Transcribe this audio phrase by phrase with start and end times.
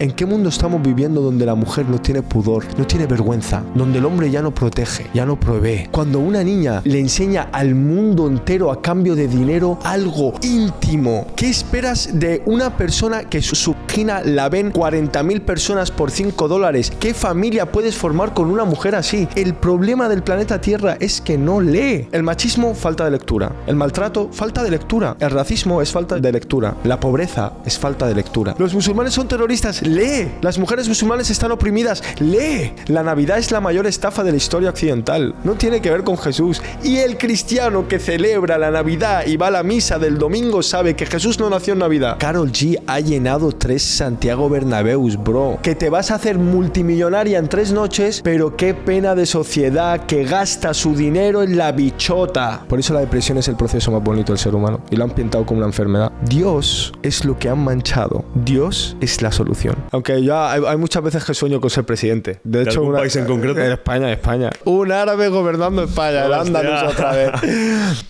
[0.00, 3.98] ¿En qué mundo estamos viviendo donde la mujer no tiene pudor, no tiene vergüenza, donde
[3.98, 5.88] el hombre ya no protege, ya no provee?
[5.90, 11.50] Cuando una niña le enseña al mundo entero a cambio de dinero algo íntimo, ¿qué
[11.50, 16.92] esperas de una persona que su subgina la ven 40.000 personas por 5 dólares?
[17.00, 19.26] ¿Qué familia puedes formar con una mujer así?
[19.34, 22.06] El problema del planeta Tierra es que no lee.
[22.12, 23.50] El machismo, falta de lectura.
[23.66, 25.16] El maltrato, falta de lectura.
[25.18, 26.76] El racismo es falta de lectura.
[26.84, 28.54] La pobreza es falta de lectura.
[28.58, 30.30] Los musulmanes son terroristas lee.
[30.40, 32.72] Las mujeres musulmanes están oprimidas, lee.
[32.86, 35.34] La Navidad es la mayor estafa de la historia occidental.
[35.44, 36.62] No tiene que ver con Jesús.
[36.82, 40.96] Y el cristiano que celebra la Navidad y va a la misa del domingo sabe
[40.96, 42.16] que Jesús no nació en Navidad.
[42.18, 45.58] Carol G ha llenado tres Santiago Bernabeus, bro.
[45.62, 50.24] Que te vas a hacer multimillonaria en tres noches, pero qué pena de sociedad que
[50.24, 52.64] gasta su dinero en la bichota.
[52.68, 54.80] Por eso la depresión es el proceso más bonito del ser humano.
[54.90, 56.12] Y lo han pintado como una enfermedad.
[56.28, 58.24] Dios es lo que han manchado.
[58.34, 59.76] Dios es la solución.
[59.90, 62.40] Aunque ya hay, muchas veces que sueño con ser presidente.
[62.44, 63.60] De, hecho, un país en concreto?
[63.60, 64.50] En España, España.
[64.64, 67.30] Un árabe gobernando España, el Andalus otra vez.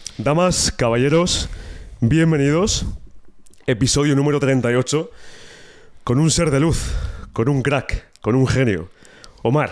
[0.19, 1.49] Damas, caballeros,
[2.01, 2.87] bienvenidos.
[3.67, 5.11] Episodio número 38.
[6.05, 6.95] Con un ser de luz,
[7.33, 8.89] con un crack, con un genio.
[9.43, 9.71] Omar.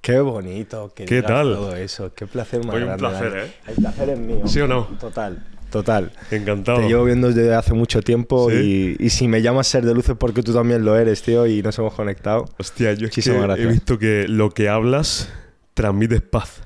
[0.00, 0.92] Qué bonito.
[0.94, 1.54] ¿Qué tal?
[1.54, 2.12] Todo eso.
[2.14, 3.54] Qué placer más Hoy un placer, ¿eh?
[3.66, 4.46] El placer es mío.
[4.46, 4.84] ¿Sí o no?
[5.00, 5.42] Total.
[5.74, 6.12] Total.
[6.30, 6.78] Encantado.
[6.78, 10.40] Te llevo viendo desde hace mucho tiempo y, si me llamas ser de luces porque
[10.40, 12.44] tú también lo eres, tío, y nos hemos conectado.
[12.60, 15.32] Hostia, yo he visto que lo que hablas
[15.74, 16.62] transmites paz.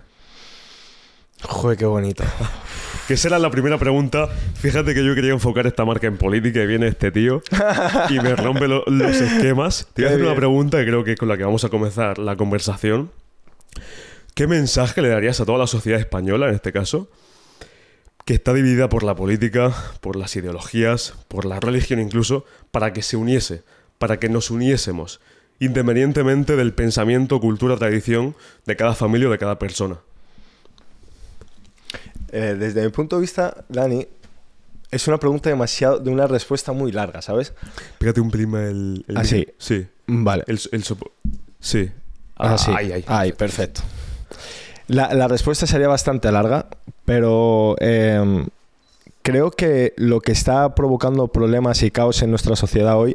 [1.40, 2.22] Joder, qué bonito.
[3.08, 4.28] que será la primera pregunta.
[4.56, 7.40] Fíjate que yo quería enfocar esta marca en política y viene este tío
[8.10, 9.88] y me rompe los esquemas.
[9.94, 11.70] Te voy a hacer una pregunta que creo que es con la que vamos a
[11.70, 13.10] comenzar la conversación.
[14.34, 17.08] ¿Qué mensaje le darías a toda la sociedad española en este caso?
[18.28, 23.00] Que está dividida por la política, por las ideologías, por la religión incluso, para que
[23.00, 23.62] se uniese,
[23.96, 25.22] para que nos uniésemos,
[25.60, 30.00] independientemente del pensamiento, cultura, tradición de cada familia o de cada persona.
[32.30, 34.06] Eh, desde mi punto de vista, Dani,
[34.90, 37.54] es una pregunta demasiado, de una respuesta muy larga, ¿sabes?
[37.96, 39.06] Pégate un prima el...
[39.08, 39.46] el ah, sí.
[40.06, 40.44] Vale.
[40.48, 41.90] El, sí.
[42.36, 42.72] Ah, sí.
[43.06, 43.80] Ay, perfecto.
[44.88, 46.66] La, respuesta sería bastante larga,
[47.04, 48.46] pero em,
[49.20, 53.14] creo que lo que está provocando problemas y caos en nuestra sociedad hoy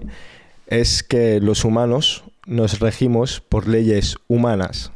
[0.67, 4.91] es que los humanos nos regimos por leyes humanas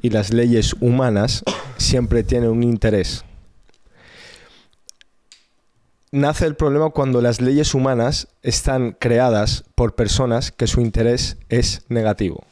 [0.00, 1.42] y las leyes humanas
[1.76, 3.24] siempre tienen un interés.
[6.12, 11.82] Nace el problema cuando las leyes humanas están creadas por personas que su interés es
[11.88, 12.44] negativo.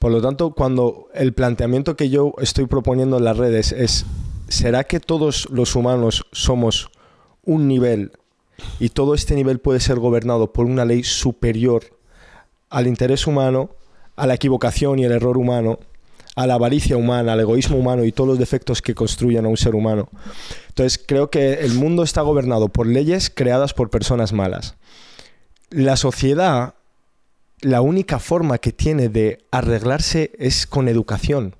[0.00, 4.06] Por lo tanto, cuando el planteamiento que yo estoy proponiendo en las redes es,
[4.48, 6.90] ¿será que todos los humanos somos
[7.44, 8.12] un nivel
[8.78, 11.84] y todo este nivel puede ser gobernado por una ley superior
[12.70, 13.76] al interés humano,
[14.16, 15.78] a la equivocación y el error humano,
[16.34, 19.58] a la avaricia humana, al egoísmo humano y todos los defectos que construyen a un
[19.58, 20.08] ser humano.
[20.68, 24.76] Entonces creo que el mundo está gobernado por leyes creadas por personas malas.
[25.68, 26.76] La sociedad
[27.62, 31.56] la única forma que tiene de arreglarse es con educación.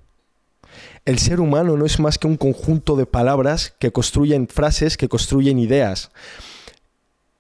[1.05, 5.09] El ser humano no es más que un conjunto de palabras que construyen frases, que
[5.09, 6.11] construyen ideas.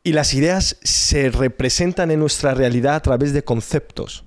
[0.03, 4.25] Y las ideas se representan en nuestra realidad a través de conceptos.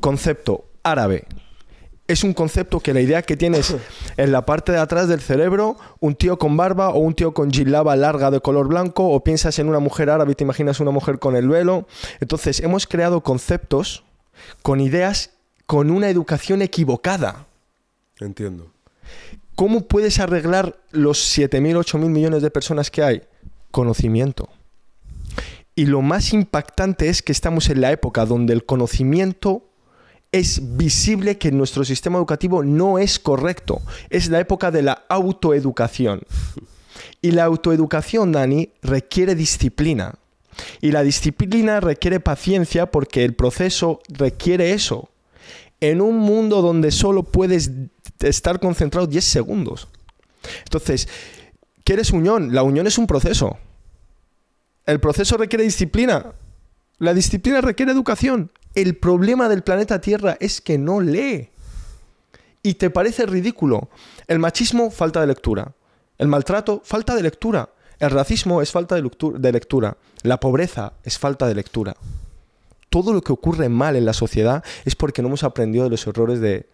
[0.00, 1.24] Concepto árabe,
[2.06, 3.74] es un concepto que la idea que tienes
[4.16, 7.50] en la parte de atrás del cerebro, un tío con barba o un tío con
[7.50, 10.90] gilaba larga de color blanco, o piensas en una mujer árabe y te imaginas una
[10.90, 11.86] mujer con el velo.
[12.20, 14.04] Entonces, hemos creado conceptos
[14.62, 15.30] con ideas
[15.66, 17.46] con una educación equivocada.
[18.20, 18.70] Entiendo.
[19.54, 23.22] ¿Cómo puedes arreglar los 7.000, 8.000 millones de personas que hay?
[23.70, 24.48] Conocimiento.
[25.76, 29.62] Y lo más impactante es que estamos en la época donde el conocimiento
[30.34, 33.80] es visible que nuestro sistema educativo no es correcto.
[34.10, 36.22] Es la época de la autoeducación.
[37.22, 40.16] Y la autoeducación, Dani, requiere disciplina.
[40.80, 45.08] Y la disciplina requiere paciencia porque el proceso requiere eso.
[45.80, 47.70] En un mundo donde solo puedes
[48.18, 49.86] estar concentrado 10 segundos.
[50.64, 51.06] Entonces,
[51.84, 52.52] ¿quieres unión?
[52.52, 53.56] La unión es un proceso.
[54.84, 56.32] El proceso requiere disciplina.
[56.98, 58.50] La disciplina requiere educación.
[58.74, 61.50] El problema del planeta Tierra es que no lee.
[62.62, 63.88] Y te parece ridículo.
[64.26, 65.72] El machismo, falta de lectura.
[66.18, 67.70] El maltrato, falta de lectura.
[68.00, 69.96] El racismo es falta de lectura.
[70.22, 71.94] La pobreza es falta de lectura.
[72.90, 76.06] Todo lo que ocurre mal en la sociedad es porque no hemos aprendido de los
[76.06, 76.66] errores de,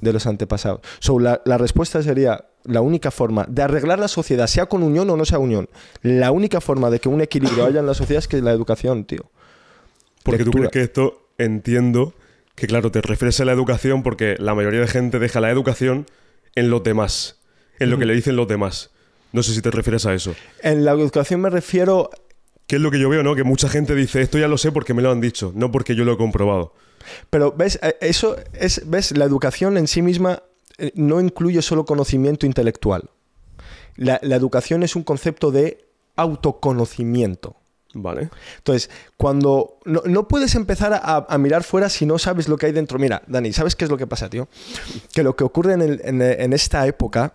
[0.00, 0.80] los antepasados.
[1.20, 5.16] la, la, respuesta sería, la única forma de arreglar la sociedad, sea con unión o
[5.16, 5.68] no sea unión,
[6.02, 9.04] la única forma de que un equilibrio haya en la sociedad es que la educación,
[9.04, 9.30] tío.
[10.22, 12.14] Porque tú crees que esto entiendo
[12.54, 16.06] que, claro, te refieres a la educación porque la mayoría de gente deja la educación
[16.54, 17.40] en los demás,
[17.78, 18.90] en lo que le dicen los demás.
[19.32, 20.34] No sé si te refieres a eso.
[20.62, 22.10] En la educación me refiero
[22.66, 23.34] ¿Qué es lo que yo veo, no?
[23.34, 25.94] Que mucha gente dice, esto ya lo sé porque me lo han dicho, no porque
[25.94, 26.72] yo lo he comprobado.
[27.28, 27.78] Pero, ¿ves?
[27.82, 29.16] Eh, Eso es, ¿ves?
[29.16, 30.42] La educación en sí misma
[30.78, 33.10] eh, no incluye solo conocimiento intelectual.
[33.96, 35.84] La, la educación es un concepto de
[36.16, 37.56] autoconocimiento.
[37.94, 38.28] Vale.
[38.58, 42.66] Entonces, cuando no, no puedes empezar a, a mirar fuera si no sabes lo que
[42.66, 42.98] hay dentro.
[42.98, 44.48] Mira, Dani, ¿sabes qué es lo que pasa, tío?
[45.12, 47.34] Que lo que ocurre en, el- en- en esta época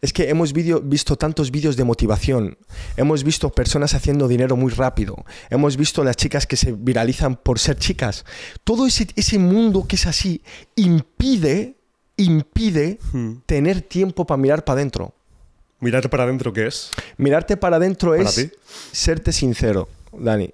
[0.00, 2.58] es que hemos video- visto tantos vídeos de motivación,
[2.96, 5.14] hemos visto personas haciendo dinero muy rápido,
[5.50, 8.24] hemos visto las chicas que se viralizan por ser chicas.
[8.64, 10.42] Todo ese, ese mundo que es así
[10.74, 11.76] impide,
[12.16, 13.34] impide Hmm.
[13.46, 15.14] tener tiempo para mirar para adentro.
[15.80, 16.90] Mirar para adentro, ¿qué es?
[17.16, 18.50] Mirarte para adentro es ti.
[18.92, 20.52] serte sincero, Dani.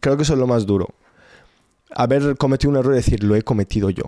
[0.00, 0.88] Creo que eso es lo más duro.
[1.94, 4.04] Haber cometido un error y decir, lo he cometido yo.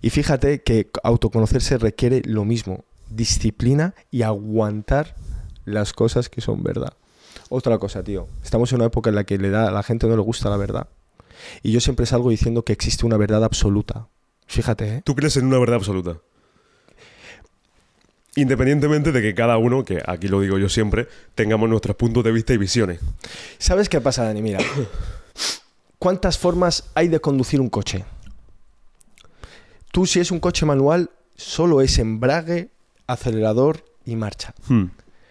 [0.00, 5.14] Y fíjate que autoconocerse requiere lo mismo, disciplina y aguantar
[5.64, 6.94] las cosas que son verdad.
[7.48, 8.28] Otra cosa, tío.
[8.42, 10.50] Estamos en una época en la que le da, a la gente no le gusta
[10.50, 10.88] la verdad.
[11.62, 14.08] Y yo siempre salgo diciendo que existe una verdad absoluta.
[14.46, 15.02] Fíjate, ¿eh?
[15.04, 16.18] Tú crees en una verdad absoluta.
[18.34, 22.32] Independientemente de que cada uno, que aquí lo digo yo siempre, tengamos nuestros puntos de
[22.32, 23.00] vista y visiones.
[23.58, 24.40] ¿Sabes qué pasa, Dani?
[24.40, 24.58] Mira,
[25.98, 28.04] ¿cuántas formas hay de conducir un coche?
[29.90, 32.70] Tú, si es un coche manual, solo es embrague,
[33.06, 34.54] acelerador y marcha.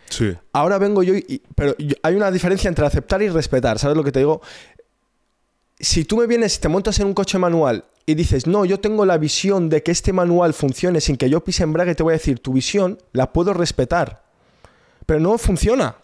[0.07, 0.36] Sí.
[0.53, 3.80] Ahora vengo yo, y, pero hay una diferencia entre aceptar y respetar.
[3.80, 4.42] ¿Sabes lo que te digo?
[5.81, 8.80] Si tú me vienes y te montas en un coche manual y dices, no, yo
[8.80, 12.12] tengo la visión de que este manual funcione sin que yo pise embrague, te voy
[12.12, 14.24] a decir, tu visión la puedo respetar,
[15.06, 15.95] pero no funciona.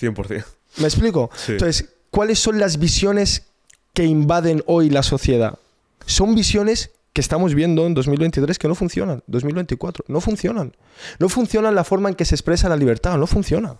[0.00, 0.44] 100%.
[0.78, 1.30] ¿Me explico?
[1.34, 1.52] Sí.
[1.52, 3.46] Entonces, ¿cuáles son las visiones
[3.94, 5.58] que invaden hoy la sociedad?
[6.04, 10.76] Son visiones que estamos viendo en 2023 que no funcionan, 2024, no funcionan.
[11.18, 13.76] No funciona la forma en que se expresa la libertad, no funciona.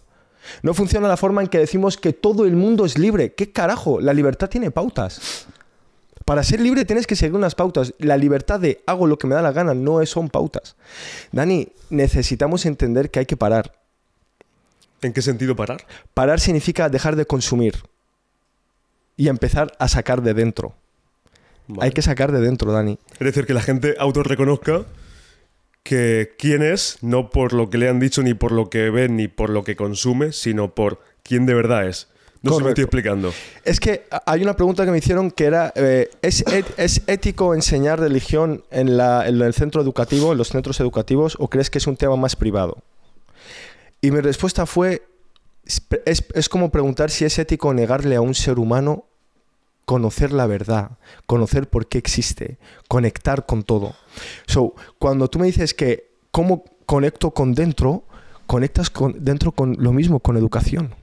[0.62, 3.34] No funciona la forma en que decimos que todo el mundo es libre.
[3.34, 4.00] ¿Qué carajo?
[4.00, 5.46] La libertad tiene pautas.
[6.24, 7.94] Para ser libre tienes que seguir unas pautas.
[7.98, 10.74] La libertad de hago lo que me da la gana no es- son pautas.
[11.32, 13.72] Dani, necesitamos entender que hay que parar.
[15.02, 15.84] ¿En qué sentido parar?
[16.14, 17.76] Parar significa dejar de consumir
[19.16, 20.74] y empezar a sacar de dentro.
[21.68, 21.84] Vale.
[21.86, 22.98] Hay que sacar de dentro, Dani.
[23.12, 24.84] Es decir, que la gente autorreconozca
[25.86, 29.08] que quién es, no por lo que le han dicho, ni por lo que ve,
[29.08, 32.08] ni por lo que consume, sino por quién de verdad es.
[32.42, 33.32] No si me estoy explicando.
[33.64, 37.54] Es que hay una pregunta que me hicieron que era, eh, ¿es, et- ¿es ético
[37.54, 41.78] enseñar religión en, la- en el centro educativo, en los centros educativos, o crees que
[41.78, 42.76] es un tema más privado?
[44.00, 45.02] Y mi respuesta fue,
[45.64, 49.06] es- es como preguntar si es ético negarle a un ser humano
[49.86, 53.94] conocer la verdad, conocer por qué existe, conectar con todo.
[54.46, 58.04] So, cuando tú me dices que cómo conecto con dentro,
[58.46, 60.94] conectas con dentro con lo mismo, con educación.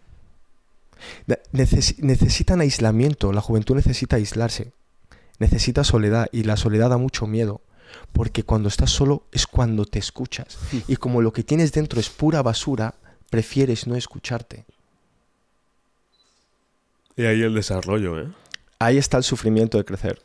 [1.28, 4.72] Ne- neces- necesitan aislamiento, la juventud necesita aislarse,
[5.40, 7.62] necesita soledad y la soledad da mucho miedo,
[8.12, 10.58] porque cuando estás solo es cuando te escuchas
[10.88, 12.96] y como lo que tienes dentro es pura basura,
[13.30, 14.66] prefieres no escucharte.
[17.16, 18.28] Y ahí el desarrollo, ¿eh?
[18.84, 20.22] Ahí está el sufrimiento de crecer.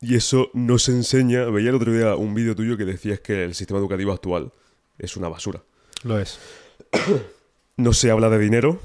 [0.00, 1.46] Y eso nos enseña.
[1.46, 4.52] Veía el otro día un vídeo tuyo que decías que el sistema educativo actual
[4.98, 5.62] es una basura.
[6.02, 6.38] Lo es.
[7.78, 8.80] No se habla de dinero,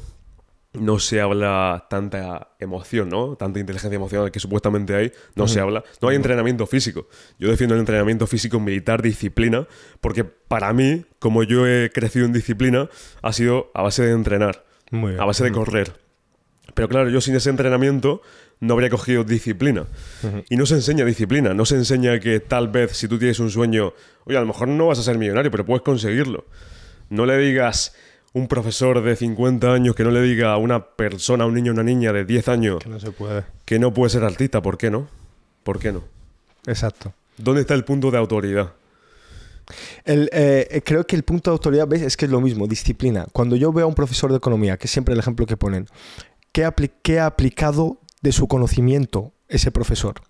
[0.74, 3.38] no se habla tanta emoción, ¿no?
[3.38, 5.86] Tanta inteligencia emocional que supuestamente hay, no se habla.
[6.02, 7.08] No hay entrenamiento físico.
[7.40, 9.66] Yo defiendo el entrenamiento físico militar, disciplina,
[10.02, 12.90] porque para mí, como yo he crecido en disciplina,
[13.22, 15.94] ha sido a base de entrenar, Muy a base de correr.
[16.74, 18.22] Pero claro, yo sin ese entrenamiento
[18.62, 19.86] no habría cogido disciplina.
[20.50, 23.50] Y no se enseña disciplina, no se enseña que tal vez si tú tienes un
[23.52, 23.92] sueño,
[24.26, 26.46] oye, a lo mejor no vas a ser millonario, pero puedes conseguirlo.
[27.10, 27.94] No le digas
[28.34, 31.72] un profesor de 50 años que no le diga a una persona, a un niño
[31.72, 33.44] o una niña de 10 años Que no se puede.
[33.66, 34.62] que no puede ser artista.
[34.62, 35.10] ¿Por qué no?
[35.64, 36.04] ¿Por qué no?
[36.66, 37.14] Exacto.
[37.38, 38.72] ¿Dónde está el punto de autoridad?
[40.06, 42.02] El, eh, eh, creo que el punto de autoridad, ¿ves?
[42.02, 43.26] Es que es lo mismo, disciplina.
[43.32, 45.88] Cuando yo veo a un profesor de economía, que es siempre el ejemplo que ponen,
[46.52, 50.22] ¿qué, apli- qué ha aplicado de su conocimiento ese profesor?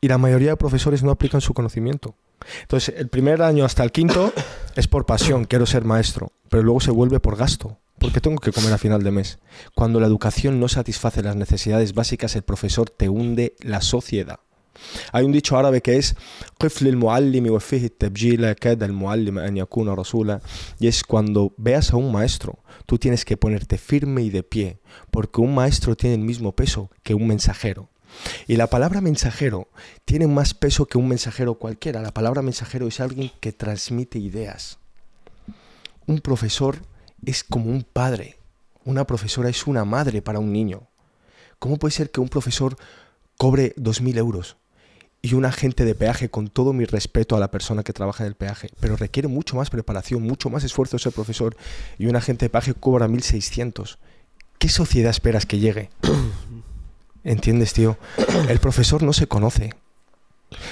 [0.00, 2.14] Y la mayoría de profesores no aplican su conocimiento.
[2.62, 4.32] Entonces, el primer año hasta el quinto
[4.76, 8.52] es por pasión, quiero ser maestro, pero luego se vuelve por gasto, porque tengo que
[8.52, 9.38] comer a final de mes.
[9.74, 14.40] Cuando la educación no satisface las necesidades básicas, el profesor te hunde la sociedad.
[15.12, 16.16] Hay un dicho árabe que es
[20.78, 24.78] y es cuando veas a un maestro, tú tienes que ponerte firme y de pie,
[25.10, 27.90] porque un maestro tiene el mismo peso que un mensajero.
[28.46, 29.68] Y la palabra mensajero
[30.04, 32.00] tiene más peso que un mensajero cualquiera.
[32.00, 34.78] La palabra mensajero es alguien que transmite ideas.
[36.06, 36.78] Un profesor
[37.24, 38.38] es como un padre.
[38.84, 40.88] Una profesora es una madre para un niño.
[41.58, 42.76] ¿Cómo puede ser que un profesor
[43.36, 44.56] cobre 2.000 euros
[45.24, 48.28] y un agente de peaje, con todo mi respeto a la persona que trabaja en
[48.28, 51.56] el peaje, pero requiere mucho más preparación, mucho más esfuerzo ser profesor,
[51.98, 53.96] y un agente de peaje cobra 1.600?
[54.58, 55.88] ¿Qué sociedad esperas que llegue?
[57.24, 57.96] ¿Entiendes, tío?
[58.50, 59.72] El profesor no se conoce.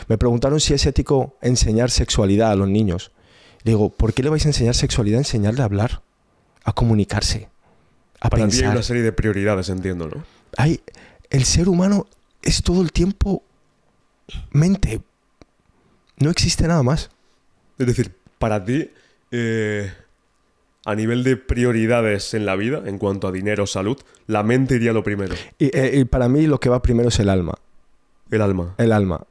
[0.07, 3.11] Me preguntaron si es ético enseñar sexualidad a los niños.
[3.65, 5.17] Digo, ¿por qué le vais a enseñar sexualidad?
[5.17, 6.03] Enseñarle a hablar,
[6.65, 7.49] a comunicarse,
[8.21, 10.23] a Para ti hay una serie de prioridades, entiendo, ¿no?
[10.59, 10.83] Hay,
[11.31, 12.07] el ser humano
[12.43, 13.43] es todo el tiempo
[14.51, 15.01] mente.
[16.19, 17.11] No existe nada más.
[17.79, 18.91] Es decir, para ti,
[19.31, 19.93] eh,
[20.85, 24.93] a nivel de prioridades en la vida, en cuanto a dinero, salud, la mente iría
[24.93, 25.35] lo primero.
[25.59, 27.55] Y, eh, y para mí lo que va primero es el alma.
[28.31, 28.75] El alma.
[28.79, 29.25] El alma.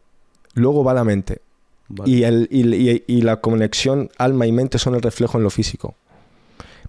[0.54, 1.42] Luego va la mente.
[1.88, 2.10] Vale.
[2.12, 5.50] Y, el, y, y- y la conexión alma y mente son el reflejo en lo
[5.50, 5.96] físico.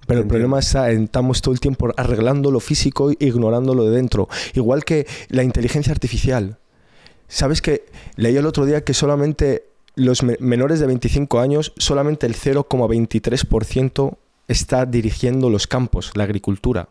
[0.07, 3.85] Pero el problema está en estamos todo el tiempo arreglando lo físico e ignorando lo
[3.85, 4.29] de dentro.
[4.55, 6.59] Igual que la inteligencia artificial.
[7.35, 7.87] ¿Sabes que
[8.17, 14.19] leí el otro día que solamente los me- menores de 25 años, solamente el 0,23%
[14.49, 16.91] está dirigiendo los campos, la agricultura?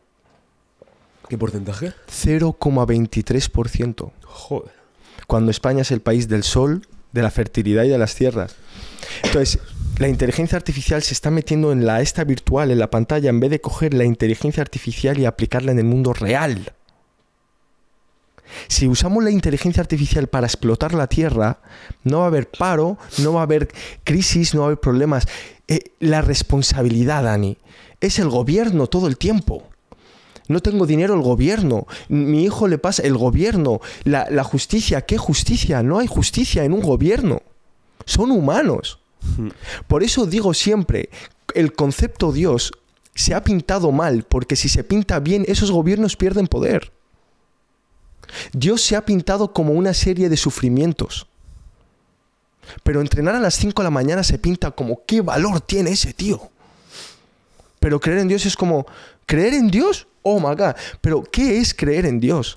[1.29, 1.93] ¿Qué porcentaje?
[2.09, 4.11] 0,23%.
[4.25, 4.71] Joder.
[5.27, 8.55] cuando España es el país del sol, de la fertilidad y de las tierras.
[9.23, 9.59] Entonces,
[9.99, 13.49] la inteligencia artificial se está metiendo en la esta virtual, en la pantalla, en vez
[13.51, 16.73] de coger la inteligencia artificial y aplicarla en el mundo real.
[18.67, 21.59] Si usamos la inteligencia artificial para explotar la Tierra,
[22.03, 23.69] no va a haber paro, no va a haber
[24.03, 25.27] crisis, no va a haber problemas.
[25.67, 27.57] Eh, la responsabilidad, Dani,
[27.99, 29.63] es el gobierno todo el tiempo.
[30.47, 31.87] No tengo dinero, el gobierno.
[32.09, 33.79] Mi hijo le pasa, el gobierno.
[34.03, 35.81] La, la justicia, ¿qué justicia?
[35.81, 37.41] No hay justicia en un gobierno.
[38.05, 38.99] Son humanos.
[39.87, 41.09] Por eso digo siempre,
[41.53, 42.71] el concepto Dios
[43.13, 46.91] se ha pintado mal, porque si se pinta bien, esos gobiernos pierden poder.
[48.53, 51.27] Dios se ha pintado como una serie de sufrimientos.
[52.83, 56.13] Pero entrenar a las 5 de la mañana se pinta como qué valor tiene ese
[56.13, 56.49] tío.
[57.79, 58.85] Pero creer en Dios es como,
[59.25, 60.07] ¿creer en Dios?
[60.21, 60.75] Oh my God.
[61.01, 62.55] Pero ¿qué es creer en Dios?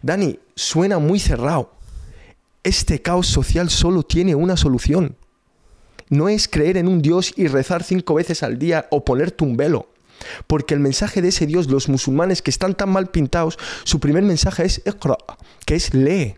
[0.00, 1.70] Dani, suena muy cerrado.
[2.62, 5.16] Este caos social solo tiene una solución.
[6.08, 9.56] No es creer en un Dios y rezar cinco veces al día o ponerte un
[9.56, 9.88] velo.
[10.46, 14.22] Porque el mensaje de ese Dios, los musulmanes que están tan mal pintados, su primer
[14.22, 15.16] mensaje es Iqra,
[15.66, 16.36] que es lee.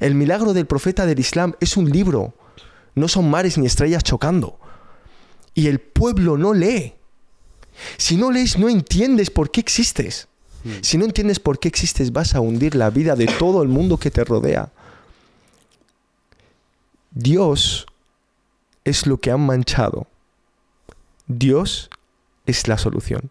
[0.00, 2.34] El milagro del profeta del Islam es un libro.
[2.94, 4.58] No son mares ni estrellas chocando.
[5.54, 6.94] Y el pueblo no lee.
[7.98, 10.28] Si no lees, no entiendes por qué existes.
[10.80, 13.98] Si no entiendes por qué existes, vas a hundir la vida de todo el mundo
[13.98, 14.72] que te rodea.
[17.12, 17.86] Dios
[18.84, 20.06] es lo que han manchado.
[21.28, 21.88] Dios
[22.46, 23.30] es la solución.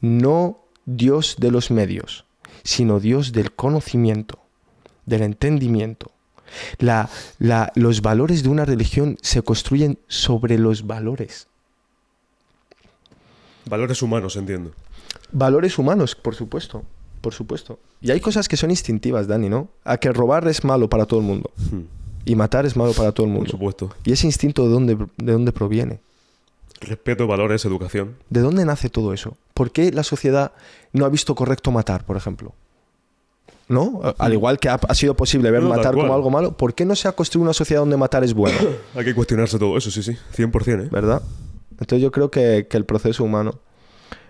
[0.00, 2.24] No Dios de los medios,
[2.62, 4.38] sino Dios del conocimiento,
[5.06, 6.10] del entendimiento.
[6.78, 11.48] La- la- los valores de una religión se construyen sobre los valores.
[13.68, 14.70] Valores humanos, entiendo.
[15.32, 16.84] Valores humanos, por supuesto,
[17.20, 17.80] por supuesto.
[18.00, 19.68] Y hay cosas que son instintivas, Dani, ¿no?
[19.84, 21.80] A que robar es malo para todo el mundo Hmm,
[22.24, 23.50] y matar es malo para todo el Por mundo.
[23.50, 23.90] supuesto.
[24.04, 25.98] ¿Y ese instinto de dónde, de dónde proviene?
[26.80, 28.16] Respeto, valores, educación.
[28.28, 29.36] ¿De dónde nace todo eso?
[29.54, 30.52] ¿Por qué la sociedad
[30.92, 32.54] no ha visto correcto matar, por ejemplo?
[33.68, 34.00] ¿No?
[34.18, 36.84] Al igual que ha, ha sido posible ver No, matar como algo malo, ¿por qué
[36.84, 38.58] no se ha construido una sociedad donde matar es bueno?
[38.94, 40.16] Hay que cuestionarse todo eso, sí, sí.
[40.36, 40.88] 100%, ¿eh?
[40.92, 41.22] ¿Verdad?
[41.72, 43.60] Entonces yo creo que, que el proceso humano,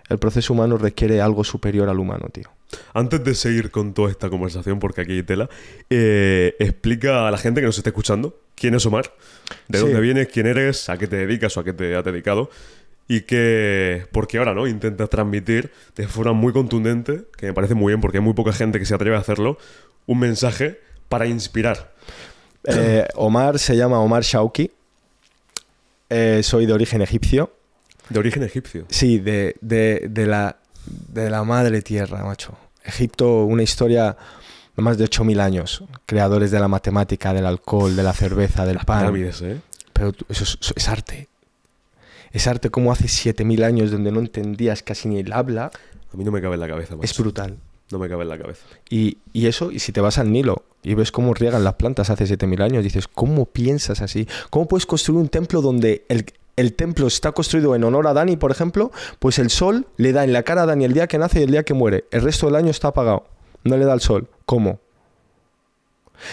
[0.09, 2.51] el proceso humano requiere algo superior al humano, tío.
[2.95, 5.49] Antes de seguir con toda esta conversación, porque aquí hay tela,
[5.91, 9.13] eh, explica a la gente que nos esté escuchando quién es Omar,
[9.69, 9.85] de Sí.
[9.85, 12.51] dónde vienes, quién eres, a qué te dedicas o a qué te has dedicado.
[13.09, 14.67] Y que, porque ahora, ¿no?
[14.67, 18.53] Intentas transmitir de forma muy contundente, que me parece muy bien porque hay muy poca
[18.53, 19.59] gente que se atreve a hacerlo,
[20.07, 21.95] un mensaje para inspirar.
[22.65, 24.73] Eh, Omar se llama Omar Shauki.
[26.11, 27.53] Eh, soy de origen egipcio.
[28.09, 28.87] De origen egipcio.
[28.89, 32.57] Sí, de, de- de la, de la madre tierra, macho.
[32.85, 34.17] Egipto, una historia
[34.83, 35.85] más de 8.000 años.
[36.07, 39.01] Creadores de la matemática, del alcohol, de la cerveza, del pan.
[39.01, 39.61] Pirámides, ¿eh?
[39.93, 41.29] Pero eso es, eso es arte.
[42.33, 45.71] Es arte como hace 7.000 años donde no entendías casi ni el habla.
[46.13, 47.57] A mí no me cabe en la cabeza, Es brutal.
[47.91, 48.63] No me cabe en la cabeza.
[48.91, 52.11] Y, y eso, y si te vas al Nilo y ves cómo riegan las plantas
[52.11, 54.27] hace 7.000 años, dices, ¿cómo piensas así?
[54.51, 58.37] ¿Cómo puedes construir un templo donde el, el templo está construido en honor a Dani,
[58.37, 58.91] por ejemplo?
[59.19, 61.45] Pues el sol le da en la cara a Dani el día que nace y
[61.45, 62.05] el día que muere.
[62.11, 63.25] El resto del año está apagado.
[63.67, 64.29] No le da el sol.
[64.45, 64.79] ¿Cómo?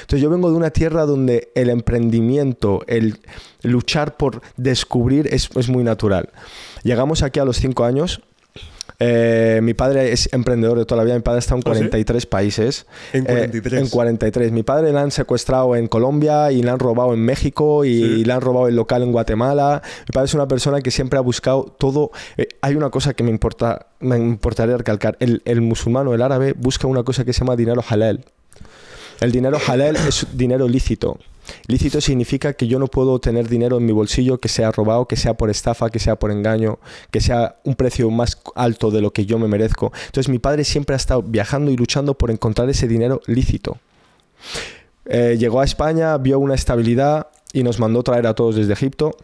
[0.01, 3.19] Entonces yo vengo de una tierra donde el emprendimiento, el
[3.63, 6.29] luchar por descubrir es, es muy natural.
[6.83, 8.21] Llegamos aquí a los cinco años.
[8.99, 11.15] Eh, mi padre es emprendedor de toda la vida.
[11.15, 11.79] Mi padre está en ¿Ah, sí?
[11.79, 12.85] 43 países.
[13.11, 13.81] En Eh, 43.
[13.81, 14.51] en 43.
[14.53, 18.25] Mi padre le han secuestrado en Colombia y le han robado en México y, Sí.
[18.25, 19.81] le han robado el local en Guatemala.
[20.07, 22.11] Mi padre es una persona que siempre ha buscado todo.
[22.37, 25.17] eh, hay una cosa que me importa, me importaría recalcar.
[25.19, 28.23] El, musulmano, el árabe, busca una cosa que se llama dinero halal.
[29.19, 31.19] El dinero halal es dinero lícito.
[31.67, 35.17] Lícito significa que yo no puedo tener dinero en mi bolsillo que sea robado, que
[35.17, 36.79] sea por estafa, que sea por engaño,
[37.11, 39.91] que sea un precio más alto de lo que yo me merezco.
[40.05, 43.77] Entonces mi padre siempre ha estado viajando y luchando por encontrar ese dinero lícito.
[45.03, 49.17] Eh, llegó a España, vio una estabilidad y nos mandó traer a todos desde Egipto.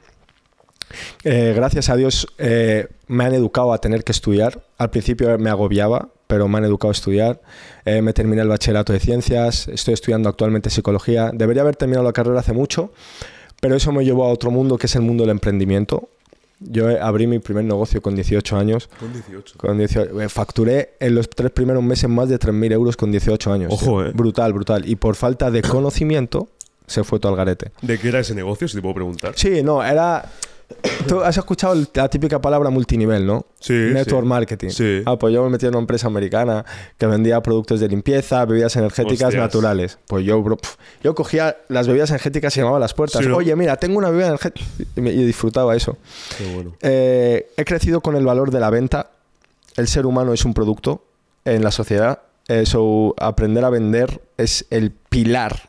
[1.24, 4.63] Eh, gracias a Dios eh, me han educado a tener que estudiar.
[4.77, 7.41] Al principio me agobiaba, pero me han educado a estudiar.
[7.86, 11.31] Eh, me terminé el bachillerato de ciencias, estoy estudiando actualmente psicología.
[11.34, 12.93] Debería haber terminado la carrera hace mucho,
[13.62, 16.10] pero eso me llevó a otro mundo que es el mundo del emprendimiento.
[16.60, 18.89] Yo eh, abrí mi primer negocio con 18 años.
[19.00, 19.58] Con 18.
[19.58, 23.53] Con 18, eh, facturé en los tres primeros meses más de 3.000 euros con 18
[23.53, 23.74] años.
[23.74, 24.12] Ojo, eh.
[24.13, 24.88] Brutal, brutal.
[24.88, 26.50] Y por falta de conocimiento
[26.86, 27.72] se fue todo al garete.
[27.81, 29.34] ¿De qué era ese negocio, si te puedo preguntar?
[29.36, 30.29] Sí, no, era...
[31.07, 33.45] Tú has escuchado la típica palabra multinivel, ¿no?
[33.59, 34.29] Sí, Network sí.
[34.29, 34.69] marketing.
[34.69, 35.01] Sí.
[35.05, 36.63] Ah, pues yo me metí en una empresa americana
[36.97, 39.41] que vendía productos de limpieza, bebidas energéticas Hostias.
[39.41, 39.97] naturales.
[40.07, 43.21] Pues yo, bro, pf, yo cogía las bebidas energéticas y llamaba a las puertas.
[43.23, 43.38] Sí, ¿no?
[43.38, 44.65] Oye, mira, tengo una bebida energética.
[44.95, 45.97] Y, me- y disfrutaba eso.
[46.38, 46.75] Qué bueno.
[46.81, 49.09] Eh, he crecido con el valor de la venta.
[49.75, 51.03] El ser humano es un producto
[51.45, 52.19] en la sociedad.
[52.47, 55.61] Eso, aprender a vender es el pilar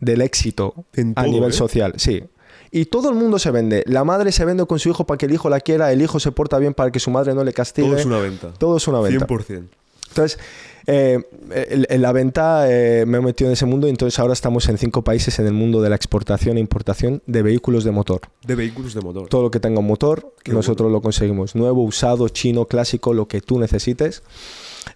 [0.00, 0.74] del éxito
[1.16, 1.52] a nivel ¿eh?
[1.52, 1.92] social.
[1.96, 2.24] Sí.
[2.70, 3.82] Y todo el mundo se vende.
[3.86, 5.92] La madre se vende con su hijo para que el hijo la quiera.
[5.92, 7.88] El hijo se porta bien para que su madre no le castigue.
[7.88, 8.52] Todo es una venta.
[8.58, 9.26] Todo es una venta.
[9.26, 9.68] 100%.
[10.08, 10.38] Entonces,
[10.86, 14.68] eh, en la venta eh, me he metido en ese mundo y entonces ahora estamos
[14.68, 18.22] en cinco países en el mundo de la exportación e importación de vehículos de motor.
[18.46, 19.28] De vehículos de motor.
[19.28, 21.54] Todo lo que tenga un motor, Qué nosotros lo conseguimos.
[21.54, 24.22] Nuevo, usado, chino, clásico, lo que tú necesites.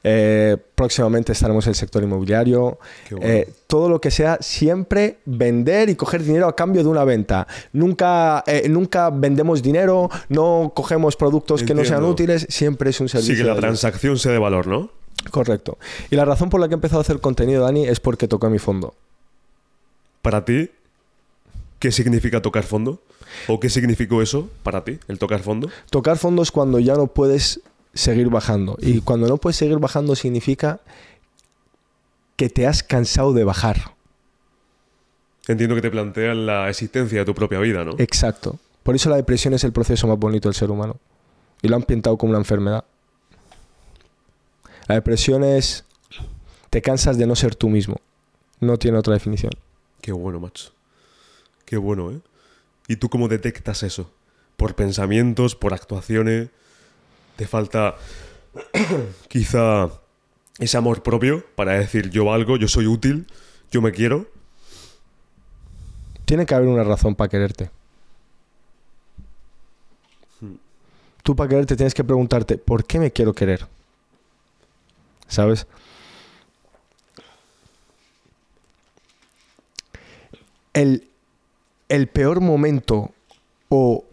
[0.05, 2.79] Eh, próximamente estaremos en el sector inmobiliario.
[3.11, 3.27] Bueno.
[3.27, 7.47] Eh, todo lo que sea, siempre vender y coger dinero a cambio de una venta.
[7.73, 13.09] Nunca, eh, nunca vendemos dinero, no cogemos productos que no sean útiles, siempre es un
[13.09, 13.35] servicio.
[13.35, 14.91] Sí, que la transacción sea de valor, ¿no?
[15.31, 15.79] Correcto.
[16.11, 18.49] Y la razón por la que he empezado a hacer contenido, Dani, es porque toqué
[18.49, 18.95] mi fondo.
[20.21, 20.71] Para ti,
[21.79, 23.01] ¿qué significa tocar fondo?
[23.49, 25.71] ¿O qué significó eso para ti, el tocar fondo?
[25.91, 27.61] Tocar fondo es cuando ya no puedes
[27.95, 28.77] seguir bajando.
[28.81, 30.81] Y cuando no puedes seguir bajando significa
[32.37, 33.95] que te has cansado de bajar.
[35.47, 37.95] Entiendo que te plantean la existencia de tu propia vida, ¿no?
[37.99, 38.59] Exacto.
[38.83, 40.97] Por eso la depresión es el proceso más bonito del ser humano.
[41.63, 42.85] Y lo han pintado como una enfermedad.
[44.89, 45.85] La depresión es...
[46.71, 47.97] Te cansas de no ser tú mismo.
[48.61, 49.53] No tiene otra definición.
[50.01, 50.73] Qué bueno, macho.
[51.65, 52.21] Qué bueno, ¿eh?
[52.89, 54.11] ¿Y tú cómo detectas eso?
[54.57, 56.49] ¿Por pensamientos, por actuaciones?
[57.37, 57.97] ¿Te falta
[59.29, 59.89] quizá
[60.59, 63.27] ese amor propio para decir yo valgo, yo soy útil,
[63.71, 64.27] yo me quiero?
[66.25, 67.71] Tiene que haber una razón para quererte.
[71.23, 73.67] Tú para quererte tienes que preguntarte, ¿por qué me quiero querer?
[75.29, 75.67] ¿Sabes?
[80.75, 81.07] El,
[81.89, 83.13] el peor momento
[83.69, 84.05] o...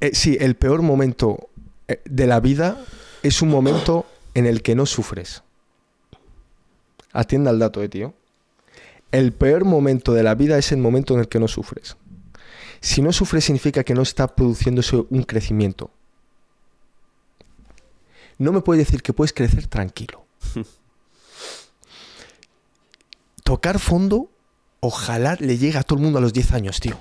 [0.00, 1.48] eh, sí, el peor momento
[1.86, 2.78] de la vida
[3.22, 5.42] es un momento en el que no sufres.
[7.12, 8.14] Atienda al dato, eh, tío.
[9.12, 11.96] El peor momento de la vida es el momento en el que no sufres.
[12.80, 15.90] Si no sufres significa que no está produciéndose un crecimiento.
[18.38, 20.24] No me puedes decir que puedes crecer tranquilo.
[23.44, 24.28] Tocar fondo,
[24.80, 26.98] ojalá le llegue a todo el mundo a los 10 años, tío.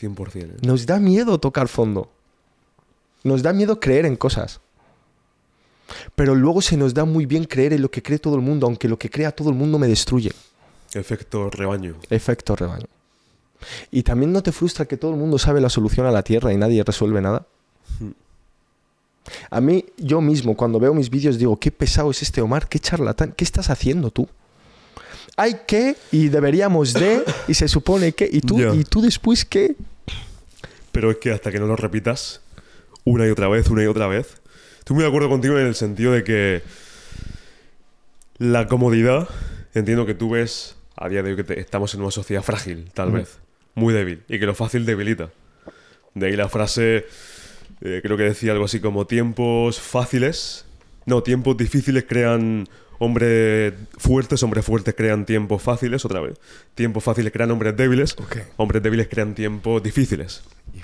[0.00, 0.36] 100%.
[0.36, 0.56] ¿eh?
[0.62, 2.10] Nos da miedo tocar fondo.
[3.24, 4.60] Nos da miedo creer en cosas.
[6.14, 8.66] Pero luego se nos da muy bien creer en lo que cree todo el mundo,
[8.66, 10.32] aunque lo que crea todo el mundo me destruye.
[10.92, 11.96] Efecto rebaño.
[12.10, 12.86] Efecto rebaño.
[13.90, 16.52] Y también no te frustra que todo el mundo sabe la solución a la Tierra
[16.52, 17.46] y nadie resuelve nada.
[19.50, 22.78] A mí, yo mismo, cuando veo mis vídeos, digo, qué pesado es este Omar, qué
[22.78, 24.28] charlatán, ¿qué estás haciendo tú?
[25.36, 29.76] Hay que, y deberíamos de, y se supone que, y tú, y tú después qué.
[30.92, 32.40] Pero es que hasta que no lo repitas
[33.10, 34.40] una y otra vez, una y otra vez,
[34.78, 36.62] Estoy muy de acuerdo contigo en el sentido de que
[38.38, 39.28] la comodidad,
[39.74, 42.90] entiendo que tú ves a día de hoy que te- estamos en una sociedad frágil,
[42.94, 43.38] tal vez,
[43.74, 45.30] muy débil, y que lo fácil debilita.
[46.14, 47.06] De ahí la frase,
[47.82, 50.64] eh, creo que decía algo así como tiempos fáciles,
[51.04, 52.66] no, tiempos difíciles crean
[52.98, 56.38] hombres fuertes, hombres fuertes crean tiempos fáciles, otra vez.
[56.74, 58.16] Tiempos fáciles crean hombres débiles,
[58.56, 60.42] hombres débiles crean tiempos difíciles.
[60.74, 60.80] Y.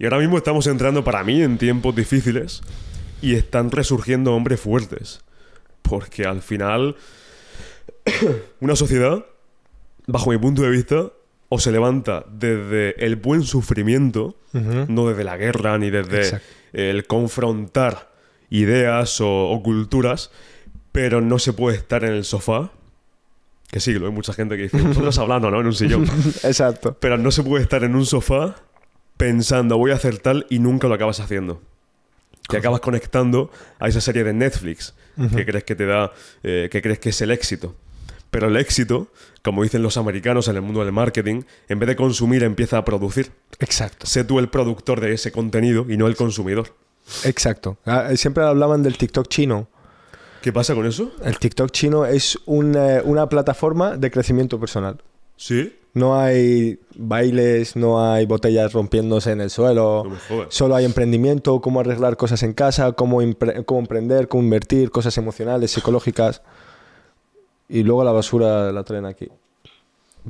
[0.00, 2.62] Y ahora mismo estamos entrando para mí en tiempos difíciles
[3.20, 5.20] y están resurgiendo hombres fuertes.
[5.82, 6.96] Porque al final,
[8.60, 9.26] una sociedad,
[10.06, 11.10] bajo mi punto de vista,
[11.50, 16.46] o se levanta desde el buen sufrimiento, no desde la guerra ni desde Exacto.
[16.72, 18.10] el confrontar
[18.48, 20.30] ideas o, o culturas,
[20.92, 22.72] pero no se puede estar en el sofá.
[23.70, 25.60] Que sí, lo hay mucha gente que dice, nosotros hablando, ¿no?
[25.60, 26.04] En un sillón.
[26.42, 26.96] Exacto.
[26.98, 28.56] Pero no se puede estar en un sofá
[29.20, 31.60] pensando voy a hacer tal y nunca lo acabas haciendo.
[32.48, 34.94] Te acabas conectando a esa serie de Netflix
[35.36, 37.76] que crees que te da, eh, que crees que es el éxito.
[38.30, 39.08] Pero el éxito,
[39.42, 42.84] como dicen los americanos en el mundo del marketing, en vez de consumir empieza a
[42.84, 43.30] producir.
[43.58, 44.06] Exacto.
[44.06, 46.74] Sé tú el productor de ese contenido y no el consumidor.
[47.24, 47.76] Exacto.
[47.84, 49.68] Ah, Siempre hablaban del TikTok chino.
[50.40, 51.12] ¿Qué pasa con eso?
[51.22, 55.02] El TikTok chino es un, eh, una plataforma de crecimiento personal.
[55.36, 55.76] Sí.
[55.92, 60.04] No hay bailes, no hay botellas rompiéndose en el suelo.
[60.30, 60.46] No.
[60.48, 63.18] Solo hay emprendimiento, cómo arreglar cosas en casa, cómo,
[63.66, 66.42] cómo emprender, cómo invertir, cosas emocionales, psicológicas.
[67.68, 69.28] Y luego la basura la traen aquí.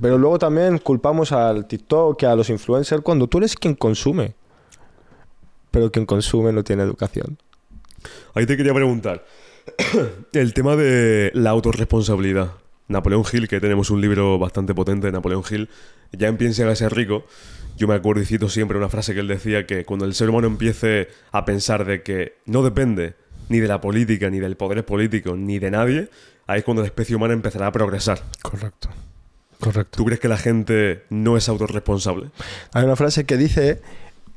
[0.00, 4.34] Pero luego también culpamos al TikTok a los influencers cuando tú eres quien consume.
[5.70, 7.38] Pero quien consume no tiene educación.
[8.34, 9.24] Ahí te quería preguntar.
[10.32, 12.52] El tema de la autorresponsabilidad.
[12.90, 15.68] Napoleón Hill, que tenemos un libro bastante potente de Napoleón Hill,
[16.12, 17.24] ya en Piensa a ser rico,
[17.76, 20.28] yo me acuerdo y cito siempre una frase que él decía que cuando el ser
[20.28, 23.14] humano empiece a pensar de que no depende
[23.48, 26.08] ni de la política, ni del poder político, ni de nadie,
[26.46, 28.22] ahí es cuando la especie humana empezará a progresar.
[28.42, 28.88] Correcto.
[29.60, 29.96] Correcto.
[29.96, 32.30] ¿Tú crees que la gente no es autorresponsable?
[32.72, 33.80] Hay una frase que dice,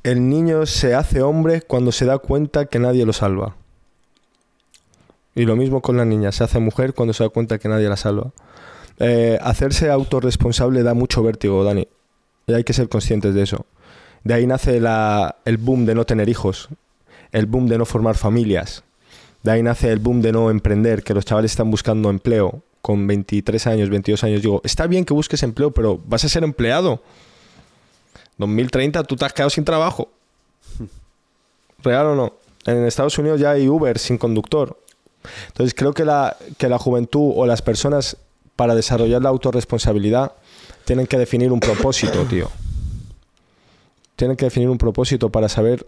[0.03, 3.55] el niño se hace hombre cuando se da cuenta que nadie lo salva.
[5.35, 7.89] Y lo mismo con la niña, se hace mujer cuando se da cuenta que nadie
[7.89, 8.31] la salva.
[8.99, 11.87] Eh, hacerse autorresponsable da mucho vértigo, Dani.
[12.47, 13.65] Y hay que ser conscientes de eso.
[14.23, 16.69] De ahí nace la- el boom de no tener hijos,
[17.31, 18.83] el boom de no formar familias.
[19.41, 23.07] De ahí nace el boom de no emprender, que los chavales están buscando empleo con
[23.07, 24.41] 23 años, 22 años.
[24.41, 27.01] Digo, está bien que busques empleo, pero vas a ser empleado.
[28.37, 30.09] 2030 tú te has quedado sin trabajo.
[31.83, 32.33] ¿Real o no?
[32.65, 34.77] En Estados Unidos ya hay Uber sin conductor.
[35.47, 38.17] Entonces creo que la, que la juventud o las personas
[38.55, 40.33] para desarrollar la autorresponsabilidad
[40.85, 42.49] tienen que definir un propósito, tío.
[44.15, 45.87] Tienen que definir un propósito para saber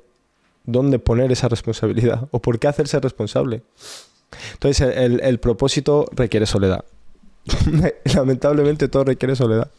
[0.66, 3.62] dónde poner esa responsabilidad o por qué hacerse responsable.
[4.54, 6.84] Entonces el, el- propósito requiere soledad.
[8.16, 9.70] Lamentablemente todo requiere soledad.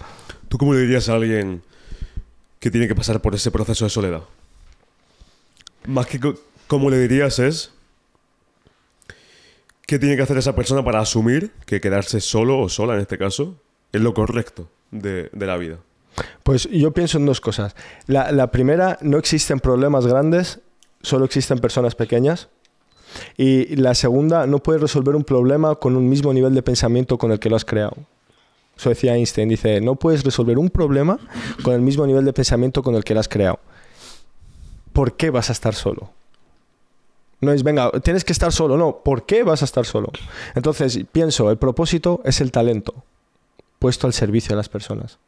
[0.49, 1.63] ¿Tú cómo le dirías a alguien
[2.61, 4.23] que tiene que pasar por ese proceso de soledad?
[5.87, 6.21] Más que
[6.69, 7.73] cómo le dirías es
[9.87, 13.19] qué tiene que hacer esa persona para asumir que quedarse solo o sola en este
[13.19, 13.57] caso
[13.93, 15.79] es lo correcto de, la vida.
[16.43, 17.75] Pues yo pienso en dos cosas.
[18.07, 20.61] La, la primera, no existen problemas grandes,
[21.03, 22.49] solo existen personas pequeñas.
[23.37, 27.33] Y la segunda, no puedes resolver un problema con un mismo nivel de pensamiento con
[27.33, 27.97] el que lo has creado.
[28.77, 31.19] Eso decía Einstein, dice, no puedes resolver un problema
[31.63, 33.59] con el mismo nivel de pensamiento con el que lo has creado.
[34.93, 36.11] ¿Por qué vas a estar solo?
[37.41, 40.11] No es, venga, tienes que estar solo, no, ¿por qué vas a estar solo?
[40.55, 43.05] Entonces, pienso, el propósito es el talento
[43.79, 45.19] puesto al servicio de las personas.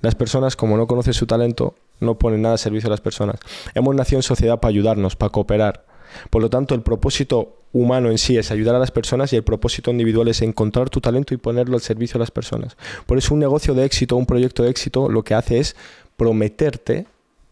[0.00, 3.38] Las personas, como no conocen su talento, no ponen nada al servicio de las personas.
[3.74, 5.84] Hemos nacido en sociedad para ayudarnos, para cooperar.
[6.30, 9.44] Por lo tanto, el propósito humano en sí es ayudar a las personas y el
[9.44, 12.76] propósito individual es encontrar tu talento y ponerlo al servicio de las personas.
[13.06, 15.76] Por eso un negocio de éxito, un proyecto de éxito, lo que hace es
[16.16, 17.06] prometerte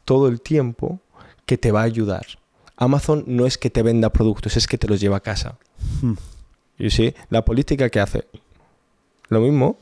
[0.04, 1.00] todo el tiempo
[1.46, 2.26] que te va a ayudar.
[2.78, 5.58] Amazon no es que te venda productos, es que te los lleva a casa.
[6.78, 8.24] Y sí, la política que hace,
[9.28, 9.78] lo mismo,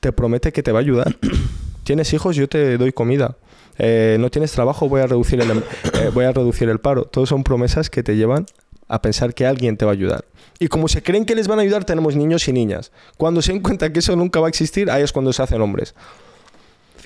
[0.00, 1.16] te promete que te va a ayudar.
[1.84, 2.36] ¿Tienes hijos?
[2.36, 3.36] Yo te doy comida.
[3.78, 4.88] Eh, ¿No tienes trabajo?
[4.88, 5.62] Voy a, reducir el, em-
[5.94, 7.04] eh, voy a reducir el paro.
[7.04, 8.46] Todos son promesas que te llevan
[8.88, 10.24] a pensar que alguien te va a ayudar.
[10.58, 12.90] Y como se creen que les van a ayudar, tenemos niños y niñas.
[13.18, 15.60] Cuando se den cuenta que eso nunca va a existir, ahí es cuando se hacen
[15.60, 15.94] hombres.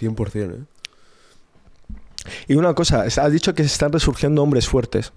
[0.01, 0.65] 100%, ¿eh?
[2.47, 5.13] Y una cosa, has dicho que se están resurgiendo hombres fuertes.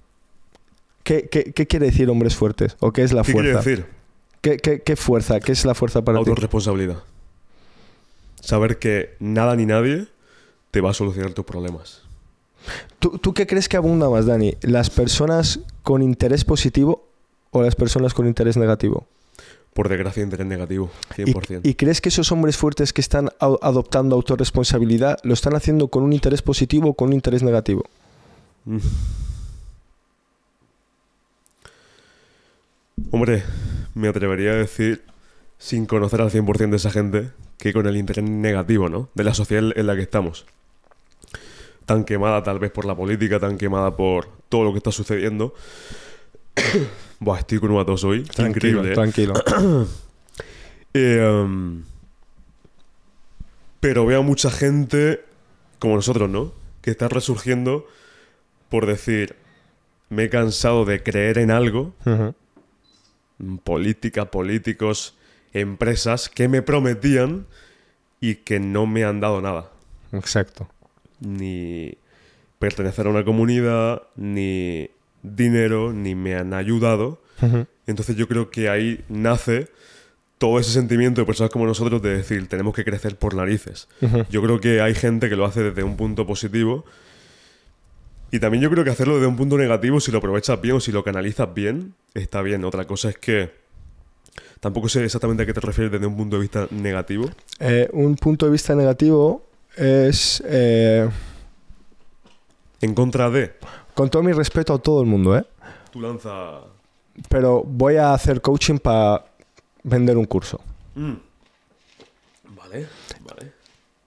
[1.06, 2.76] ¿Qué, qué- qué quiere decir hombres fuertes?
[2.82, 3.62] ¿O qué es la ¿Qué fuerza?
[3.62, 3.86] quiere decir?
[4.42, 5.40] ¿Qué, qué- qué fuerza?
[5.40, 6.30] ¿Qué es la fuerza para ti?
[6.30, 6.98] Autorresponsabilidad.
[8.42, 10.08] Saber que nada ni nadie
[10.72, 12.02] te va a solucionar tus problemas.
[13.00, 14.56] ¿Tú, ¿Tú qué crees que abunda más, Dani?
[14.62, 17.08] ¿Las personas con interés positivo
[17.52, 19.06] o las personas con interés negativo?
[19.74, 21.60] Por desgracia, interés negativo, ¿Y, 100%.
[21.64, 26.14] y crees que esos hombres fuertes que están adoptando autorresponsabilidad lo están haciendo con un
[26.14, 27.84] interés positivo o con un interés negativo?
[33.12, 33.44] Hombre,
[33.94, 35.04] me atrevería a decir,
[35.58, 39.10] sin conocer al 100% de esa gente, que con el interés negativo, ¿no?
[39.14, 40.46] De la sociedad en la que estamos.
[41.86, 45.54] Tan quemada tal vez por la política, tan quemada por todo lo que está sucediendo.
[47.20, 48.26] Buah, estoy con una tos hoy.
[48.38, 48.96] Increíble, ¿eh?
[48.96, 49.34] tranquilo.
[50.98, 51.84] Eh, um,
[53.82, 55.26] pero veo a mucha gente,
[55.78, 56.54] como nosotros, ¿no?
[56.82, 57.86] Que está resurgiendo
[58.70, 59.36] por decir,
[60.10, 62.30] me he cansado de creer en algo, mm,
[63.64, 65.16] política, políticos,
[65.54, 67.46] empresas, que me prometían
[68.20, 69.72] y que no me han dado nada.
[70.12, 70.68] Exacto.
[71.20, 71.98] Ni
[72.60, 74.90] pertenecer a una comunidad, ni
[75.24, 77.22] dinero, ni me han ayudado.
[77.86, 79.68] Entonces yo creo que ahí nace
[80.38, 83.88] todo ese sentimiento de personas como nosotros de decir, tenemos que crecer por narices.
[84.30, 86.86] Yo creo que hay gente que lo hace desde un punto positivo.
[88.32, 90.80] Y también yo creo que hacerlo desde un punto negativo, si lo aprovechas bien o
[90.80, 92.66] si lo canalizas bien, está bien.
[92.66, 93.52] Otra cosa es que
[94.60, 97.30] tampoco sé exactamente a qué te refieres desde un punto de vista negativo.
[97.60, 101.10] Eh, un punto de vista negativo es, eh,
[102.82, 103.54] En contra de,
[103.94, 105.46] con todo mi respeto a todo el mundo, ¿eh?
[105.92, 106.62] tú lanza...
[107.30, 109.24] pero voy a hacer coaching para
[109.84, 110.60] vender un curso.
[110.96, 111.14] Mm.
[112.58, 112.88] Vale,
[113.22, 113.52] vale.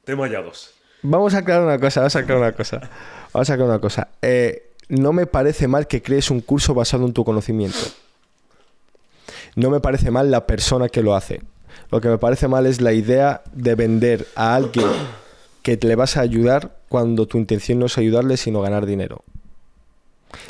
[0.04, 0.74] Tema ya dos.
[1.02, 2.90] Vamos a aclarar una cosa, vamos a aclarar una cosa.
[3.38, 4.09] Vamos a aclarar una cosa.
[4.20, 7.79] Eh, no me parece mal que crees un curso basado en tu conocimiento.
[9.55, 11.42] No me parece mal la persona que lo hace.
[11.92, 14.88] Lo que me parece mal es la idea de vender a alguien
[15.62, 19.22] que te le vas a ayudar cuando tu intención no es ayudarle, sino ganar dinero.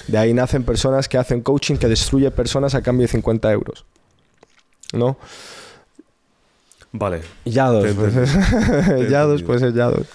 [0.07, 3.85] De ahí nacen personas que hacen coaching que destruye personas a cambio de 50 euros.
[4.95, 5.19] ¿No?
[6.93, 7.21] Vale.
[7.45, 9.11] Yados, pues es.
[9.11, 10.07] Yados, pues es Yados.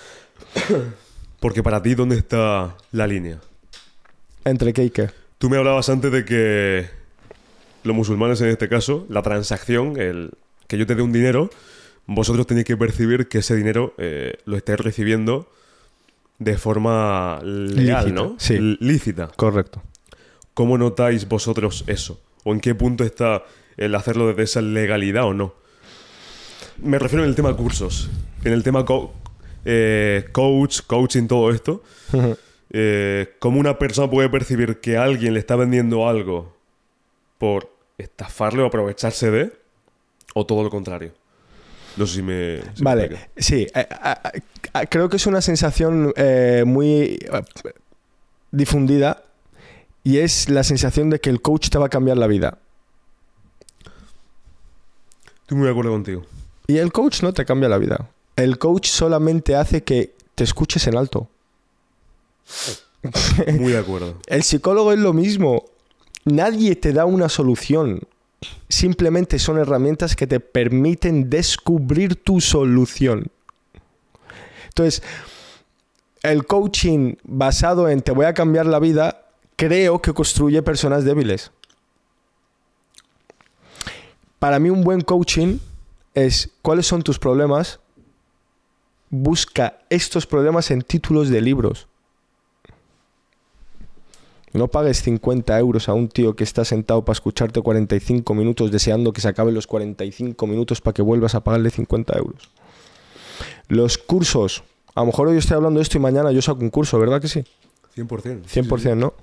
[1.43, 3.37] Porque para ti, ¿dónde está la línea?
[4.45, 5.09] ¿Entre qué y qué?
[5.39, 6.87] Tú me hablabas antes de que
[7.83, 10.31] los musulmanes en este caso, la transacción, el
[10.67, 11.49] que yo te dé un dinero,
[12.05, 15.51] vosotros tenéis que percibir que ese dinero eh, lo estáis recibiendo
[16.39, 18.35] de forma leal, Lícita, ¿no?
[18.39, 18.53] sí.
[18.53, 19.27] L- Lícita.
[19.35, 19.83] Correcto.
[20.53, 22.21] ¿Cómo notáis vosotros eso?
[22.45, 23.43] ¿O en qué punto está
[23.75, 25.55] el hacerlo desde esa legalidad o no?
[26.81, 28.09] Me refiero en el tema cursos,
[28.45, 29.13] en el tema co-
[29.65, 31.83] eh, coach, coaching, todo esto.
[32.75, 36.55] Eh, ¿Cómo una persona puede percibir que alguien le está vendiendo algo
[37.37, 39.53] por estafarle o aprovecharse de?
[40.33, 41.13] ¿O todo lo contrario?
[41.95, 42.61] No sé si me...
[42.73, 43.87] si Vale, sí, eh,
[44.89, 47.19] creo que es una sensación eh, muy
[48.51, 49.23] difundida
[50.03, 52.57] y es la sensación de que el coach te va a cambiar la vida.
[55.41, 56.25] Estoy muy de acuerdo contigo.
[56.65, 58.09] Y el coach no te cambia la vida.
[58.35, 61.27] El coach solamente hace que te escuches en alto.
[63.59, 64.17] Muy de acuerdo.
[64.27, 65.65] El psicólogo es lo mismo.
[66.25, 68.01] Nadie te da una solución.
[68.69, 73.31] Simplemente son herramientas que te permiten descubrir tu solución.
[74.69, 75.03] Entonces,
[76.23, 81.51] el coaching basado en te voy a cambiar la vida, creo que construye personas débiles.
[84.39, 85.59] Para mí un buen coaching
[86.15, 87.79] es cuáles son tus problemas,
[89.13, 91.87] busca estos problemas en títulos de libros.
[94.53, 99.13] No pagues 50 euros a un tío que está sentado para escucharte 45 minutos deseando
[99.13, 102.49] que se acaben los 45 minutos para que vuelvas a pagarle 50 euros.
[103.67, 104.63] Los cursos.
[104.95, 107.21] A lo mejor hoy estoy hablando de esto y mañana yo saco un curso, ¿verdad
[107.21, 107.43] que sí?
[107.95, 108.41] 100%.
[108.47, 108.95] sí, 100%, sí, sí.
[108.95, 109.13] ¿no?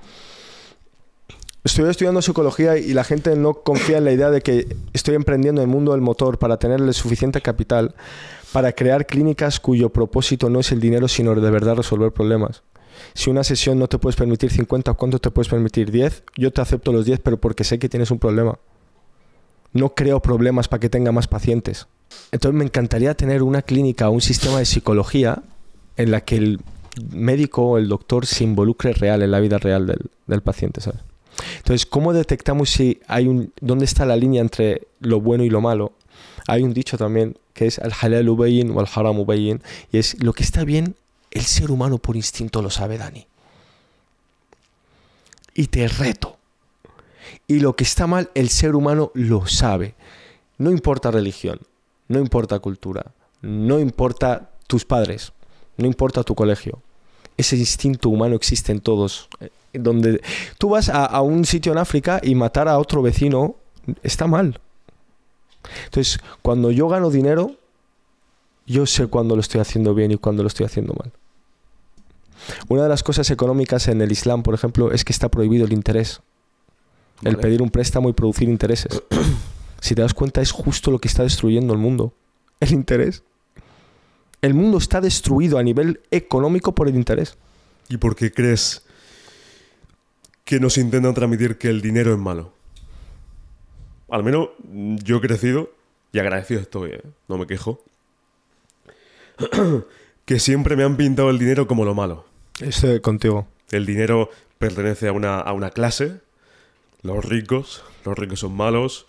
[1.65, 5.61] Estoy estudiando psicología y la gente no confía en la idea de que estoy emprendiendo
[5.61, 7.95] en el mundo del motor para tenerle suficiente capital
[8.53, 12.63] para crear clínicas cuyo propósito no es el dinero, sino de verdad resolver problemas.
[13.15, 15.91] Si una sesión no te puedes permitir 50, ¿cuánto te puedes permitir?
[15.91, 16.23] ¿10?
[16.37, 18.59] Yo te acepto los 10, pero porque sé que tienes un problema.
[19.73, 21.87] No creo problemas para que tenga más pacientes.
[22.33, 25.43] Entonces me encantaría tener una clínica o un sistema de psicología
[25.97, 26.61] en la que el
[27.13, 31.01] médico o el doctor se involucre real en la vida real del, del paciente, ¿sabes?
[31.59, 33.53] Entonces, ¿cómo detectamos si hay un...
[33.61, 35.93] ¿Dónde está la línea entre lo bueno y lo malo?
[36.47, 40.23] Hay un dicho también que es al halal ubayin o al haram ubayin y es
[40.23, 40.95] lo que está bien,
[41.31, 43.27] el ser humano por instinto lo sabe, Dani.
[45.55, 46.37] Y te reto.
[47.47, 49.95] Y lo que está mal, el ser humano lo sabe.
[50.59, 51.61] No importa religión,
[52.09, 55.33] no importa cultura, no importa tus padres,
[55.77, 56.83] no importa tu colegio.
[57.37, 59.29] ese instinto humano existe en todos.
[59.41, 60.21] Eh, Donde
[60.59, 63.57] tú vas a, a un sitio en África y matar a otro vecino
[64.03, 64.61] está mal.
[65.85, 67.57] Entonces, cuando yo gano dinero,
[68.67, 71.13] yo sé cuándo lo estoy haciendo bien y cuándo lo estoy haciendo mal.
[72.69, 75.73] Una de las cosas económicas en el Islam, por ejemplo, es que está prohibido el
[75.73, 76.21] interés.
[77.23, 79.03] El pedir un préstamo y producir intereses.
[79.81, 82.15] si te das cuenta, es justo lo que está destruyendo el mundo.
[82.61, 83.23] El interés.
[84.41, 87.37] El mundo está destruido a nivel económico por el interés.
[87.89, 88.85] ¿Y por qué crees
[90.45, 92.53] que nos intentan transmitir que el dinero es malo?
[94.11, 95.73] Al menos mm, yo he crecido
[96.13, 97.03] y agradecido estoy, ¿eh?
[97.29, 97.83] no me quejo.
[100.25, 102.25] que siempre me han pintado el dinero como lo malo.
[102.61, 103.47] Estoy contigo.
[103.71, 106.17] El dinero pertenece a una, a una clase,
[107.03, 109.07] los ricos, los ricos son malos.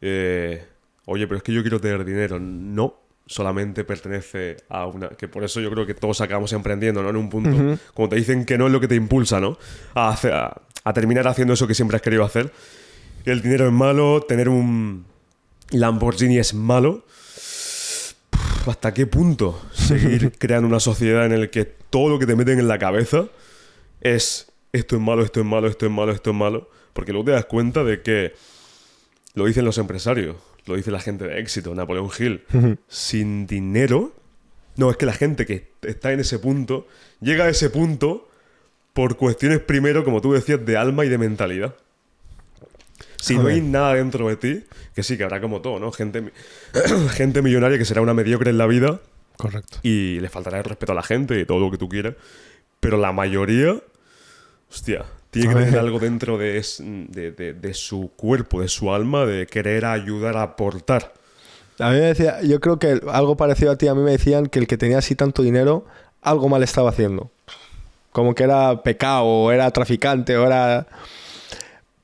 [0.00, 0.64] eh,
[1.06, 2.38] oye, pero es que yo quiero tener dinero.
[2.38, 2.94] No,
[3.26, 5.08] solamente pertenece a una...
[5.08, 7.10] Que por eso yo creo que todos acabamos emprendiendo, ¿no?
[7.10, 7.50] En un punto.
[7.50, 7.78] Ujú.
[7.94, 9.58] Como te dicen que no es lo que te impulsa, ¿no?
[9.94, 12.52] A, hacer- a, a terminar haciendo eso que siempre has querido hacer.
[13.24, 15.06] El dinero es malo, tener un
[15.70, 17.04] Lamborghini es malo.
[18.66, 22.58] ¿Hasta qué punto seguir creando una sociedad en la que todo lo que te meten
[22.58, 23.28] en la cabeza
[24.02, 26.68] es esto es malo, esto es malo, esto es malo, esto es malo?
[26.92, 28.34] Porque luego te das cuenta de que
[29.34, 32.44] lo dicen los empresarios, lo dice la gente de éxito, Napoleón Hill,
[32.88, 34.12] sin dinero,
[34.76, 36.86] no, es que la gente que está en ese punto
[37.20, 38.28] llega a ese punto
[38.92, 41.76] por cuestiones primero, como tú decías, de alma y de mentalidad.
[43.24, 45.90] Si no hay nada dentro de ti, que sí, que habrá como todo, ¿no?
[45.92, 46.32] Gente,
[47.10, 49.00] gente millonaria que será una mediocre en la vida
[49.36, 49.78] Correcto.
[49.82, 52.14] y le faltará el respeto a la gente y todo lo que tú quieras.
[52.80, 53.76] Pero la mayoría,
[54.70, 58.92] hostia, tiene que tener algo dentro de, es- de, de- de su cuerpo, de su
[58.92, 61.12] alma, de querer ayudar a aportar.
[61.78, 64.46] A mí me decía, yo creo que algo parecido a ti, a mí me decían
[64.46, 65.86] que el que tenía así tanto dinero,
[66.22, 67.30] algo mal estaba haciendo.
[68.12, 70.86] Como que era pecado, o era traficante, o era...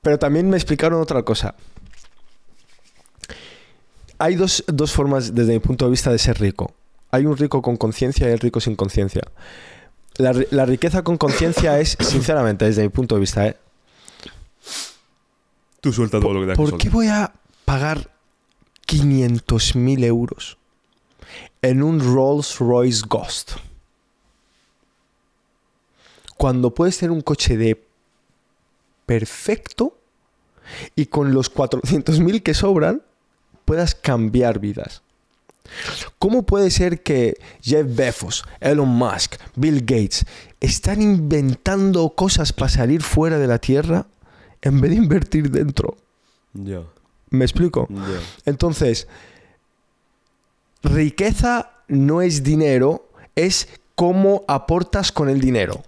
[0.02, 1.54] Pero también me explicaron otra cosa.
[4.18, 6.72] Hay dos, dos formas, desde mi punto de vista, de ser rico.
[7.10, 9.22] Hay un rico con conciencia y el rico sin conciencia.
[10.16, 13.56] La, la riqueza con conciencia es, sinceramente, desde mi punto de vista, ¿eh?
[15.80, 17.32] Tú suelta todo lo que te ¿Por qué voy a
[17.64, 18.10] pagar
[18.86, 20.58] 500.000 euros
[21.62, 23.52] en un Rolls Royce Ghost?
[26.36, 27.82] Cuando puedes tener un coche de
[29.10, 29.98] perfecto
[30.94, 33.02] y con los 400.000 que sobran
[33.64, 35.02] puedas cambiar vidas.
[36.20, 40.24] ¿Cómo puede ser que Jeff Bezos, Elon Musk, Bill Gates
[40.60, 44.06] están inventando cosas para salir fuera de la Tierra
[44.62, 45.96] en vez de invertir dentro?
[47.30, 47.88] ¿Me explico?
[48.44, 49.08] Entonces,
[50.84, 55.82] riqueza no es dinero, es cómo aportas con el dinero.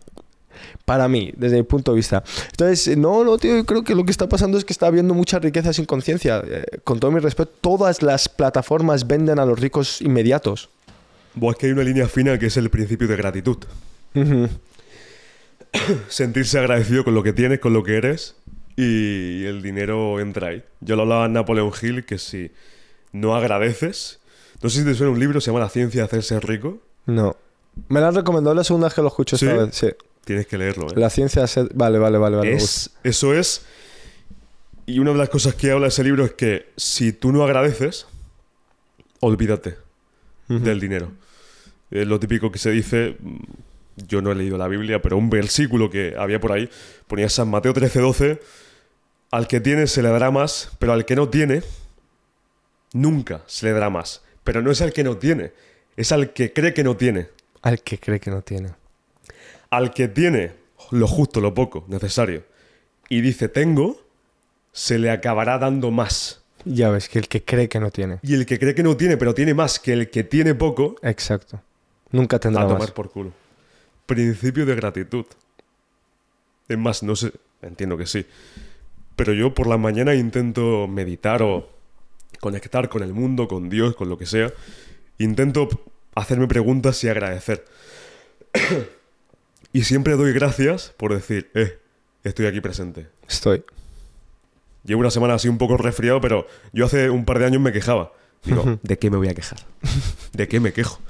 [0.85, 2.25] Para mí, desde mi punto de vista.
[2.51, 5.14] Entonces, no, no, tío, yo creo que lo que está pasando es que está habiendo
[5.14, 6.42] mucha riqueza sin conciencia.
[6.45, 10.68] Eh, con todo mi respeto, todas las plataformas venden a los ricos inmediatos.
[11.35, 13.59] Buah, es que hay una línea fina que es el principio de gratitud.
[16.09, 18.35] Sentirse agradecido con lo que tienes, con lo que eres,
[18.77, 20.62] y el dinero entra ahí.
[20.81, 22.51] Yo lo hablaba en Napoleon Hill, que si
[23.12, 24.18] no agradeces...
[24.62, 26.79] No sé si te suena un libro, se llama La ciencia de hacerse rico.
[27.07, 27.35] No.
[27.88, 29.47] Me lo han recomendado la segunda vez que lo escucho ¿Sí?
[29.47, 29.75] esta vez.
[29.75, 29.88] Sí.
[30.25, 30.95] Tienes que leerlo, ¿eh?
[30.97, 31.47] La ciencia...
[31.47, 32.37] se- Vale, vale, vale.
[32.37, 32.53] vale.
[32.55, 33.65] Es, eso es.
[34.87, 38.07] Y una de las cosas que habla ese libro es que si tú no agradeces,
[39.21, 39.77] olvídate
[40.49, 41.13] del dinero.
[41.91, 43.17] Es lo típico que se dice.
[43.97, 46.69] Yo no he leído la Biblia, pero un versículo que había por ahí
[47.07, 48.41] ponía San Mateo 13:12.
[49.31, 51.63] Al que tiene se le dará más, pero al que no tiene,
[52.93, 54.23] nunca se le dará más.
[54.45, 55.53] Pero no es al que no tiene,
[55.97, 57.29] es al que cree que no tiene.
[57.63, 58.71] Al que cree que no tiene.
[59.73, 60.53] Al que tiene
[60.91, 62.45] lo justo, lo poco, necesario,
[63.09, 64.03] y dice tengo,
[64.71, 66.43] se le acabará dando más.
[66.67, 68.19] Ya ves, que el que cree que no tiene.
[68.23, 70.97] Y el que cree que no tiene, pero tiene más que el que tiene poco,
[71.01, 71.63] Exacto.
[72.11, 72.75] Nunca tendrá a más.
[72.75, 73.33] tomar por culo.
[74.05, 75.25] Principio de gratitud.
[76.69, 77.33] Es más, no sé,
[77.63, 78.27] entiendo que sí.
[79.17, 81.71] Pero yo por la mañana intento meditar o
[82.41, 84.53] conectar con el mundo, con Dios, con lo que sea.
[85.17, 85.71] Intento
[86.15, 87.65] hacerme preguntas y agradecer.
[89.73, 91.79] Y siempre doy gracias por decir, eh,
[92.25, 93.07] estoy aquí presente.
[93.29, 93.65] Estoy.
[94.85, 97.73] Llevo una semana así un poco resfriado, pero yo hace un par de años me
[97.73, 98.13] quejaba.
[98.44, 99.59] Digo, ¿de qué me voy a quejar?
[100.33, 101.01] ¿De qué me quejo?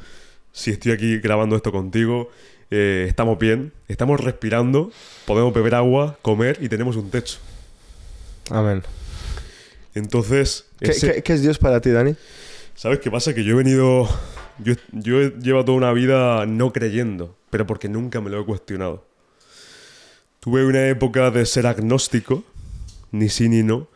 [0.53, 2.31] Si estoy aquí grabando esto contigo,
[2.71, 4.93] eh, estamos bien, estamos respirando,
[5.27, 7.39] podemos beber agua, comer y tenemos un techo.
[8.51, 8.83] Amén.
[9.95, 12.15] Entonces, ¿Qué, ese- qué- qué es Dios para ti, Dani?
[12.75, 13.35] ¿sabes qué pasa?
[13.35, 14.09] Que yo he venido,
[14.59, 18.45] yo, yo he llevado toda una vida no creyendo pero porque nunca me lo he
[18.47, 19.05] cuestionado.
[20.41, 22.45] Tuve una época de ser agnóstico,
[23.11, 23.89] ni sí ni no,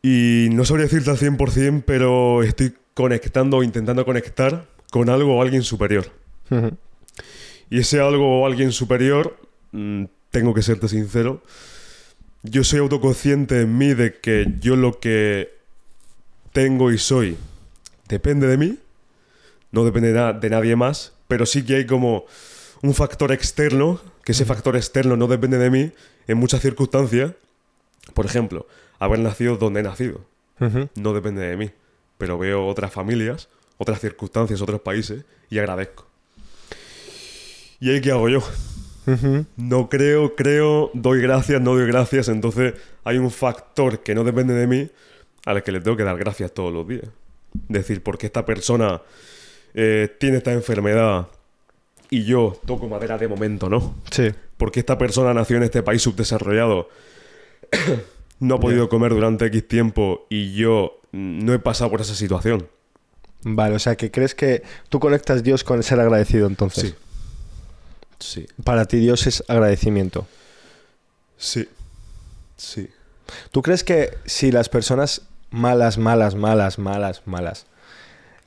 [0.00, 5.42] y no sabría decirte al 100%, pero estoy conectando o intentando conectar con algo o
[5.42, 6.06] alguien superior.
[7.68, 9.36] Y ese algo o alguien superior,
[9.72, 11.42] mm, tengo que serte sincero,
[12.42, 15.50] yo soy autoconsciente en mí de que yo lo que
[16.54, 17.36] tengo y soy
[18.08, 18.78] depende de mí,
[19.72, 22.26] no depende de nadie más, pero sí que hay como
[22.82, 25.90] un factor externo, que ese factor externo no depende de mí
[26.26, 27.32] en muchas circunstancias.
[28.12, 28.66] Por ejemplo,
[28.98, 30.20] haber nacido donde he nacido.
[30.94, 31.70] No depende de mí.
[32.18, 36.06] Pero veo otras familias, otras circunstancias, otros países y agradezco.
[37.80, 38.42] ¿Y ahí qué hago yo?
[39.56, 42.28] No creo, creo, doy gracias, no doy gracias.
[42.28, 42.74] Entonces
[43.04, 44.90] hay un factor que no depende de mí
[45.46, 47.06] al que le tengo que dar gracias todos los días.
[47.68, 49.00] Decir, porque esta persona
[49.74, 51.28] eh, tiene esta enfermedad
[52.10, 53.94] y yo toco madera de momento, ¿no?
[54.10, 54.30] Sí.
[54.56, 56.88] Porque esta persona nació en este país subdesarrollado
[58.40, 62.68] no ha podido comer durante X tiempo y yo no he pasado por esa situación.
[63.44, 66.90] Vale, o sea, que crees que tú conectas Dios con ser agradecido entonces.
[66.90, 66.94] Sí.
[68.18, 68.46] Sí.
[68.62, 70.26] Para ti Dios es agradecimiento.
[71.38, 71.68] Sí.
[72.56, 72.88] Sí.
[73.50, 77.66] ¿Tú crees que si las personas malas, malas, malas, malas, malas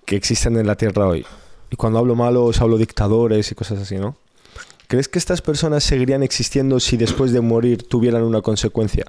[0.05, 1.25] que existen en la tierra hoy,
[1.69, 4.15] y cuando hablo malos hablo dictadores y cosas así, ¿no?
[4.87, 9.05] ¿Crees que estas personas seguirían existiendo si después de morir tuvieran una consecuencia?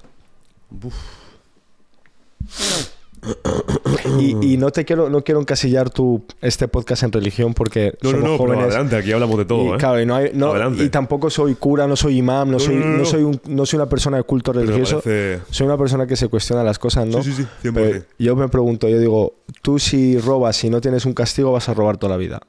[4.18, 8.30] Y, no te quiero, no quiero encasillar tu, este podcast en religión porque no, somos
[8.30, 8.64] no, jóvenes.
[8.64, 9.76] adelante, aquí hablamos de todo.
[9.76, 10.84] Y, ¿eh?
[10.84, 14.16] y, tampoco soy cura, no soy imam, no, soy, no, soy no soy una persona
[14.18, 15.03] de culto religioso.
[15.03, 17.22] Soy una persona que se cuestiona las cosas, ¿no?
[17.22, 17.70] Sí, sí, sí,
[18.18, 21.74] yo me pregunto, yo digo, tú si robas y no tienes un castigo vas a
[21.74, 22.40] robar toda la vida.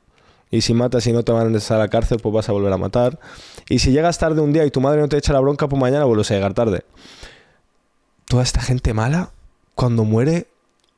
[0.50, 2.54] Y si matas y no te van a estar a la cárcel, pues vas a
[2.54, 3.20] volver a matar.
[3.70, 5.80] Y si llegas tarde un día y tu madre no te echa la bronca, pues
[5.80, 6.84] mañana vuelves a llegar tarde
[8.28, 9.32] toda esta gente mala,
[9.76, 10.48] cuando muere,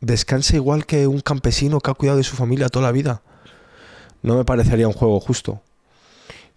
[0.01, 3.21] descansa igual que un campesino que ha cuidado de su familia toda la vida.
[4.21, 5.61] No me parecería un juego justo.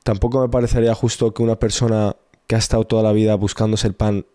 [0.02, 2.16] Tampoco me parecería justo que una persona
[2.46, 4.26] que ha estado toda la vida buscándose el pan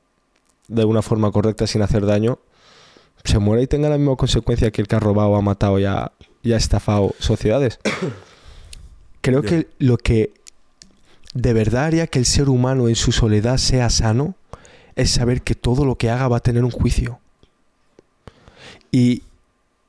[0.68, 2.40] de una forma correcta sin hacer daño,
[3.24, 5.86] se muera y tenga la misma consecuencia que el que ha robado, ha matado y
[5.86, 6.12] ha,
[6.44, 7.80] estafado sociedades.
[9.22, 10.34] Creo que lo que
[11.34, 14.36] de verdad haría que el ser humano en su soledad sea sano
[14.96, 17.20] es saber que todo lo que haga va a tener un juicio.
[18.92, 19.24] Y,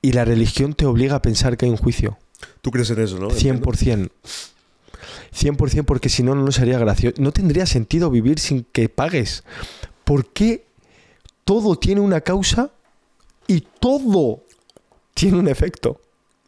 [0.03, 2.17] la religión te obliga a pensar que hay un juicio.
[2.63, 3.29] ¿Tú crees en eso, no?
[3.29, 4.11] 100%.
[5.35, 7.17] 100% porque si no, no sería gracioso.
[7.21, 9.45] No tendría sentido vivir sin que pagues.
[10.05, 10.65] ¿Por qué
[11.45, 12.71] todo tiene una causa
[13.47, 14.45] y todo
[15.15, 16.01] tiene un efecto?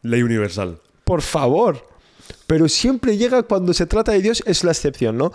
[0.03, 0.81] Ley universal.
[1.05, 1.87] Por favor.
[2.47, 5.33] Pero siempre llega cuando se trata de Dios, es la excepción, ¿no?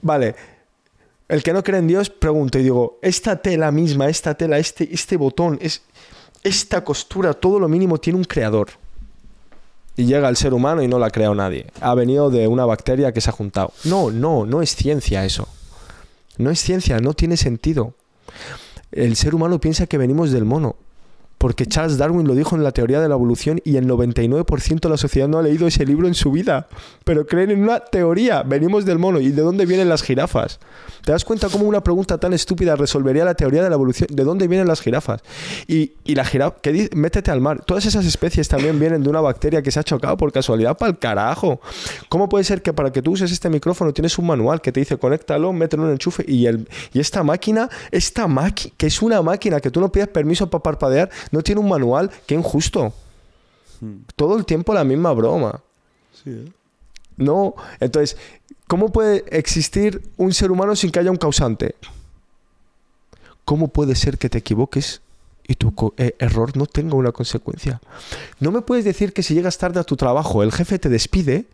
[0.00, 0.55] Vale
[1.28, 4.92] el que no cree en Dios, pregunto y digo, esta tela misma, esta tela, este,
[4.92, 5.82] este botón, es,
[6.42, 8.68] esta costura, todo lo mínimo tiene un creador.
[9.96, 11.66] Y llega el ser humano y no la ha creado nadie.
[11.80, 13.72] Ha venido de una bacteria que se ha juntado.
[13.84, 15.48] No, no, no es ciencia eso.
[16.36, 17.94] No es ciencia, no tiene sentido.
[18.92, 20.76] El ser humano piensa que venimos del mono
[21.38, 24.88] porque Charles Darwin lo dijo en la teoría de la evolución y el 99% de
[24.88, 26.66] la sociedad no ha leído ese libro en su vida.
[27.04, 29.20] Pero creen en una teoría, venimos del mono.
[29.20, 30.58] ¿Y de dónde vienen las jirafas?
[31.04, 34.08] ¿Te das cuenta cómo una pregunta tan estúpida resolvería la teoría de la evolución?
[34.10, 35.22] ¿De dónde vienen las jirafas?
[35.68, 37.62] Y, la jirafa, que dice, métete al mar.
[37.64, 40.90] Todas esas especies también vienen de una bacteria que se ha chocado por casualidad para
[40.90, 41.60] el carajo.
[42.08, 44.80] ¿Cómo puede ser que para que tú uses este micrófono tienes un manual que te
[44.80, 49.02] dice conéctalo, mételo en un enchufe y, el, y esta máquina, esta máquina, que es
[49.02, 52.92] una máquina que tú no pides permiso para parpadear, no tiene un manual, qué injusto.
[53.80, 53.98] Hmm.
[54.14, 55.60] Todo el tiempo la misma broma.
[56.24, 56.50] ¿eh?
[57.16, 58.16] No, entonces,
[58.66, 61.74] ¿cómo puede existir un ser humano sin que haya un causante?
[63.44, 65.00] ¿Cómo puede ser que te equivoques
[65.48, 67.80] y tu eh, error no tenga una consecuencia?
[68.40, 71.46] No me puedes decir que si llegas tarde a tu trabajo, el jefe te despide,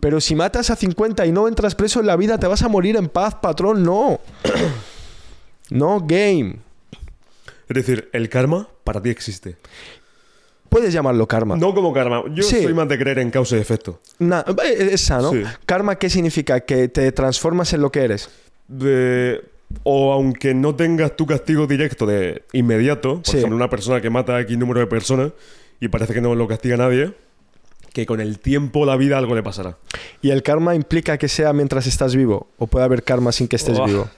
[0.00, 2.68] pero si matas a 50 y no entras preso en la vida, te vas a
[2.68, 3.82] morir en paz, patrón.
[3.82, 4.20] No.
[5.70, 6.56] no game.
[7.68, 9.56] Es decir, el karma para ti existe.
[10.70, 11.56] Puedes llamarlo karma.
[11.56, 12.22] No como karma.
[12.32, 14.00] Yo soy más de creer en causa y efecto.
[14.20, 15.32] Eh, es sano.
[15.66, 16.60] ¿Karma qué significa?
[16.60, 18.30] Que te transformas en lo que eres.
[19.82, 24.36] O aunque no tengas tu castigo directo de inmediato, por ejemplo, una persona que mata
[24.36, 25.32] a X número de personas
[25.80, 27.14] y parece que no lo castiga nadie,
[27.92, 29.76] que con el tiempo la vida algo le pasará.
[30.22, 32.48] ¿Y el karma implica que sea mientras estás vivo?
[32.58, 34.08] ¿O puede haber karma sin que estés vivo?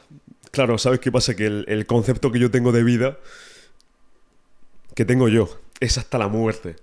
[0.51, 1.37] Claro, ¿sabes qué pasa?
[1.37, 3.19] Que el, concepto que yo tengo de vida,
[4.99, 6.75] que tengo yo, es hasta la muerte.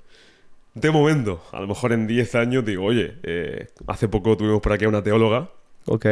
[0.74, 4.72] De momento, a lo mejor en 10 años digo, oye, eh, hace poco tuvimos por
[4.72, 5.50] aquí a una teóloga.
[5.84, 6.06] Ok.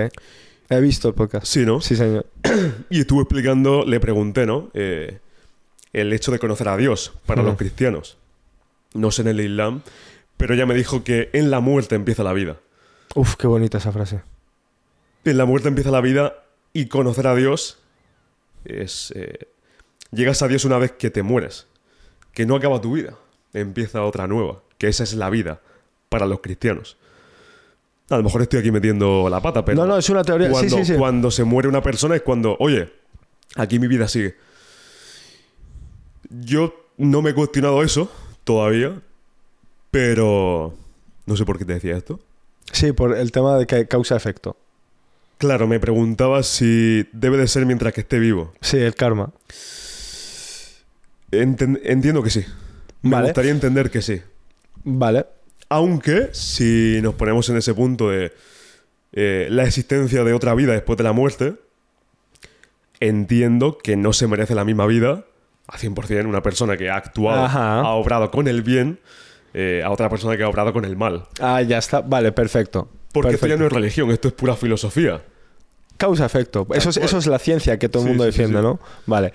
[0.70, 1.46] He visto el podcast.
[1.48, 1.80] Sí, ¿no?
[1.80, 2.26] Sí, señor.
[2.90, 4.70] Y estuvo explicando, le pregunté, ¿no?
[4.74, 5.20] Eh,
[5.94, 8.18] el hecho de conocer a Dios para los cristianos.
[8.94, 9.82] No sé en el Islam,
[10.36, 12.58] pero ella me dijo que en la muerte empieza la vida.
[13.16, 14.24] Uf, qué bonita esa frase.
[15.24, 16.34] En la muerte empieza la vida
[16.74, 17.80] y conocer a Dios
[18.66, 19.14] es...
[19.16, 19.48] eh,
[20.12, 21.68] llegas a Dios una vez que te mueres.
[22.34, 23.16] Que no acaba tu vida.
[23.54, 24.62] Empieza otra nueva.
[24.78, 25.62] Que esa es la vida
[26.10, 26.98] para los cristianos.
[28.10, 29.82] A lo mejor estoy aquí metiendo la pata, pero...
[29.82, 30.48] no, no, es una teoría.
[30.48, 30.94] Sí, Cuando, sí, sí.
[30.96, 32.92] cuando se muere una persona es cuando, oye,
[33.56, 34.36] aquí mi vida sigue.
[36.30, 38.12] Yo no me he cuestionado eso
[38.44, 39.02] todavía,
[39.92, 40.76] pero
[41.26, 42.20] no sé por qué te decía esto.
[42.72, 44.58] Sí, por el tema de que causa-efecto.
[45.38, 48.54] Claro, me preguntaba si debe de ser mientras que esté vivo.
[48.62, 49.32] Sí, el karma.
[51.42, 52.46] Enten- entiendo que sí.
[53.02, 53.26] Me Vale.
[53.28, 54.22] gustaría entender que sí.
[54.84, 55.26] Vale.
[55.70, 58.32] Aunque, si nos ponemos en ese punto de
[59.14, 61.56] eh, la existencia de otra vida después de la muerte,
[63.00, 65.26] entiendo que no se merece la misma vida
[65.68, 67.80] a 100% una persona que ha actuado, Ajá.
[67.82, 69.00] ha obrado con el bien,
[69.54, 71.26] eh, a otra persona que ha obrado con el mal.
[71.40, 72.02] Ah, ya está.
[72.02, 72.90] Vale, perfecto.
[73.12, 75.22] Porque esto ya no es religión, esto es pura filosofía.
[75.98, 76.68] Causa-efecto.
[76.74, 78.64] Eso es, eso es la ciencia que todo el Sí, mundo sí, defiende, sí.
[78.64, 78.80] ¿no?
[79.06, 79.32] Vale.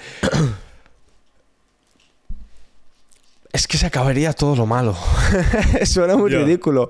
[3.52, 4.94] Es que se acabaría todo lo malo.
[5.84, 6.88] Suena muy ridículo.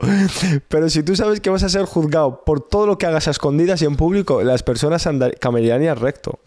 [0.68, 3.30] Pero si tú sabes que vas a ser juzgado por todo lo que hagas a
[3.30, 5.08] escondidas y en público, las personas
[5.40, 6.40] caminarían recto.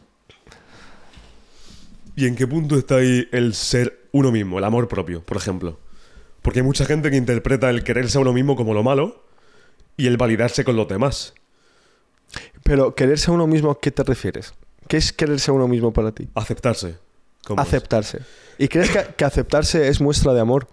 [2.15, 5.79] ¿Y en qué punto está ahí el ser uno mismo, el amor propio, por ejemplo?
[6.41, 9.23] Porque hay mucha gente que interpreta el quererse a uno mismo como lo malo
[9.95, 11.33] y el validarse con los demás.
[12.63, 14.53] Pero quererse a uno mismo, ¿a qué te refieres?
[14.87, 16.27] ¿Qué es quererse a uno mismo para ti?
[16.35, 16.97] Aceptarse.
[17.45, 18.21] como es.
[18.61, 20.67] ¿Y crees que, que aceptarse es muestra de amor?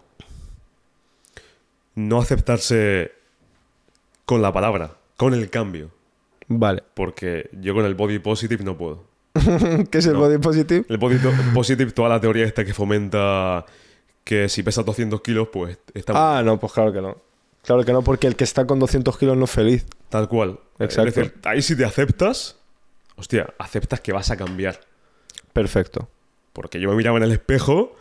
[1.95, 3.11] no aceptarse
[4.25, 5.91] con la palabra, con el cambio.
[6.47, 6.83] Vale.
[6.95, 9.05] Porque yo con el body positive no puedo.
[9.91, 10.21] ¿Qué es el No.
[10.21, 10.85] body positive?
[10.89, 11.19] El body
[11.53, 13.67] positive, toda la teoría esta que fomenta
[14.23, 17.17] que si pesas 200 kilos, pues está Ah, no, pues claro que no.
[17.63, 19.87] Claro que no, porque el que está con 200 kilos no es feliz.
[20.09, 20.61] tal cual.
[20.79, 21.09] Exacto.
[21.09, 22.59] Es decir, ahí si te aceptas,
[23.17, 24.79] hostia, aceptas que vas a cambiar.
[25.53, 26.09] Perfecto.
[26.61, 27.95] Porque yo me miraba en el espejo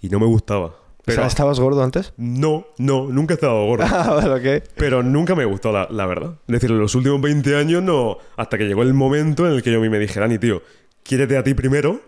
[0.00, 0.76] y no me gustaba.
[1.04, 2.12] Pero Pero ¿Estabas gordo antes?
[2.16, 3.84] no, no, nunca he estado gordo.
[3.90, 4.38] Ah.
[4.76, 6.34] Pero nunca me gustó, la, la verdad.
[6.46, 8.18] Es decir, en los últimos 20 años no.
[8.36, 10.62] Hasta que llegó el momento en el que yo a mí me dije, Dani, tío,
[11.02, 12.00] quiérete a ti primero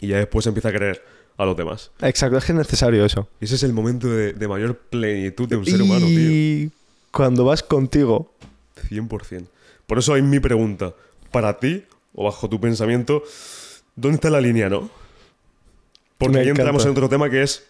[0.00, 1.02] y ya después empieza a querer
[1.38, 1.90] a los demás.
[2.02, 3.30] Exacto, es que es necesario eso.
[3.40, 6.18] Y ese es el momento de, de mayor plenitud de un ser humano, tío.
[6.30, 6.70] y
[7.10, 8.34] cuando vas contigo,
[8.90, 9.46] 100%.
[9.86, 10.92] Por eso hay mi pregunta.
[11.30, 13.22] Para ti, o bajo tu pensamiento,
[13.96, 14.90] ¿dónde está la línea, no?
[16.18, 17.64] Porque Me ahí entramos en otro tema que es.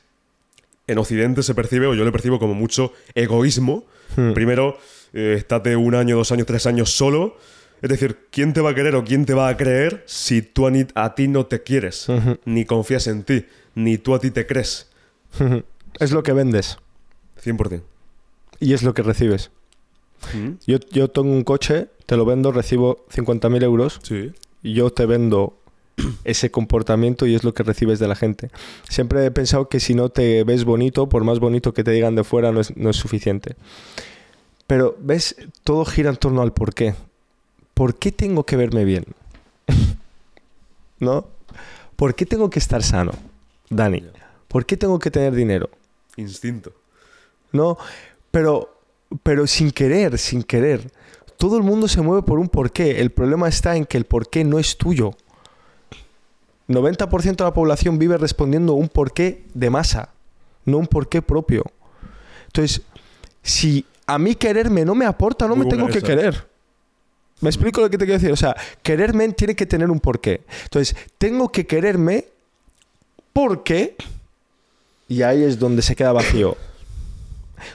[0.87, 3.85] En Occidente se percibe, o yo lo percibo como mucho egoísmo.
[4.16, 4.33] Hmm.
[4.33, 4.79] Primero,
[5.12, 7.37] eh, estate un año, dos años, tres años solo.
[7.81, 10.66] Es decir, ¿quién te va a querer o quién te va a creer si tú
[10.66, 12.07] a, ni- a ti no te quieres?
[12.45, 14.89] Ni confías en ti, ni tú a ti te crees.
[15.99, 16.79] es lo que vendes
[17.43, 17.83] 100%.
[18.61, 19.51] y es lo que recibes.
[20.35, 24.33] Mm, Yo, yo tengo un coche, te lo vendo, recibo 50.000 euros Sí.
[24.62, 25.59] y yo te vendo
[26.24, 28.51] ese comportamiento y es lo que recibes de la gente.
[28.88, 32.14] Siempre he pensado que si no te ves bonito, por más bonito que te digan
[32.14, 33.57] de fuera, no es, no es suficiente.
[34.66, 35.36] Pero, ¿ves?
[35.64, 36.95] Todo gira en torno al por qué.
[37.74, 39.05] ¿Por qué tengo que verme bien?
[41.01, 41.26] ¿No?
[41.97, 43.12] ¿Por qué tengo que estar sano,
[43.70, 44.03] Dani?
[44.49, 45.70] ¿Por qué tengo que tener dinero?
[46.16, 46.72] Instinto.
[47.53, 47.78] No,
[48.30, 48.76] pero,
[49.22, 50.90] pero sin querer, sin querer.
[51.36, 53.01] Todo el mundo se mueve por un porqué.
[53.01, 55.14] El problema está en que el porqué no es tuyo.
[56.75, 60.11] 90% de la población vive respondiendo un porqué de masa,
[60.64, 61.64] no un porqué propio.
[62.47, 62.83] Entonces,
[63.43, 66.47] si a mí quererme no me aporta, no Muy me tengo que querer.
[67.41, 68.33] ¿Me explico lo que te quiero decir?
[68.33, 70.43] O sea, quererme tiene que tener un porqué.
[70.64, 72.27] Entonces, tengo que quererme
[73.33, 73.97] porque...
[75.09, 76.57] Y ahí es donde se queda vacío.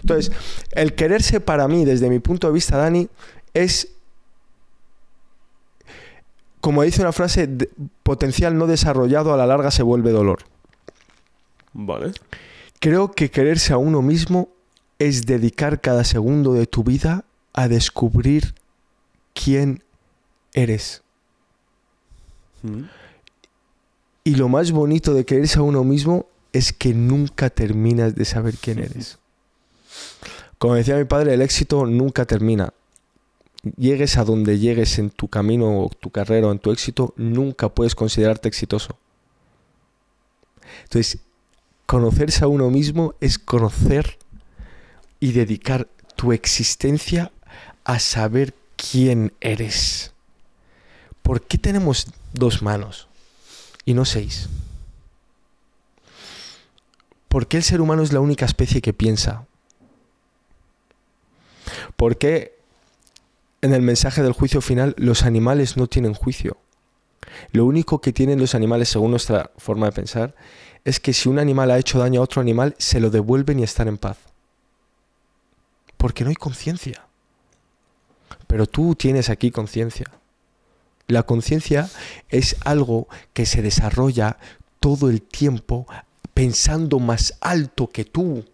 [0.02, 0.32] Entonces,
[0.72, 3.10] el quererse para mí, desde mi punto de vista, Dani,
[3.54, 3.90] es,
[6.68, 7.70] como dice una frase, de-
[8.04, 10.40] potencial no desarrollado a la larga se vuelve dolor.
[11.72, 12.12] Vale.
[12.82, 14.50] Creo que quererse a uno mismo
[15.00, 18.54] es dedicar cada segundo de tu vida a descubrir
[19.34, 19.82] quién
[20.54, 21.04] eres.
[22.64, 22.82] Mm.
[24.26, 28.56] Y lo más bonito de quererse a uno mismo es que nunca terminas de saber
[28.58, 29.20] quién eres.
[30.58, 32.74] Como decía mi padre, el éxito nunca termina.
[33.76, 37.70] Llegues a donde llegues en tu camino o tu carrera o en tu éxito, nunca
[37.70, 38.98] puedes considerarte exitoso.
[40.84, 41.20] Entonces,
[41.86, 44.18] conocerse a uno mismo es conocer
[45.20, 47.32] y dedicar tu existencia
[47.84, 50.14] a saber quién eres.
[51.24, 53.08] ¿Por qué tenemos dos manos
[53.86, 54.50] y no seis?
[57.28, 59.46] ¿Por qué el ser humano es la única especie que piensa?
[61.96, 62.57] ¿Por qué
[63.62, 66.58] en el mensaje del juicio final los animales no tienen juicio?
[67.52, 70.36] Lo único que tienen los animales, según nuestra forma de pensar,
[70.86, 73.64] es que si un animal ha hecho daño a otro animal, se lo devuelven y
[73.64, 74.18] están en paz.
[75.98, 77.06] Porque no hay conciencia.
[78.48, 80.06] Pero tú tienes aquí conciencia.
[81.08, 81.90] La conciencia
[82.30, 84.38] es algo que se desarrolla
[84.80, 85.88] todo el tiempo
[86.34, 88.46] pensando más alto que tú.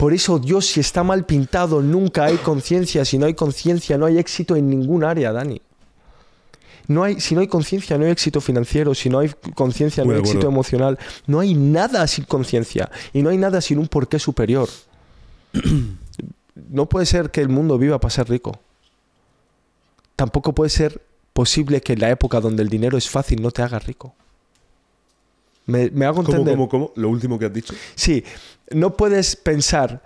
[0.00, 3.04] Por eso Dios si está mal pintado nunca hay conciencia.
[3.04, 5.60] Si no hay conciencia no hay éxito en ningún área, Dani.
[6.88, 8.94] No hay, si no hay conciencia, no hay éxito financiero.
[8.94, 10.98] Si no hay conciencia, no hay éxito emocional.
[11.26, 12.90] No hay nada sin conciencia.
[13.12, 14.70] Y no hay nada sin un porqué superior.
[16.54, 18.58] no puede ser que el mundo viva para ser rico.
[20.16, 21.02] Tampoco puede ser
[21.34, 24.14] posible que en la época donde el dinero es fácil no te haga rico.
[25.70, 26.54] ¿Me, hago entender?
[26.56, 26.92] ¿Cómo, cómo, cómo?
[26.96, 27.74] Lo último que has dicho.
[27.94, 28.24] Sí,
[28.70, 30.02] no puedes pensar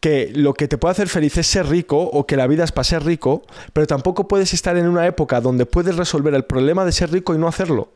[0.00, 2.72] que lo que te puede hacer feliz es ser rico o que la vida es
[2.72, 3.42] para ser rico,
[3.72, 7.34] pero tampoco puedes estar en una época donde puedes resolver el problema de ser rico
[7.34, 7.90] y no hacerlo.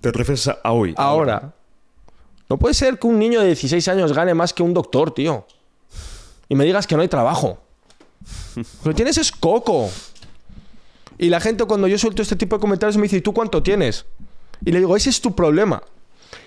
[0.00, 0.94] ¿Te refieres a hoy?
[0.96, 1.52] Ahora.
[2.48, 5.46] No puede ser que un niño de 16 años gane más que un doctor, tío.
[6.48, 7.58] Y me digas que no hay trabajo.
[8.84, 9.90] Lo que tienes es coco.
[11.18, 13.62] Y la gente cuando yo suelto este tipo de comentarios me dice, ¿y tú cuánto
[13.62, 14.06] tienes?
[14.64, 15.82] Y le digo, ese es tu problema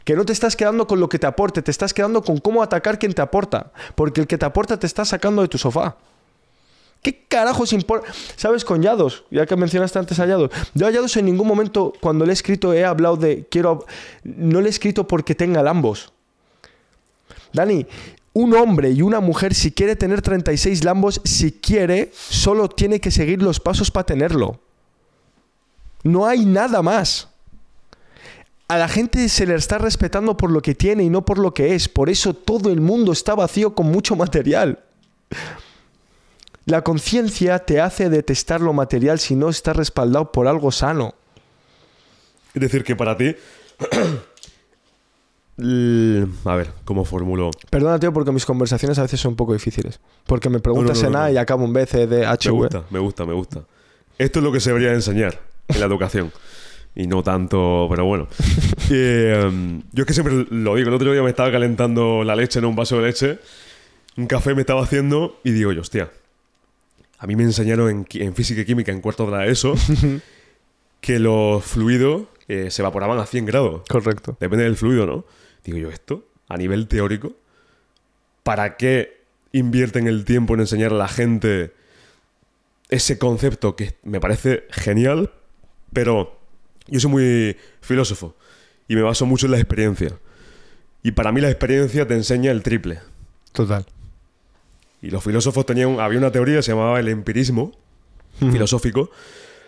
[0.10, 2.64] que no te estás quedando con lo que te aporte, te estás quedando con cómo
[2.64, 5.98] atacar quien te aporta, porque el que te aporta te está sacando de tu sofá.
[7.04, 8.12] ¿Qué carajos importa?
[8.36, 9.26] ¿Sabes con Yados?
[9.30, 10.50] Ya que mencionaste antes a Yados.
[10.74, 13.86] Yo a Yados en ningún momento cuando le he escrito he hablado de quiero
[14.24, 16.12] no le he escrito porque tenga lambos.
[17.54, 17.86] Dani,
[18.34, 23.12] un hombre y una mujer si quiere tener 36 lambos, si quiere, solo tiene que
[23.12, 24.60] seguir los pasos para tenerlo.
[26.02, 27.30] No hay nada más
[28.70, 31.56] a la gente se le está respetando por lo que tiene y no por lo
[31.56, 31.90] que es.
[31.90, 34.80] Por eso todo el mundo está vacío con mucho material.
[36.66, 41.16] La conciencia te hace detestar lo material si no está respaldado por algo sano.
[42.54, 43.36] Es decir, que para ti...
[46.46, 47.52] A ver, ¿cómo formulo?
[47.70, 50.00] Perdona, tío, porque mis conversaciones a veces son un poco difíciles.
[50.26, 53.00] Porque me preguntas en A y acabo en B, C, D, H, Me gusta, me
[53.00, 53.64] gusta, me gusta.
[54.18, 56.32] Esto es lo que se debería enseñar en la educación
[57.00, 58.28] y no tanto, pero bueno.
[58.92, 62.58] Em, yo es que siempre lo digo, el otro día me estaba calentando la leche
[62.58, 63.40] en un vaso de leche,
[64.18, 66.12] un café me estaba haciendo y digo yo, hostia,
[67.20, 69.76] a mí me enseñaron en, física y química en cuarto de ESO
[71.02, 73.84] que los fluidos eh, se evaporaban a 100 grados.
[73.88, 74.36] Correcto.
[74.40, 75.26] Depende del fluido, ¿no?
[75.64, 77.34] Digo yo, esto, a nivel teórico,
[78.44, 79.22] ¿para qué
[79.52, 81.74] invierten el tiempo en enseñar a la gente
[82.90, 85.32] ese concepto que me parece genial,
[85.94, 86.39] pero
[86.90, 88.36] yo soy muy filósofo
[88.88, 90.18] y me baso mucho en la experiencia.
[91.04, 93.00] Y para mí la experiencia te enseña el triple.
[93.52, 93.86] Total.
[95.02, 97.72] Y los filósofos tenían, había una teoría que se llamaba el empirismo
[98.40, 99.12] filosófico.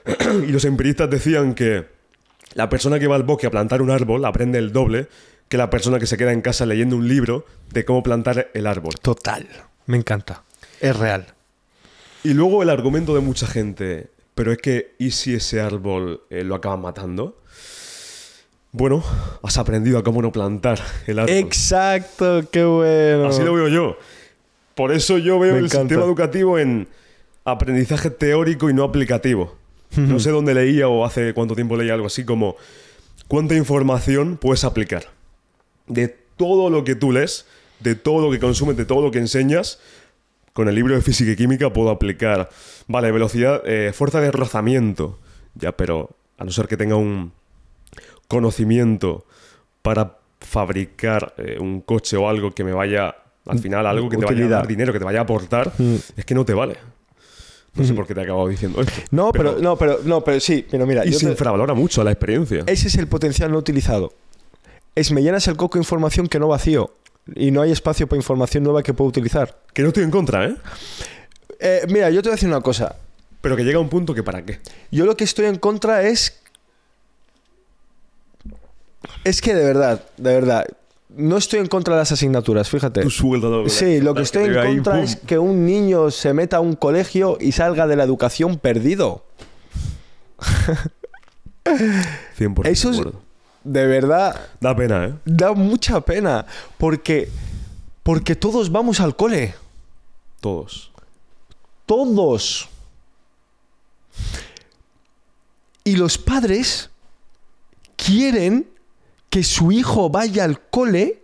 [0.48, 1.88] y los empiristas decían que
[2.54, 5.08] la persona que va al bosque a plantar un árbol aprende el doble
[5.48, 8.68] que la persona que se queda en casa leyendo un libro de cómo plantar el
[8.68, 8.94] árbol.
[9.02, 9.48] Total.
[9.86, 10.44] Me encanta.
[10.80, 11.28] Es real.
[12.24, 16.44] Y luego el argumento de mucha gente, pero es que, ¿y si ese árbol eh,
[16.44, 17.38] lo acaban matando?
[18.72, 19.04] Bueno,
[19.44, 21.36] has aprendido a cómo no plantar el árbol.
[21.36, 23.28] Exacto, qué bueno.
[23.28, 23.98] Así lo veo yo.
[24.76, 26.88] Por eso yo veo el sistema educativo en
[27.44, 29.56] aprendizaje teórico y no aplicativo.
[29.98, 32.56] No sé dónde leía o hace cuánto tiempo leía algo así como
[33.28, 35.10] cuánta información puedes aplicar.
[35.88, 36.08] De
[36.38, 37.46] todo lo que tú lees,
[37.82, 39.80] de todo lo que consumes, de todo lo que enseñas,
[40.54, 42.50] con el libro de física y química puedo aplicar,
[42.92, 45.20] vale, velocidad, eh, fuerza de rozamiento,
[45.56, 47.34] ya, pero a no ser que tenga un
[48.28, 49.26] conocimiento
[49.82, 53.16] para fabricar eh, un coche o algo que me vaya,
[53.46, 55.96] al final, algo que te vaya a dar dinero, que te vaya a aportar, mm.
[56.18, 56.78] es que no te vale.
[57.74, 57.96] No sé mm.
[57.96, 59.02] por qué te he acabado diciendo esto.
[59.12, 61.06] No, pero, no, pero, no, pero sí, pero mira.
[61.06, 62.64] Y se infravalora mucho la experiencia.
[62.68, 64.14] Ese es el potencial no utilizado.
[64.94, 66.94] Es me llenas el coco de información que no vacío
[67.34, 69.62] y no hay espacio para información nueva que pueda utilizar.
[69.74, 70.56] Que no estoy en contra, ¿eh?
[71.62, 71.86] ¿Eh?
[71.90, 72.96] Mira, yo te voy a decir una cosa.
[73.42, 74.60] Pero que llega un punto que para qué.
[74.92, 76.40] Yo lo que estoy en contra es...
[79.24, 80.68] Es que de verdad, de verdad,
[81.10, 83.02] no estoy en contra de las asignaturas, fíjate.
[83.70, 87.38] Sí, lo que estoy en contra es que un niño se meta a un colegio
[87.40, 89.24] y salga de la educación perdido.
[92.38, 93.14] 100% eso
[93.64, 95.14] de verdad, Da pena, ¿eh?
[95.26, 96.46] da mucha pena.
[96.78, 97.30] Porque,
[98.04, 99.54] porque todos vamos al cole.
[100.40, 100.91] Todos.
[101.92, 102.70] Todos.
[105.84, 106.90] Y los padres
[107.98, 108.66] quieren
[109.30, 111.22] que su hijo vaya al cole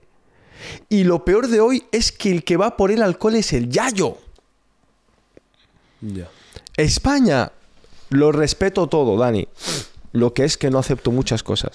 [0.90, 3.54] y lo peor de hoy es que el que va por él al cole es
[3.54, 4.18] el yayo.
[6.02, 6.28] Ya.
[6.76, 7.54] España,
[8.10, 9.48] lo respeto todo, Dani.
[10.12, 11.72] Lo que es que no acepto muchas cosas.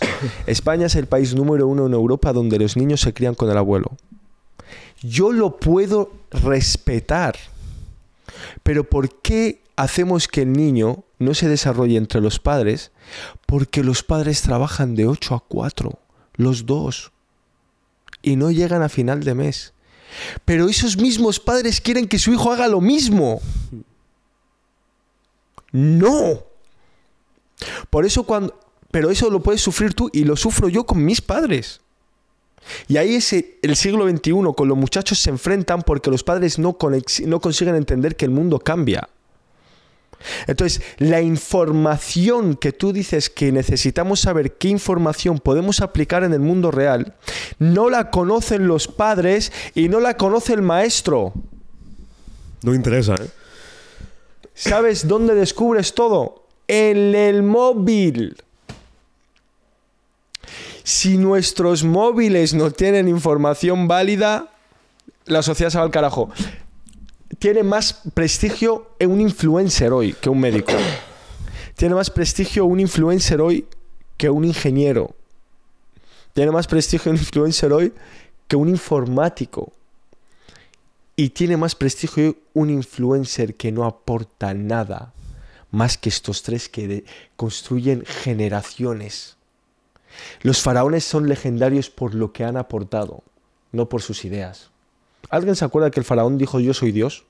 [0.46, 3.56] España es el país número uno en Europa donde los niños se crían con el
[3.56, 3.92] abuelo.
[5.00, 7.38] Yo lo puedo respetar.
[8.62, 12.92] Pero ¿por qué hacemos que el niño no se desarrolle entre los padres?
[13.46, 15.98] Porque los padres trabajan de 8 a 4,
[16.34, 17.12] los dos,
[18.22, 19.74] y no llegan a final de mes.
[20.44, 23.40] Pero esos mismos padres quieren que su hijo haga lo mismo.
[25.72, 26.44] No.
[27.90, 28.58] Por eso cuando...
[28.90, 31.80] Pero eso lo puedes sufrir tú y lo sufro yo con mis padres.
[32.88, 36.76] Y ahí es el siglo XXI, con los muchachos se enfrentan porque los padres no,
[37.26, 39.08] no consiguen entender que el mundo cambia.
[40.46, 46.40] Entonces, la información que tú dices que necesitamos saber qué información podemos aplicar en el
[46.40, 47.14] mundo real,
[47.58, 51.32] no la conocen los padres y no la conoce el maestro.
[52.62, 53.28] No interesa, ¿eh?
[54.54, 56.46] ¿Sabes dónde descubres todo?
[56.68, 58.36] En el móvil.
[60.84, 64.52] Si nuestros móviles no tienen información válida,
[65.26, 66.30] la sociedad se va al carajo.
[67.38, 70.72] Tiene más prestigio un influencer hoy que un médico.
[71.76, 73.66] Tiene más prestigio un influencer hoy
[74.16, 75.14] que un ingeniero.
[76.32, 77.92] Tiene más prestigio un influencer hoy
[78.48, 79.72] que un informático.
[81.16, 85.12] Y tiene más prestigio un influencer que no aporta nada
[85.70, 87.04] más que estos tres que
[87.36, 89.36] construyen generaciones.
[90.42, 93.22] Los faraones son legendarios por lo que han aportado,
[93.72, 94.70] no por sus ideas.
[95.30, 97.24] ¿Alguien se acuerda que el faraón dijo yo soy Dios?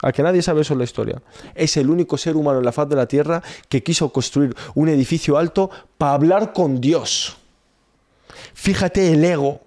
[0.00, 1.22] A que nadie sabe eso en la historia.
[1.54, 4.88] Es el único ser humano en la faz de la tierra que quiso construir un
[4.88, 7.36] edificio alto para hablar con Dios.
[8.54, 9.60] Fíjate el ego.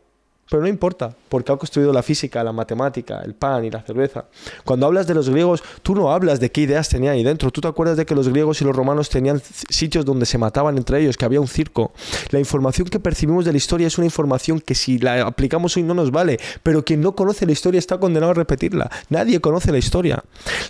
[0.51, 4.25] Pero no importa, porque ha construido la física, la matemática, el pan y la cerveza.
[4.65, 7.51] Cuando hablas de los griegos, tú no hablas de qué ideas tenían ahí dentro.
[7.51, 10.75] Tú te acuerdas de que los griegos y los romanos tenían sitios donde se mataban
[10.75, 11.93] entre ellos, que había un circo.
[12.31, 15.83] La información que percibimos de la historia es una información que si la aplicamos hoy
[15.83, 18.91] no nos vale, pero quien no conoce la historia está condenado a repetirla.
[19.07, 20.21] Nadie conoce la historia.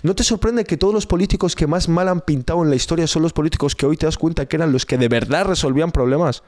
[0.04, 3.08] ¿No te sorprende que todos los políticos que más mal han pintado en la historia
[3.08, 5.90] son los políticos que hoy te das cuenta que eran los que de verdad resolvían
[5.90, 6.44] problemas?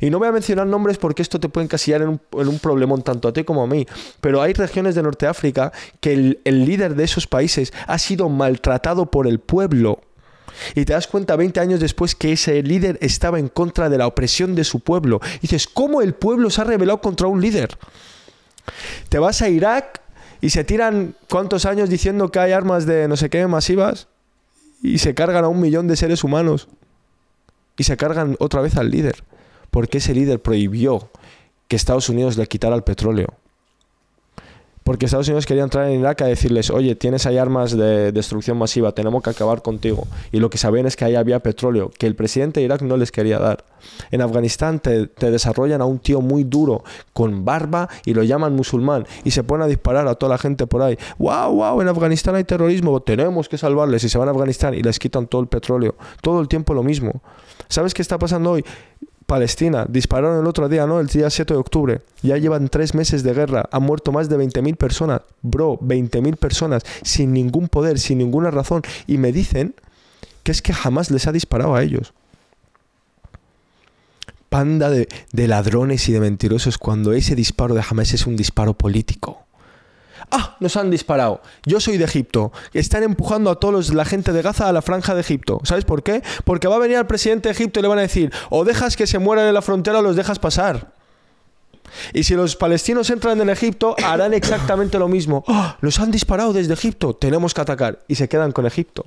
[0.00, 3.02] Y no voy a mencionar nombres porque esto te puede encasillar en un, en problemón
[3.02, 3.86] tanto a ti como a mí.
[4.20, 6.12] Pero hay regiones de Norte África que
[6.44, 10.00] el, líder de esos países ha sido maltratado por el pueblo.
[10.74, 14.06] Y te das cuenta 20 años después que ese líder estaba en contra de la
[14.06, 15.20] opresión de su pueblo.
[15.40, 17.78] Dices, ¿cómo el pueblo se ha rebelado contra un líder?
[19.08, 20.02] Te vas a Irak
[20.40, 24.08] y se tiran cuántos años diciendo que hay armas de no sé qué masivas
[24.82, 26.68] y se cargan a un millón de seres humanos.
[27.76, 29.22] Y se cargan otra vez al líder
[29.78, 31.08] porque ese líder prohibió
[31.68, 33.28] que Estados Unidos le quitara el petróleo.
[34.82, 38.58] Porque Estados Unidos quería entrar en Irak a decirles, oye, tienes ahí armas de destrucción
[38.58, 40.08] masiva, tenemos que acabar contigo.
[40.32, 42.96] Y lo que sabían es que ahí había petróleo, que el presidente de Irak no
[42.96, 43.64] les quería dar.
[44.10, 48.56] En Afganistán te, te desarrollan a un tío muy duro, con barba, y lo llaman
[48.56, 50.98] musulmán, y se ponen a disparar a toda la gente por ahí.
[51.18, 51.80] ¡Wow, wow!
[51.82, 54.02] En Afganistán hay terrorismo, tenemos que salvarles.
[54.02, 55.94] Y se van a Afganistán y les quitan todo el petróleo.
[56.20, 57.22] Todo el tiempo lo mismo.
[57.68, 58.64] ¿Sabes qué está pasando hoy?
[59.28, 61.00] Palestina, dispararon el otro día, ¿no?
[61.00, 62.00] El día 7 de octubre.
[62.22, 63.68] Ya llevan tres meses de guerra.
[63.72, 65.20] Han muerto más de 20.000 personas.
[65.42, 68.80] Bro, 20.000 personas sin ningún poder, sin ninguna razón.
[69.06, 69.74] Y me dicen
[70.44, 72.14] que es que jamás les ha disparado a ellos.
[74.48, 78.72] Panda de, de ladrones y de mentirosos cuando ese disparo de Hamas es un disparo
[78.72, 79.44] político.
[80.30, 81.40] Ah, nos han disparado.
[81.64, 82.52] Yo soy de Egipto.
[82.72, 85.60] Están empujando a todos la gente de Gaza a la franja de Egipto.
[85.64, 86.22] ¿Sabes por qué?
[86.44, 88.96] Porque va a venir el presidente de Egipto y le van a decir, o dejas
[88.96, 90.92] que se mueran en la frontera o los dejas pasar.
[92.12, 95.44] Y si los palestinos entran en Egipto, harán exactamente lo mismo.
[95.48, 95.78] ¡Ah!
[95.80, 98.00] Nos han disparado desde Egipto, tenemos que atacar.
[98.08, 99.06] Y se quedan con Egipto.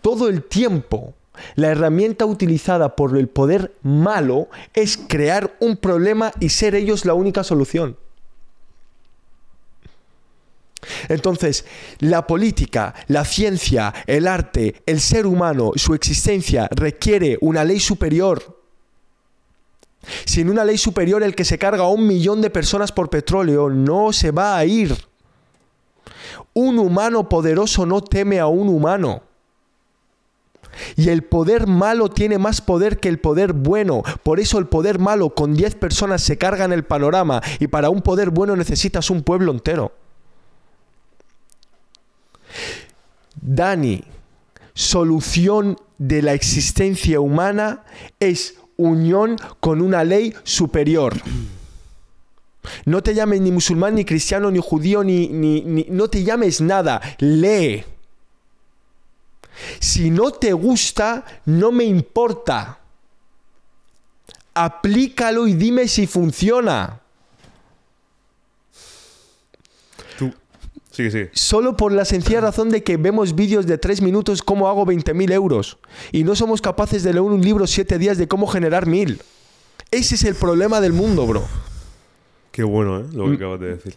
[0.00, 1.14] Todo el tiempo,
[1.56, 7.14] la herramienta utilizada por el poder malo es crear un problema y ser ellos la
[7.14, 7.96] única solución.
[11.08, 11.64] Entonces,
[11.98, 18.60] la política, la ciencia, el arte, el ser humano, su existencia requiere una ley superior.
[20.24, 23.68] Sin una ley superior, el que se carga a un millón de personas por petróleo
[23.68, 24.96] no se va a ir.
[26.54, 29.22] Un humano poderoso no teme a un humano.
[30.96, 34.02] Y el poder malo tiene más poder que el poder bueno.
[34.22, 37.42] Por eso el poder malo con 10 personas se carga en el panorama.
[37.58, 39.92] Y para un poder bueno necesitas un pueblo entero.
[43.40, 44.04] Dani,
[44.74, 47.84] solución de la existencia humana
[48.18, 51.14] es unión con una ley superior.
[52.84, 56.60] No te llames ni musulmán, ni cristiano, ni judío, ni, ni, ni, no te llames
[56.60, 57.00] nada.
[57.18, 57.84] Lee.
[59.78, 62.78] Si no te gusta, no me importa.
[64.54, 67.00] Aplícalo y dime si funciona.
[70.90, 71.28] Sí, sí.
[71.32, 75.32] Solo por la sencilla razón de que vemos vídeos de tres minutos cómo hago 20.000
[75.32, 75.78] euros.
[76.12, 79.22] Y no somos capaces de leer un libro siete días de cómo generar mil.
[79.90, 81.44] Ese es el problema del mundo, bro.
[82.52, 83.04] Qué bueno, ¿eh?
[83.12, 83.94] Lo que acabas de decir.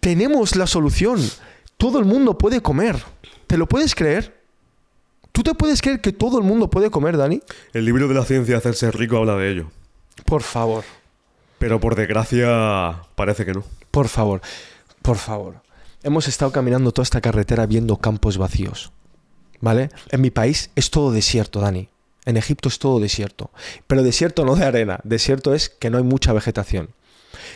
[0.00, 1.20] Tenemos la solución.
[1.76, 2.96] Todo el mundo puede comer.
[3.46, 4.38] ¿Te lo puedes creer?
[5.32, 7.40] ¿Tú te puedes creer que todo el mundo puede comer, Dani?
[7.72, 9.70] El libro de la ciencia de hacerse rico habla de ello.
[10.24, 10.84] Por favor.
[11.58, 13.64] Pero por desgracia parece que no.
[13.90, 14.40] Por favor.
[15.02, 15.60] Por favor.
[16.08, 18.92] Hemos estado caminando toda esta carretera viendo campos vacíos.
[19.60, 19.90] ¿Vale?
[20.08, 21.90] En mi país es todo desierto, Dani.
[22.24, 23.50] En Egipto es todo desierto.
[23.86, 25.00] Pero desierto no de arena.
[25.04, 26.88] Desierto es que no hay mucha vegetación.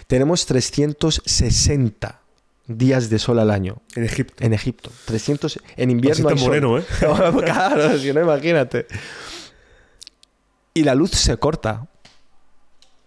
[0.07, 2.21] Tenemos 360
[2.67, 3.79] días de sol al año.
[3.97, 4.45] En Egipto.
[4.45, 4.91] En Egipto.
[5.07, 6.47] 300 en invierno Así sol.
[6.47, 6.85] moreno, ¿eh?
[7.01, 8.87] claro, si no imagínate.
[10.75, 11.89] Y la luz se corta.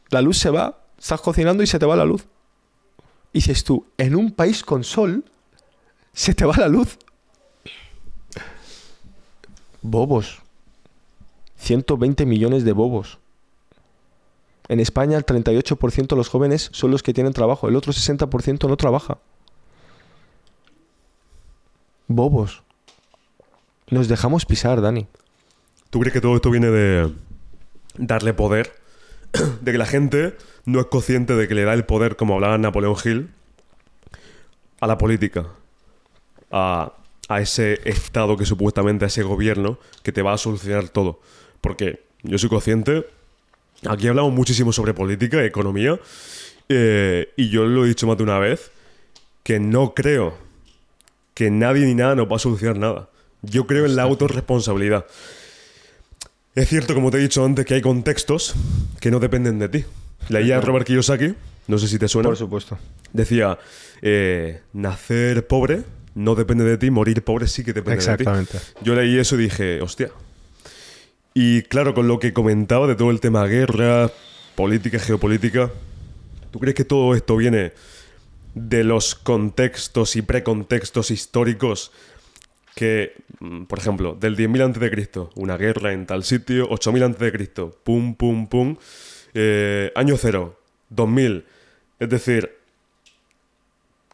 [0.10, 2.26] La luz se va, estás cocinando y se te va la luz.
[3.32, 5.24] Y dices tú, en un país con sol,
[6.16, 6.97] se te va la luz.
[9.82, 10.39] Bobos.
[11.57, 13.20] 120 millones de bobos.
[14.68, 18.68] En España el 38% de los jóvenes son los que tienen trabajo, el otro 60%
[18.68, 19.20] no trabaja.
[22.07, 22.63] Bobos.
[23.89, 25.05] Nos dejamos pisar, Dani.
[25.91, 27.13] ¿Tú crees que todo esto viene de
[27.97, 28.74] darle poder?
[29.61, 32.57] De que la gente no es consciente de que le da el poder, como hablaba
[32.57, 33.30] Napoleón Hill,
[34.80, 35.47] a la política.
[36.52, 36.93] A,
[37.28, 41.20] a ese Estado que supuestamente, a ese gobierno que te va a solucionar todo.
[41.62, 43.06] Porque yo soy consciente,
[43.88, 46.00] aquí hablamos muchísimo sobre política, economía,
[46.70, 48.72] eh, y yo lo he dicho más de una vez,
[49.43, 50.38] que no creo
[51.34, 53.10] que nadie ni nada nos va a solucionar nada.
[53.41, 55.06] Yo creo en la autorresponsabilidad.
[56.56, 58.56] Es cierto, como te he dicho antes, que hay contextos
[59.00, 59.86] que no dependen de ti.
[60.30, 61.36] Leía a Robert Kiyosaki,
[61.68, 62.80] no sé si te suena, supuesto.
[63.14, 63.60] decía,
[64.02, 65.84] eh, nacer pobre
[66.16, 68.53] no depende de ti, morir pobre sí que depende Exactamente.
[68.53, 68.72] de ti.
[68.82, 70.09] Yo leí eso y dije, hostia.
[71.34, 74.09] Y claro, con lo que comentaba de todo el tema guerra,
[74.55, 75.70] política, geopolítica,
[76.51, 77.74] ¿tú crees que todo esto viene
[78.53, 81.91] de los contextos y precontextos históricos
[82.76, 88.16] que, mm, por ejemplo, del 10.000 a.C., una guerra en tal sitio, 8.000 a.C., pum,
[88.16, 88.78] pum, pum,
[89.34, 90.57] eh, año cero,
[90.89, 91.45] 2000.
[91.99, 92.51] Es decir,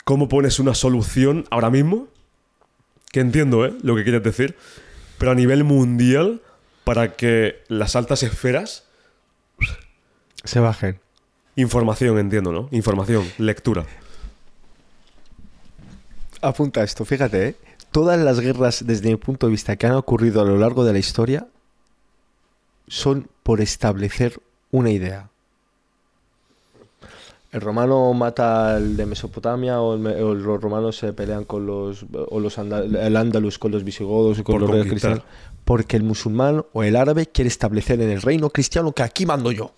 [0.03, 2.07] ¿cómo pones una solución ahora mismo?
[3.11, 3.73] Que entiendo, ¿eh?
[3.83, 4.55] Lo que quieres decir.
[5.17, 6.41] Pero a nivel mundial,
[6.83, 8.85] para que las altas esferas...
[10.43, 10.99] Se bajen.
[11.55, 12.69] Información, entiendo, ¿no?
[12.71, 13.85] Información, lectura.
[16.41, 17.55] Apunta esto, fíjate, ¿eh?
[17.91, 20.93] todas las guerras desde mi punto de vista que han ocurrido a lo largo de
[20.93, 21.47] la historia
[22.87, 24.41] son por establecer
[24.71, 25.30] una idea.
[27.51, 31.65] El romano mata al de Mesopotamia o, el me- o los romanos se pelean con
[31.65, 35.23] los o los anda- el andalus con los visigodos y con Por los reyes cristianos
[35.65, 39.51] porque el musulmán o el árabe quiere establecer en el reino cristiano que aquí mando
[39.51, 39.71] yo.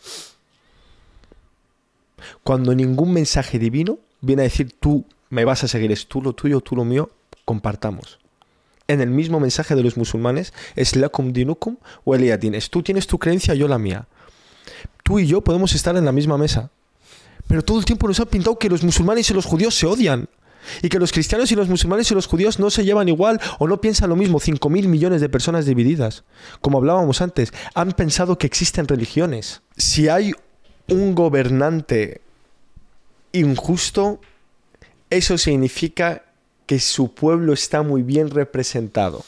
[2.43, 6.34] Cuando ningún mensaje divino viene a decir tú me vas a seguir, es tú lo
[6.34, 7.09] tuyo, tú lo mío,
[7.43, 8.19] compartamos.
[8.88, 13.07] En el mismo mensaje de los musulmanes es lakum dinukum o eliyadin, es tú tienes
[13.07, 14.05] tu creencia, yo la mía.
[15.03, 16.69] Tú y yo podemos estar en la misma mesa.
[17.54, 20.28] Pero todo el tiempo nos han pintado que los musulmanes y los judíos se odian.
[20.82, 23.68] Y que los cristianos y los musulmanes y los judíos no se llevan igual o
[23.68, 24.39] no piensan lo mismo.
[24.39, 26.24] 5.000 millones de personas divididas.
[26.62, 29.62] Como hablábamos antes, han pensado que existen religiones.
[29.78, 30.34] Si hay
[30.88, 32.22] un gobernante
[33.34, 34.20] injusto,
[35.12, 36.24] eso significa
[36.66, 39.24] que su pueblo está muy bien representado.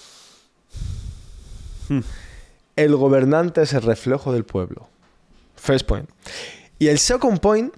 [2.76, 4.90] El gobernante es el reflejo del pueblo.
[5.58, 6.10] First point.
[6.80, 7.72] Y el second point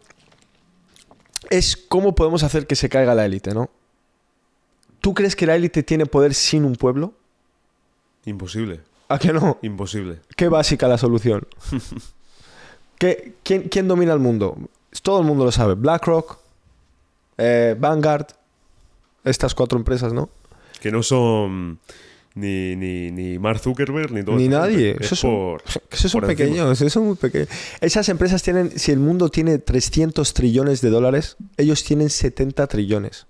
[1.50, 3.70] es cómo podemos hacer que se caiga la élite, ¿no?
[5.02, 7.14] ¿Tú crees que la élite tiene poder sin un pueblo?
[8.26, 8.82] Imposible.
[9.10, 9.58] ¿A que no?
[9.62, 10.20] Imposible.
[10.36, 11.48] Qué básica la solución.
[13.00, 14.58] ¿Qué- quién, quién domina el mundo?
[15.04, 15.76] Todo el mundo lo sabe.
[15.76, 16.39] BlackRock,
[17.38, 18.28] eh, Vanguard,
[19.24, 20.30] estas cuatro empresas, ¿no?
[20.82, 21.80] Que no son
[22.38, 24.35] ni, ni, ni Mark Zuckerberg, ni todo.
[24.38, 24.89] Ni nadie.
[24.93, 25.03] gente.
[25.05, 27.49] Esos Es son, por- esos son por pequeños, esos son muy pequeños.
[27.81, 33.25] Esas empresas tienen, si el mundo tiene 300 trillones de dólares, ellos tienen 70 trillones.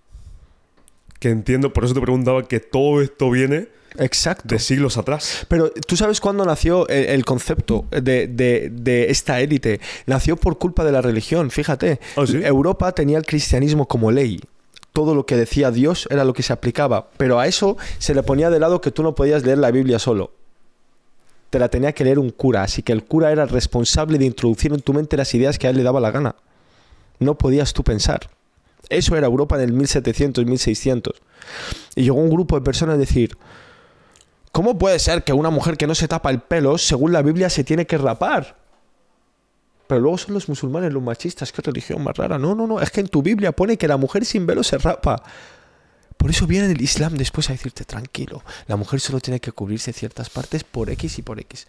[1.20, 4.44] Que entiendo, por eso te preguntaba que todo esto viene Exacto.
[4.54, 5.46] de siglos atrás.
[5.48, 9.80] Pero tú sabes cuándo nació el, el concepto de, de- de esta élite.
[10.06, 12.00] Nació por culpa de la religión, fíjate.
[12.16, 12.40] ¿Ah, sí?
[12.44, 14.40] Europa tenía el cristianismo como ley.
[14.94, 17.10] Todo lo que decía Dios era lo que se aplicaba.
[17.18, 20.00] Pero a eso se le ponía de lado que tú no podías leer la Biblia
[20.00, 20.32] solo.
[21.50, 22.64] Te la tenía que leer un cura.
[22.64, 25.70] Así que el cura era responsable de introducir en tu mente las ideas que a
[25.70, 26.36] él le daba la gana.
[27.20, 28.30] No podías tú pensar.
[28.90, 31.14] Eso era Europa en el 1700, 1600.
[31.96, 33.38] Y llegó un grupo de personas a decir,
[34.58, 37.48] ¿Cómo puede ser que una mujer que no se tapa el pelo, según la Biblia,
[37.48, 38.58] se tiene que rapar?
[39.88, 41.52] Pero luego son los musulmanes los machistas.
[41.52, 42.38] ¿Qué religión más rara?
[42.38, 42.82] No, no, no.
[42.82, 45.24] Es que en tu Biblia pone que la mujer sin velo se rapa.
[46.18, 49.94] Por eso viene el Islam después a decirte, tranquilo, la mujer solo tiene que cubrirse
[49.94, 51.68] ciertas partes por X y por X.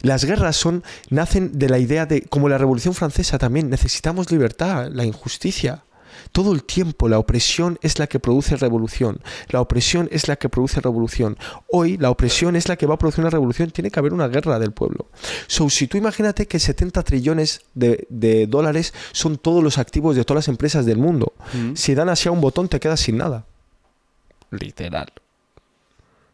[0.00, 4.88] Las guerras son, nacen de la idea de, como la Revolución Francesa también, necesitamos libertad,
[4.90, 5.84] la injusticia.
[6.32, 9.20] Todo el tiempo la opresión es la que produce revolución.
[9.48, 11.36] La opresión es la que produce revolución.
[11.70, 13.70] Hoy la opresión es la que va a producir una revolución.
[13.70, 15.06] Tiene que haber una guerra del pueblo.
[15.46, 20.24] So, si tú imagínate que 70 trillones de, de dólares son todos los activos de
[20.24, 21.32] todas las empresas del mundo.
[21.74, 23.44] Si dan así a un botón te quedas sin nada.
[24.50, 25.12] Literal.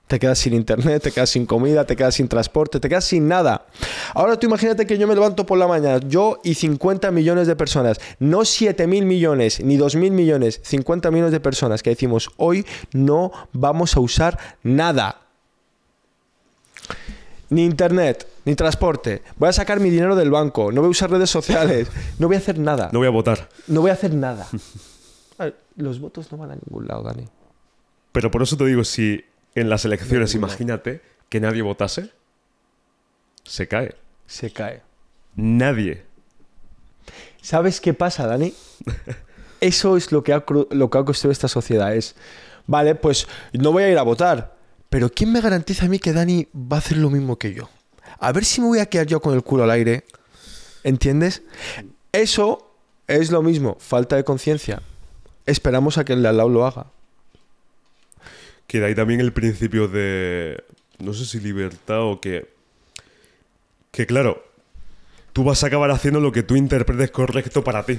[0.06, 3.28] Te quedas sin internet, te quedas sin comida, te quedas sin transporte, te quedas sin
[3.28, 3.66] nada.
[4.14, 7.56] Ahora tú imagínate que yo me levanto por la mañana, yo y 50 millones de
[7.56, 12.30] personas, no 7 mil millones ni 2 mil millones, 50 millones de personas que decimos
[12.36, 15.18] hoy no vamos a usar nada.
[17.48, 19.22] Ni internet, ni transporte.
[19.36, 21.88] Voy a sacar mi dinero del banco, no voy a usar redes sociales,
[22.18, 22.90] no voy a hacer nada.
[22.92, 23.48] No voy a votar.
[23.66, 24.46] No voy a hacer nada.
[25.76, 27.24] Los votos no van a ningún lado, Dani.
[28.12, 29.24] Pero por eso te digo, si
[29.54, 32.10] en las elecciones, imagínate que nadie votase,
[33.44, 33.94] se cae.
[34.26, 34.82] Se cae.
[35.34, 36.04] Nadie.
[37.40, 38.54] ¿Sabes qué pasa, Dani?
[39.60, 41.94] Eso es lo que ha, lo que ha construido esta sociedad.
[41.94, 42.14] Es,
[42.66, 44.56] vale, pues no voy a ir a votar.
[44.90, 47.68] Pero ¿quién me garantiza a mí que Dani va a hacer lo mismo que yo?
[48.18, 50.04] A ver si me voy a quedar yo con el culo al aire.
[50.84, 51.42] ¿Entiendes?
[52.12, 52.76] Eso
[53.06, 54.82] es lo mismo, falta de conciencia.
[55.46, 56.86] Esperamos a que el de al lado lo haga.
[58.66, 60.62] Que de ahí también el principio de.
[60.98, 62.50] No sé si libertad o que.
[63.90, 64.42] Que claro,
[65.32, 67.98] tú vas a acabar haciendo lo que tú interpretes correcto para ti.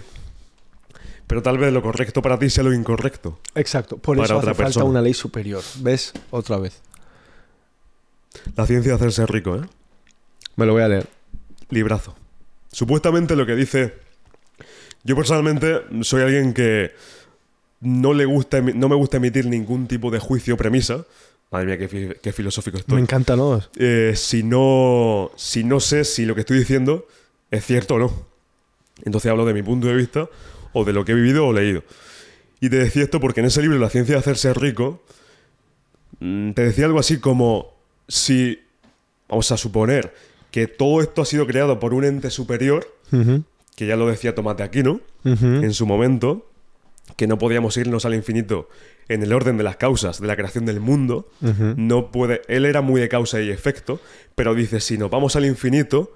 [1.27, 3.39] Pero tal vez lo correcto para ti sea lo incorrecto.
[3.55, 4.85] Exacto, por eso hace falta persona.
[4.85, 5.63] una ley superior.
[5.79, 6.13] ¿Ves?
[6.31, 6.81] Otra vez.
[8.55, 9.61] La ciencia de hacerse rico, ¿eh?
[10.55, 11.07] Me lo voy a leer.
[11.69, 12.15] Librazo.
[12.71, 13.93] Supuestamente lo que dice.
[15.03, 16.93] Yo personalmente soy alguien que
[17.83, 21.05] no le gusta no me gusta emitir ningún tipo de juicio o premisa.
[21.51, 22.95] Madre mía, qué, qué filosófico estoy.
[22.95, 23.61] Me encanta, ¿no?
[23.75, 25.31] Eh, si no.
[25.35, 27.07] Si no sé si lo que estoy diciendo
[27.51, 28.11] es cierto o no.
[29.03, 30.29] Entonces hablo de mi punto de vista,
[30.71, 31.83] o de lo que he vivido o leído.
[32.59, 35.03] Y te decía esto porque en ese libro, La ciencia de hacerse rico,
[36.19, 37.73] mm, te decía algo así como
[38.07, 38.59] si.
[39.29, 40.13] Vamos a suponer
[40.51, 42.87] que todo esto ha sido creado por un ente superior,
[43.75, 46.47] que ya lo decía Tomás de Aquino en su momento,
[47.15, 48.69] que no podíamos irnos al infinito
[49.07, 51.29] en el orden de las causas de la creación del mundo.
[51.41, 52.41] No puede.
[52.47, 53.99] Él era muy de causa y efecto,
[54.35, 56.15] pero dice: si nos vamos al infinito,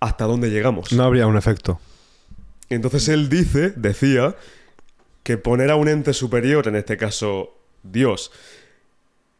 [0.00, 0.92] ¿hasta dónde llegamos?
[0.92, 1.80] No habría un efecto.
[2.68, 4.36] Entonces él dice, decía,
[5.22, 8.30] que poner a un ente superior, en este caso Dios,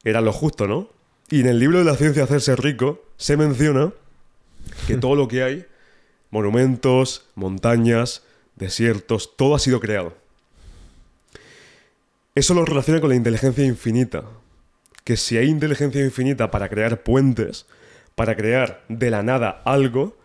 [0.04, 0.88] era lo justo, ¿no?
[1.30, 3.92] Y en el libro de la ciencia hacerse rico se menciona
[4.86, 5.66] que todo lo que hay,
[6.30, 8.22] monumentos, montañas,
[8.56, 10.14] desiertos, todo ha sido creado.
[12.38, 14.22] Eso lo relaciona con la inteligencia infinita.
[15.02, 17.66] Que si hay inteligencia infinita para crear puentes,
[18.14, 20.16] para crear de la nada algo,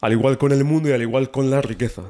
[0.00, 2.04] al igual con el mundo y al igual con la riqueza.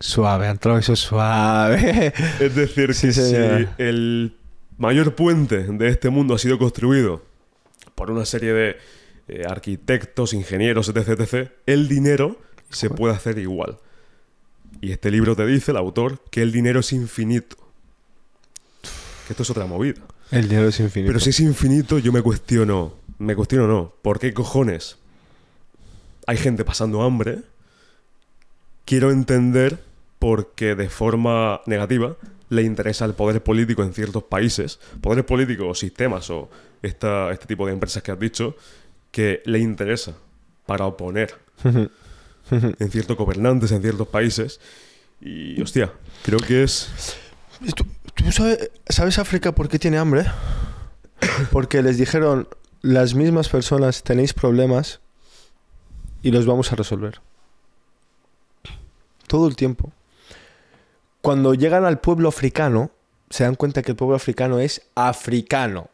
[0.00, 2.14] Suave, ha entrado eso suave.
[2.40, 3.68] Es decir, Sí, que señor.
[3.76, 4.38] si el
[4.78, 7.22] mayor puente de este mundo ha sido construido
[7.94, 8.76] por una serie de
[9.28, 12.38] eh, arquitectos, ingenieros, etc., etc., el dinero
[12.70, 13.76] se puede hacer igual.
[14.80, 17.56] Y este libro te dice, el autor, que el dinero es infinito.
[19.26, 20.00] Que esto es otra movida.
[20.30, 21.08] El dinero es infinito.
[21.08, 22.94] Pero si es infinito, yo me cuestiono.
[23.18, 23.94] Me cuestiono no.
[24.02, 24.98] ¿Por qué cojones
[26.26, 27.40] hay gente pasando hambre?
[28.84, 29.82] Quiero entender
[30.18, 32.16] por qué de forma negativa
[32.48, 36.48] le interesa el poder político en ciertos países, poder político o sistemas o
[36.82, 38.56] esta, este tipo de empresas que has dicho,
[39.10, 40.14] que le interesa
[40.66, 41.34] para oponer
[42.50, 44.60] en ciertos gobernantes, en ciertos países.
[45.20, 45.92] Y hostia,
[46.22, 46.88] creo que es...
[47.74, 47.84] ¿Tú, tú
[48.24, 50.24] ¿Tú sabes, sabes África por qué tiene hambre?
[51.52, 52.48] Porque les dijeron,
[52.82, 55.00] las mismas personas tenéis problemas
[56.22, 57.20] y los vamos a resolver.
[59.28, 59.92] Todo el tiempo.
[61.20, 62.90] Cuando llegan al pueblo africano,
[63.30, 65.88] se dan cuenta que el pueblo africano es africano.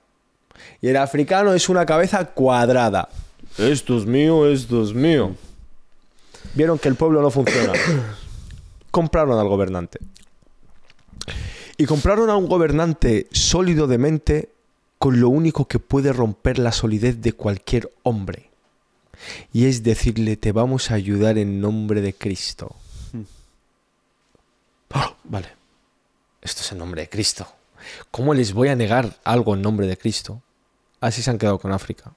[0.81, 3.09] Y el africano es una cabeza cuadrada.
[3.59, 5.35] Esto es mío, esto es mío.
[6.55, 7.73] Vieron que el pueblo no funciona.
[8.91, 9.99] Compraron al gobernante.
[11.77, 14.49] Y compraron a un gobernante sólido de mente
[14.99, 18.51] con lo único que puede romper la solidez de cualquier hombre.
[19.53, 22.77] Y es decirle, te vamos a ayudar en nombre de Cristo.
[24.91, 25.13] ¡Ah!
[25.25, 25.49] vale,
[26.41, 27.49] esto es en nombre de Cristo.
[28.13, 30.41] ¿Cómo les voy a negar algo en nombre de Cristo?
[31.01, 32.13] Así se han quedado con África.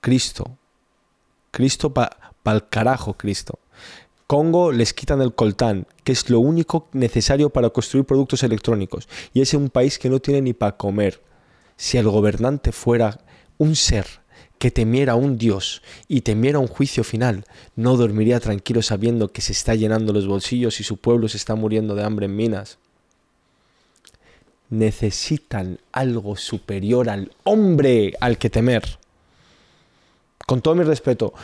[0.00, 0.56] Cristo.
[1.50, 3.58] Cristo para pa el carajo, Cristo.
[4.26, 9.08] Congo les quitan el coltán, que es lo único necesario para construir productos electrónicos.
[9.34, 11.20] Y es un país que no tiene ni para comer.
[11.76, 13.20] Si el gobernante fuera
[13.58, 14.06] un ser
[14.58, 17.44] que temiera a un Dios y temiera un juicio final,
[17.76, 21.54] no dormiría tranquilo sabiendo que se está llenando los bolsillos y su pueblo se está
[21.54, 22.78] muriendo de hambre en minas.
[24.70, 28.98] Necesitan algo superior al hombre al que temer.
[30.46, 31.34] Con todo mi respeto,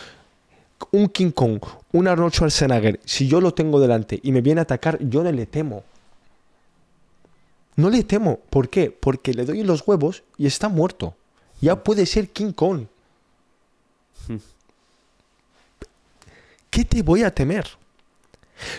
[0.92, 1.60] un King Kong,
[1.92, 5.32] un Arnold Schwarzenegger, si yo lo tengo delante y me viene a atacar, yo no
[5.32, 5.84] le temo.
[7.76, 8.40] No le temo.
[8.50, 8.90] ¿Por qué?
[8.90, 11.14] Porque le doy los huevos y está muerto.
[11.60, 12.86] Ya puede ser King Kong.
[16.70, 17.66] ¿Qué te voy a temer?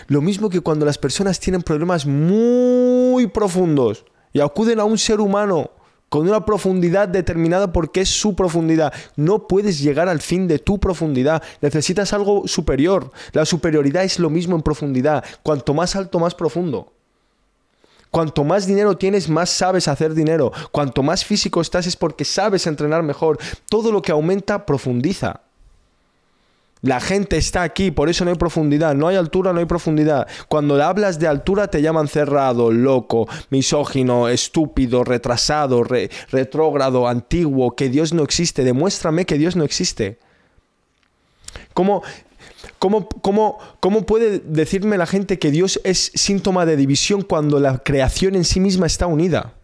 [0.06, 5.20] Lo mismo que cuando las personas tienen problemas muy profundos y acuden a un ser
[5.20, 5.70] humano
[6.12, 8.92] con una profundidad determinada porque es su profundidad.
[9.16, 11.42] No puedes llegar al fin de tu profundidad.
[11.62, 13.10] Necesitas algo superior.
[13.32, 15.24] La superioridad es lo mismo en profundidad.
[15.42, 16.92] Cuanto más alto, más profundo.
[18.10, 20.52] Cuanto más dinero tienes, más sabes hacer dinero.
[20.70, 23.38] Cuanto más físico estás es porque sabes entrenar mejor.
[23.70, 25.40] Todo lo que aumenta, profundiza.
[26.82, 28.96] La gente está aquí, por eso no hay profundidad.
[28.96, 30.26] No hay altura, no hay profundidad.
[30.48, 38.12] Cuando hablas de altura te llaman cerrado, loco, misógino, estúpido, retrasado, retrógrado, antiguo, que Dios
[38.12, 38.64] no existe.
[38.64, 40.18] Demuéstrame que Dios no existe.
[41.72, 42.02] ¿Cómo,
[42.80, 47.78] cómo, cómo, cómo puede decirme la gente que Dios es síntoma de división cuando la
[47.78, 49.54] creación en sí misma está unida?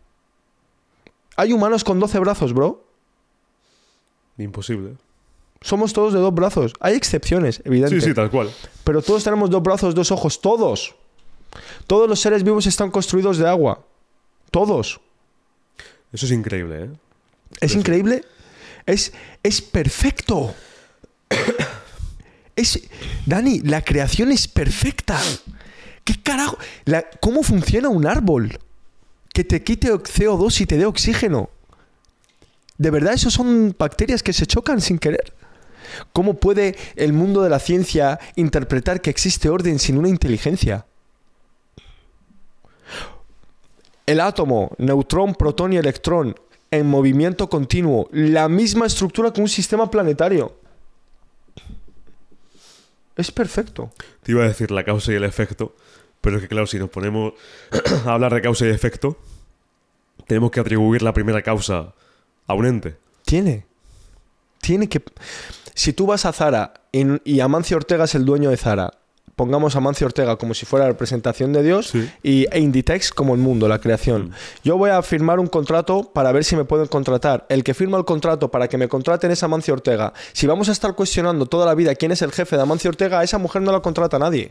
[1.34, 2.84] ¿Hay humanos con 12 brazos, bro?
[4.38, 5.07] Imposible.
[5.60, 6.72] Somos todos de dos brazos.
[6.80, 8.04] Hay excepciones, evidentemente.
[8.04, 8.50] Sí, sí, tal cual.
[8.84, 10.94] Pero todos tenemos dos brazos, dos ojos, todos.
[11.86, 13.84] Todos los seres vivos están construidos de agua.
[14.50, 15.00] Todos.
[16.12, 16.90] Eso es increíble, ¿eh?
[17.60, 18.24] ¿Es increíble?
[18.86, 20.54] Es, es perfecto.
[22.56, 22.80] es,
[23.26, 25.20] Dani, la creación es perfecta.
[26.04, 26.56] ¿Qué carajo?
[27.20, 28.58] ¿Cómo funciona un árbol?
[29.32, 31.50] Que te quite CO2 y te dé oxígeno.
[32.78, 35.34] ¿De verdad eso son bacterias que se chocan sin querer?
[36.12, 40.86] ¿Cómo puede el mundo de la ciencia interpretar que existe orden sin una inteligencia?
[44.06, 46.34] El átomo, neutrón, protón y electrón,
[46.70, 50.56] en movimiento continuo, la misma estructura que un sistema planetario.
[53.16, 53.90] Es perfecto.
[54.22, 55.74] Te iba a decir la causa y el efecto,
[56.20, 57.34] pero es que claro, si nos ponemos
[58.06, 59.18] a hablar de causa y efecto,
[60.26, 61.94] tenemos que atribuir la primera causa
[62.46, 62.96] a un ente.
[63.24, 63.66] Tiene.
[64.60, 65.02] Tiene que
[65.78, 68.94] si tú vas a Zara y, Amancio Ortega es el dueño de Zara,
[69.36, 73.32] pongamos a Amancio Ortega como si fuera la representación de Dios y e Inditex como
[73.32, 74.30] el mundo, la creación.
[74.30, 74.32] Mm.
[74.64, 77.46] Yo voy a firmar un contrato para ver si me pueden contratar.
[77.48, 80.12] El que firma el contrato para que me contraten es Amancio Ortega.
[80.32, 83.20] Si vamos a estar cuestionando toda la vida quién es el jefe de Amancio Ortega,
[83.20, 84.50] a esa mujer no la contrata nadie.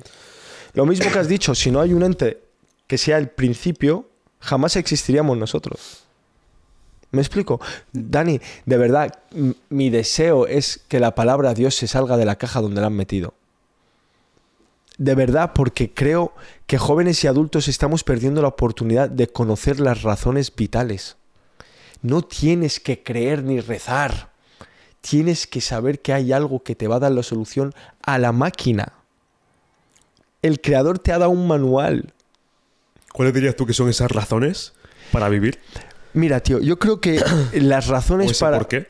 [0.75, 2.41] Lo mismo que has dicho, si no hay un ente
[2.87, 6.06] que sea el principio, jamás existiríamos nosotros.
[7.11, 7.61] ¿Me explico?
[7.93, 9.19] Dani, de verdad,
[9.69, 12.95] mi deseo es que la palabra Dios se salga de la caja donde la han
[12.95, 13.33] metido.
[14.97, 16.33] De verdad, porque creo
[16.65, 21.17] que jóvenes y adultos estamos perdiendo la oportunidad de conocer las razones vitales.
[22.01, 24.31] No tienes que creer ni rezar.
[25.01, 28.31] Tienes que saber que hay algo que te va a dar la solución a la
[28.31, 28.93] máquina.
[30.41, 32.13] El creador te ha dado un manual.
[33.13, 34.73] ¿Cuáles dirías tú que son esas razones
[35.11, 35.59] para vivir?
[36.17, 37.21] Mira, tío, yo creo que
[37.53, 38.57] las razones para.
[38.57, 38.87] ¿Por qué?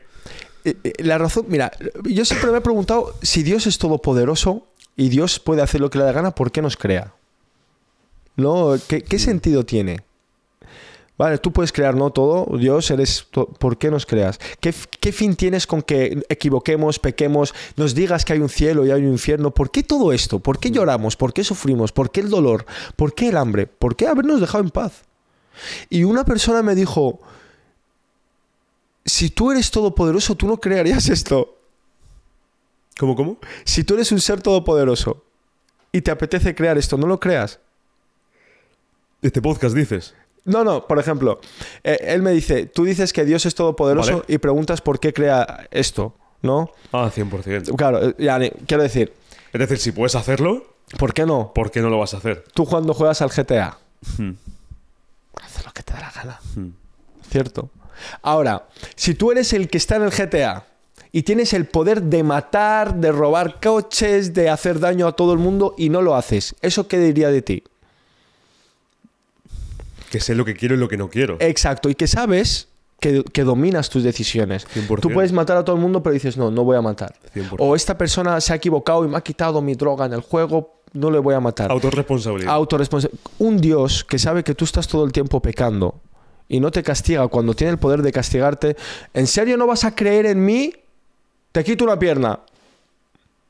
[0.64, 1.70] Eh, eh, la razón, mira,
[2.04, 5.98] yo siempre me he preguntado si Dios es todopoderoso y Dios puede hacer lo que
[5.98, 7.12] le da gana, ¿por qué nos crea?
[8.36, 8.76] ¿No?
[8.88, 9.18] ¿Qué, mm.
[9.18, 10.00] sentido tiene?
[11.18, 12.10] Vale, tú puedes crear, ¿no?
[12.10, 13.26] Todo, Dios, eres.
[13.58, 14.38] ¿Por qué nos creas?
[14.60, 18.90] ¿Qué, ¿Qué, fin tienes con que equivoquemos, pequemos, nos digas que hay un cielo y
[18.90, 19.50] hay un infierno?
[19.50, 20.38] ¿Por qué todo esto?
[20.38, 20.72] ¿Por qué mm.
[20.72, 21.16] lloramos?
[21.16, 21.92] ¿Por qué sufrimos?
[21.92, 22.64] ¿Por qué el dolor?
[22.96, 23.66] ¿Por qué el hambre?
[23.66, 25.07] ¿Por qué habernos dejado en paz?
[25.88, 27.20] Y una persona me dijo,
[29.04, 31.56] si tú eres todopoderoso, tú no crearías esto.
[32.98, 33.38] ¿Cómo, cómo?
[33.64, 35.24] Si tú eres un ser todopoderoso
[35.92, 37.60] y te apetece crear esto, no lo creas.
[39.22, 40.14] Este podcast dices.
[40.44, 41.40] No, no, por ejemplo,
[41.84, 44.24] eh, él me dice, tú dices que Dios es todopoderoso Vale.
[44.28, 46.70] y preguntas por qué crea esto, ¿no?
[46.92, 47.76] Ah, 100%.
[47.76, 49.12] Claro, eh, yani, quiero decir,
[49.52, 51.52] Es decir, si puedes hacerlo, ¿por qué no?
[51.52, 52.44] ¿por qué no lo vas a hacer?
[52.54, 53.78] Tú cuando juegas al GTA,
[55.42, 56.70] Haces lo que te da la gana, Hmm.
[57.30, 57.70] ¿cierto?
[58.22, 60.64] Ahora, si tú eres el que está en el GTA
[61.12, 65.38] y tienes el poder de matar, de robar coches, de hacer daño a todo el
[65.38, 67.64] mundo y no lo haces, ¿eso qué diría de ti?
[70.10, 71.36] Que sé lo que quiero y lo que no quiero.
[71.40, 72.68] Exacto, y que sabes
[73.00, 74.66] que, que dominas tus decisiones.
[74.74, 75.00] 100%.
[75.00, 77.14] Tú puedes matar a todo el mundo, pero dices, no, no voy a matar.
[77.34, 77.56] 100%.
[77.58, 80.77] O esta persona se ha equivocado y me ha quitado mi droga en el juego,
[80.92, 81.70] no le voy a matar.
[81.70, 82.52] Autorresponsabilidad.
[82.54, 85.94] Autorresponsa- Un Dios que sabe que tú estás todo el tiempo pecando
[86.48, 88.76] y no te castiga cuando tiene el poder de castigarte,
[89.14, 90.72] ¿en serio no vas a creer en mí?
[91.52, 92.40] Te quito una pierna.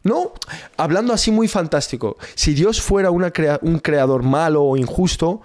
[0.05, 0.33] No,
[0.77, 2.17] hablando así muy fantástico.
[2.35, 5.41] Si Dios fuera una crea- un creador malo o injusto,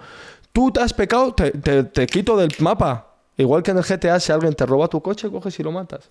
[0.52, 3.08] tú te has pecado, te, te- te quito del mapa.
[3.36, 6.08] Igual que en el GTA, si alguien te roba tu coche, coges y lo matas.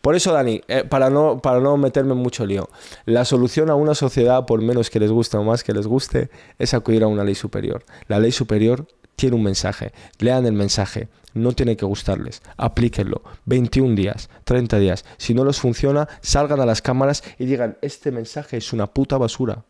[0.00, 2.68] Por eso, Dani, eh, para, no, para no meterme en mucho lío,
[3.04, 6.30] la solución a una sociedad, por menos que les guste o más que les guste,
[6.58, 7.84] es acudir a una ley superior.
[8.08, 9.92] La ley superior tiene un mensaje.
[10.18, 11.08] Lean el mensaje.
[11.34, 12.40] No tiene que gustarles.
[12.56, 13.22] Aplíquenlo.
[13.44, 15.04] 21 días, 30 días.
[15.18, 19.18] Si no les funciona, salgan a las cámaras y digan, este mensaje es una puta
[19.18, 19.64] basura.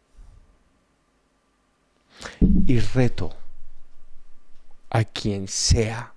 [2.66, 3.30] Y reto
[4.90, 6.12] a quien sea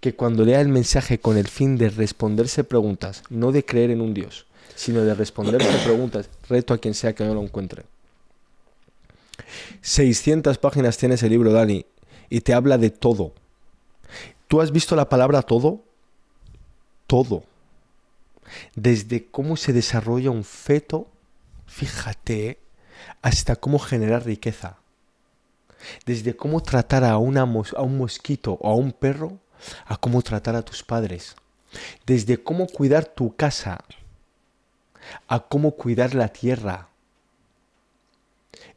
[0.00, 4.00] que cuando lea el mensaje con el fin de responderse preguntas, no de creer en
[4.00, 7.84] un Dios, sino de responderse preguntas, reto a quien sea que no lo encuentre.
[9.80, 11.86] 600 páginas tiene ese libro, Dani,
[12.28, 13.32] y te habla de todo.
[14.48, 15.82] ¿Tú has visto la palabra todo?
[17.06, 17.44] Todo.
[18.74, 21.08] Desde cómo se desarrolla un feto,
[21.66, 22.58] fíjate,
[23.22, 24.78] hasta cómo generar riqueza.
[26.04, 29.38] Desde cómo tratar a, a un mosquito o a un perro,
[29.86, 31.36] a cómo tratar a tus padres.
[32.06, 33.84] Desde cómo cuidar tu casa,
[35.28, 36.88] a cómo cuidar la tierra.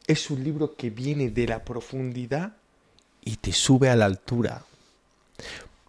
[0.06, 2.56] Es un libro que viene de la profundidad
[3.24, 4.64] y te sube a la altura.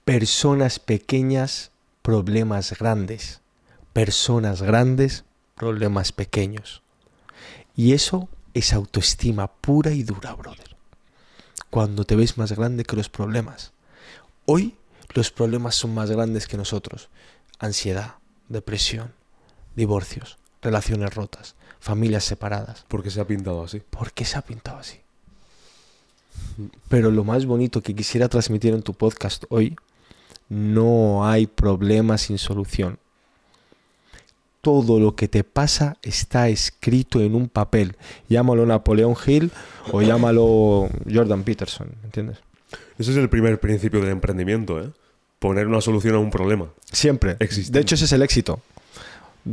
[0.06, 3.42] Personas pequeñas, problemas grandes.
[3.94, 6.82] Personas grandes, problemas pequeños.
[7.76, 10.76] Y eso es autoestima pura y dura, brother.
[11.70, 13.72] Cuando te ves más grande que los problemas.
[14.46, 14.76] Hoy
[15.14, 17.10] los problemas son más grandes que nosotros.
[17.60, 18.16] Ansiedad,
[18.50, 19.14] depresión,
[19.76, 22.86] divorcios, relaciones rotas, familias separadas.
[22.88, 23.82] Porque se ha pintado así.
[23.90, 25.00] ¿Por qué se ha pintado así?
[26.90, 29.76] Pero lo más bonito que quisiera transmitir en tu podcast hoy,
[30.50, 33.00] no hay problema sin solución.
[34.62, 37.98] Todo lo que te pasa está escrito en un papel.
[38.30, 39.52] Llámalo Napoleón Hill
[39.92, 42.38] o llámalo Jordan Peterson, ¿entiendes?
[43.00, 44.92] Ese es el primer principio del emprendimiento, ¿eh?
[45.42, 46.68] Poner una solución a un problema.
[46.92, 47.36] Siempre.
[47.40, 47.80] Existente.
[47.80, 48.60] De hecho, ese es el éxito.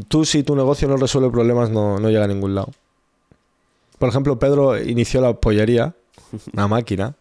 [0.09, 2.69] Tú, si tu negocio no resuelve problemas, no, no llega a ningún lado.
[3.99, 5.95] Por ejemplo, Pedro inició la pollería,
[6.53, 7.15] una máquina,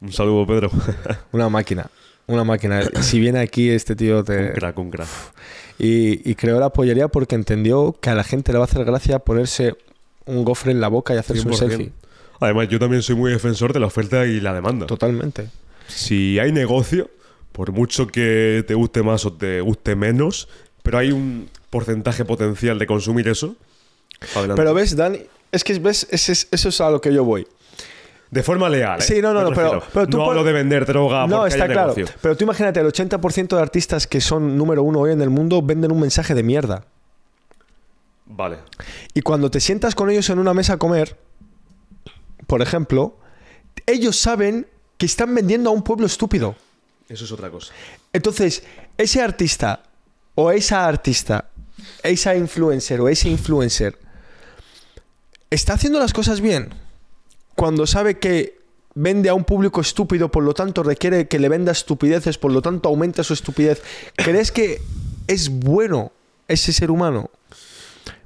[0.00, 0.70] Un saludo, Pedro.
[1.32, 1.90] una máquina,
[2.28, 2.82] una máquina.
[3.00, 4.52] Si viene aquí este tío un te...
[4.52, 5.08] crack, un crack.
[5.80, 8.84] Y, y creó la pollería porque entendió que a la gente le va a hacer
[8.84, 9.74] gracia ponerse
[10.24, 11.56] un gofre en la boca y hacerse un 100%.
[11.56, 11.92] selfie.
[12.38, 14.86] Además, yo también soy muy defensor de la oferta y la demanda.
[14.86, 15.48] Totalmente.
[15.88, 17.10] Si hay negocio,
[17.56, 20.46] por mucho que te guste más o te guste menos,
[20.82, 23.56] pero hay un porcentaje potencial de consumir eso,
[24.34, 24.60] adelante.
[24.60, 25.20] Pero ves, Dani,
[25.50, 27.46] es que ves, es- eso es a lo que yo voy.
[28.30, 29.02] de forma leal, ¿eh?
[29.02, 31.94] Sí, no, no, Me no, pero- tú no hablo de vender droga No, está claro.
[31.94, 32.06] negocio.
[32.20, 35.62] Pero tú imagínate, el 80% de artistas que son número uno hoy en el mundo
[35.62, 36.84] venden un mensaje de mierda.
[38.26, 38.58] Vale.
[39.14, 41.16] Y cuando te sientas con ellos en una mesa a comer,
[42.48, 43.16] por ejemplo,
[43.86, 44.66] ellos saben
[44.98, 46.56] que están vendiendo a un pueblo estúpido.
[47.08, 47.72] Eso es otra cosa.
[48.12, 48.62] Entonces,
[48.98, 49.82] ese artista
[50.34, 51.50] o esa artista,
[52.02, 53.98] esa influencer o ese influencer,
[55.50, 56.70] está haciendo las cosas bien.
[57.54, 58.58] Cuando sabe que
[58.94, 62.62] vende a un público estúpido, por lo tanto requiere que le venda estupideces, por lo
[62.62, 63.82] tanto aumenta su estupidez.
[64.16, 64.80] ¿Crees que
[65.26, 66.12] es bueno
[66.48, 67.30] ese ser humano?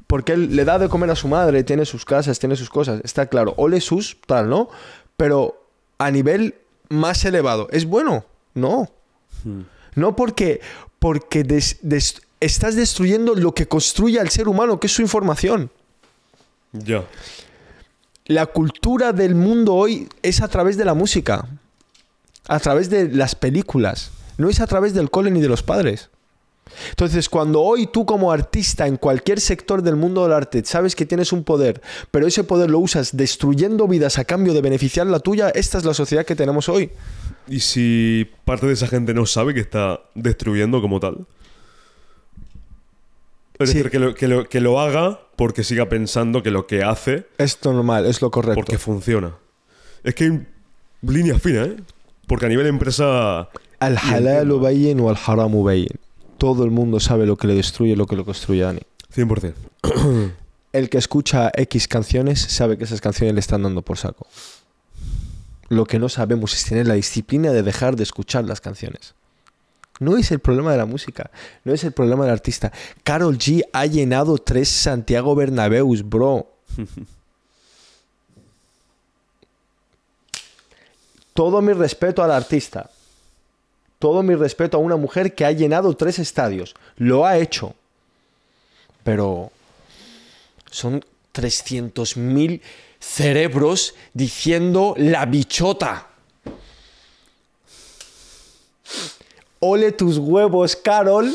[0.07, 3.01] Porque él le da de comer a su madre, tiene sus casas, tiene sus cosas,
[3.05, 3.55] está claro.
[3.57, 4.70] Ole sus, tal, ¿no?
[5.16, 6.55] Pero a nivel
[6.89, 8.24] más elevado, ¿es bueno?
[8.55, 8.89] No.
[9.94, 10.60] No porque,
[10.98, 15.70] porque des- des- estás destruyendo lo que construye al ser humano, que es su información.
[16.72, 17.05] Ya.
[18.27, 21.47] La cultura del mundo hoy es a través de la música.
[22.48, 26.09] a través de las películas, no es a través del cole ni de los padres.
[26.89, 31.06] Entonces, cuando hoy tú como artista en cualquier sector del mundo del arte sabes que
[31.06, 35.20] tienes un poder, pero ese poder lo usas destruyendo vidas a cambio de beneficiar la
[35.20, 36.90] tuya, esta es la sociedad que tenemos hoy.
[37.51, 41.27] ¿Y si parte de esa gente no sabe que está destruyendo como tal?
[43.59, 43.77] Es Sí.
[43.77, 47.27] decir, que lo, que, lo, que lo haga porque siga pensando que lo que hace
[47.36, 48.55] Es normal, es lo correcto.
[48.55, 49.35] porque funciona.
[50.02, 50.47] Es que hay
[51.02, 51.77] líneas finas, ¿eh?
[52.27, 53.51] Porque a nivel empresa...
[53.81, 55.89] Al halal bayin o al haram bayin.
[56.39, 58.81] Todo el mundo sabe lo que le destruye lo que lo construye Dani.
[59.14, 59.52] 100%.
[60.72, 64.27] El que escucha X canciones sabe que esas canciones le están dando por saco.
[65.70, 69.14] Lo que no sabemos es tener la disciplina de dejar de escuchar las canciones.
[70.01, 71.30] No es el problema de la música,
[71.62, 72.72] no es el problema del artista.
[73.05, 76.48] Carol G ha llenado tres Santiago Bernabéus, bro.
[81.34, 82.90] Todo mi respeto al artista.
[84.01, 86.74] Todo mi respeto a una mujer que ha llenado tres estadios.
[86.97, 87.76] Lo ha hecho.
[89.05, 89.52] Pero
[90.68, 92.60] son 300.000
[93.01, 96.06] cerebros diciendo la bichota.
[99.59, 101.35] Ole tus huevos, Carol,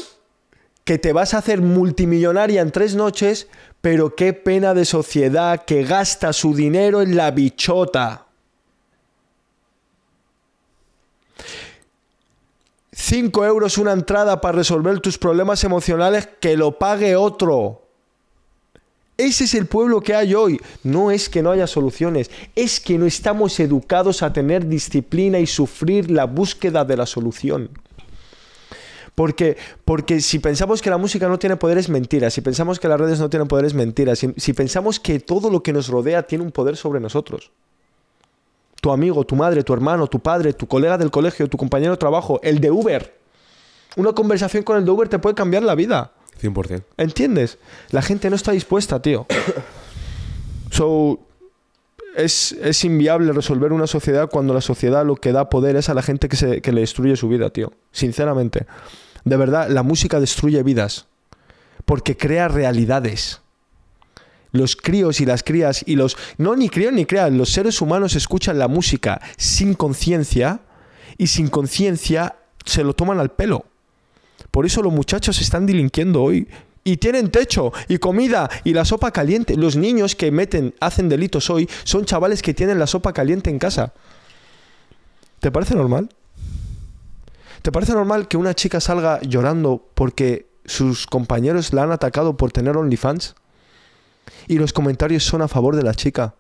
[0.84, 3.48] que te vas a hacer multimillonaria en tres noches,
[3.82, 8.26] pero qué pena de sociedad que gasta su dinero en la bichota.
[12.94, 17.85] 5 euros una entrada para resolver tus problemas emocionales, que lo pague otro.
[19.18, 20.60] Ese es el pueblo que hay hoy.
[20.84, 25.48] No es que no haya soluciones, es que no estamos educados a tener disciplina y
[25.48, 27.70] sufrir la búsqueda de la solución.
[29.16, 29.56] Porque,
[29.86, 33.00] porque si pensamos que la música no tiene poder es mentira, si pensamos que las
[33.00, 36.24] redes no tienen poder es mentira, si, si pensamos que todo lo que nos rodea
[36.24, 37.52] tiene un poder sobre nosotros.
[38.82, 41.98] Tu amigo, tu madre, tu hermano, tu padre, tu colega del colegio, tu compañero de
[41.98, 43.18] trabajo, el de Uber.
[43.96, 46.12] Una conversación con el de Uber te puede cambiar la vida.
[46.42, 46.84] 100%.
[46.98, 47.58] ¿Entiendes?
[47.92, 49.26] La gente no está dispuesta, tío.
[50.72, 51.20] So,
[52.16, 55.94] es, es inviable resolver una sociedad cuando la sociedad lo que da poder es a
[55.94, 57.72] la gente que, se, que le destruye su vida, tío.
[57.92, 58.66] Sinceramente.
[59.24, 61.08] De verdad, la música destruye vidas.
[61.86, 63.42] Porque crea realidades.
[64.52, 66.18] Los críos y las crías y los...
[66.38, 67.32] No, ni críos ni crías.
[67.32, 70.62] Los seres humanos escuchan la música sin conciencia
[71.18, 72.36] y sin conciencia
[72.66, 73.66] se lo toman al pelo.
[74.56, 76.48] Por eso los muchachos están delinquiendo hoy.
[76.86, 79.58] Y tienen techo y comida y la sopa caliente.
[79.58, 83.60] Los niños que meten, hacen delitos hoy, son chavales que tienen la sopa caliente en
[83.60, 83.92] casa.
[85.42, 86.08] ¿Te parece normal?
[87.64, 92.54] ¿Te parece normal que una chica salga llorando porque sus compañeros la han atacado por
[92.54, 93.36] tener OnlyFans?
[94.48, 96.34] Y los comentarios son a favor de la chica.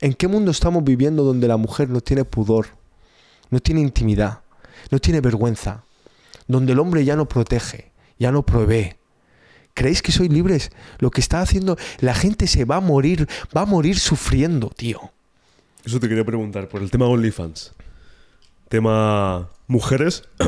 [0.00, 2.66] ¿En qué mundo estamos viviendo donde la mujer no tiene pudor,
[3.50, 4.40] no tiene intimidad,
[4.90, 5.85] no tiene vergüenza?
[6.46, 8.94] Donde el hombre ya no protege, ya no provee.
[9.74, 10.70] ¿Creéis que sois libres?
[10.98, 15.12] Lo que está haciendo, la gente se va a morir, va a morir sufriendo, tío.
[15.84, 17.74] Eso te quería preguntar, por el tema OnlyFans.
[18.70, 20.24] Tema mujeres.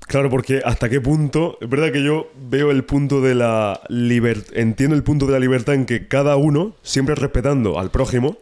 [0.00, 1.58] claro, porque hasta qué punto.
[1.60, 4.56] Es verdad que yo veo el punto de la libertad.
[4.56, 8.38] Entiendo el punto de la libertad en que cada uno, siempre respetando al prójimo,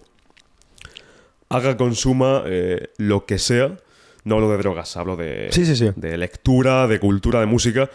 [1.48, 3.76] haga, consuma eh, lo que sea.
[4.24, 5.90] No hablo de drogas, hablo de, Sí, sí, sí.
[5.96, 7.90] de lectura, de cultura, de música.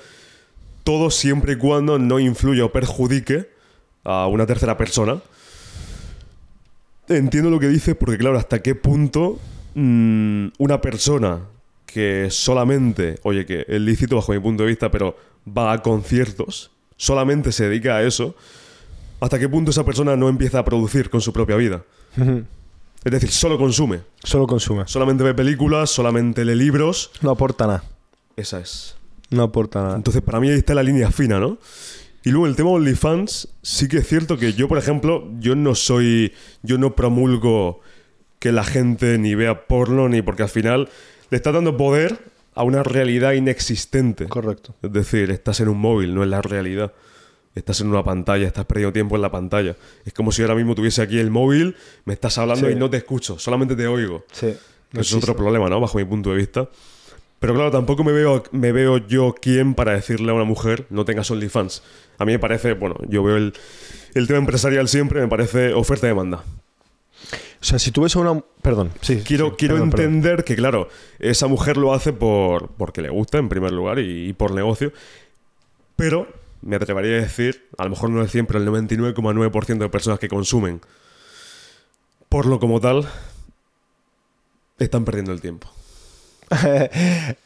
[0.83, 3.49] Todo siempre y cuando no influya o perjudique
[4.03, 5.21] a una tercera persona.
[7.07, 9.39] Entiendo lo que dices porque, claro, hasta qué punto
[9.73, 11.39] mm, una persona
[11.87, 16.69] que solamente, oye, que es lícito bajo mi punto de vista, pero va a conciertos,
[16.97, 18.35] solamente se dedica a eso,
[19.19, 21.83] hasta qué punto esa persona no empieza a producir con su propia vida.
[23.03, 24.83] Es decir, solo consume, Solo consume.
[24.87, 27.11] solamente ve películas, solamente lee libros.
[27.21, 27.83] No aporta nada.
[28.35, 28.95] Esa es.
[29.29, 29.95] No aporta nada.
[29.95, 31.57] Entonces, para mí ahí está la línea fina, ¿no?
[32.23, 35.75] Y luego el tema OnlyFans, sí que es cierto que yo, por ejemplo, yo no
[35.75, 36.33] soy.
[36.61, 37.79] Yo no promulgo
[38.39, 40.89] que la gente ni vea porno, ni porque al final
[41.29, 42.19] le está dando poder
[42.55, 44.27] a una realidad inexistente.
[44.27, 44.75] Correcto.
[44.81, 46.91] Es decir, estás en un móvil, no en la realidad.
[47.55, 49.75] Estás en una pantalla, estás perdiendo tiempo en la pantalla.
[50.05, 52.73] Es como si ahora mismo tuviese aquí el móvil, me estás hablando Sí.
[52.73, 54.23] y no te escucho, solamente te oigo.
[54.31, 54.47] Sí.
[54.93, 55.79] Eso es otro problema, ¿no?
[55.79, 56.69] Bajo mi punto de vista.
[57.39, 61.05] Pero claro, tampoco me veo, me veo yo quién para decirle a una mujer no
[61.05, 61.83] tengas OnlyFans.
[62.17, 63.53] A mí me parece, bueno, yo veo el,
[64.13, 66.43] el tema empresarial siempre, me parece oferta-demanda.
[67.61, 68.41] O sea, si tú ves a una...
[68.61, 69.21] Perdón, sí.
[69.25, 70.05] Quiero, sí, quiero perdón, perdón.
[70.15, 70.87] entender que, claro,
[71.19, 74.91] esa mujer lo hace por porque le gusta, en primer lugar, y, y por negocio.
[75.95, 76.27] Pero
[76.61, 80.19] me atrevería a decir, a lo mejor no el 100, pero el 99,9% de personas
[80.19, 80.81] que consumen
[82.29, 83.07] porno como tal,
[84.77, 85.67] Están perdiendo el tiempo.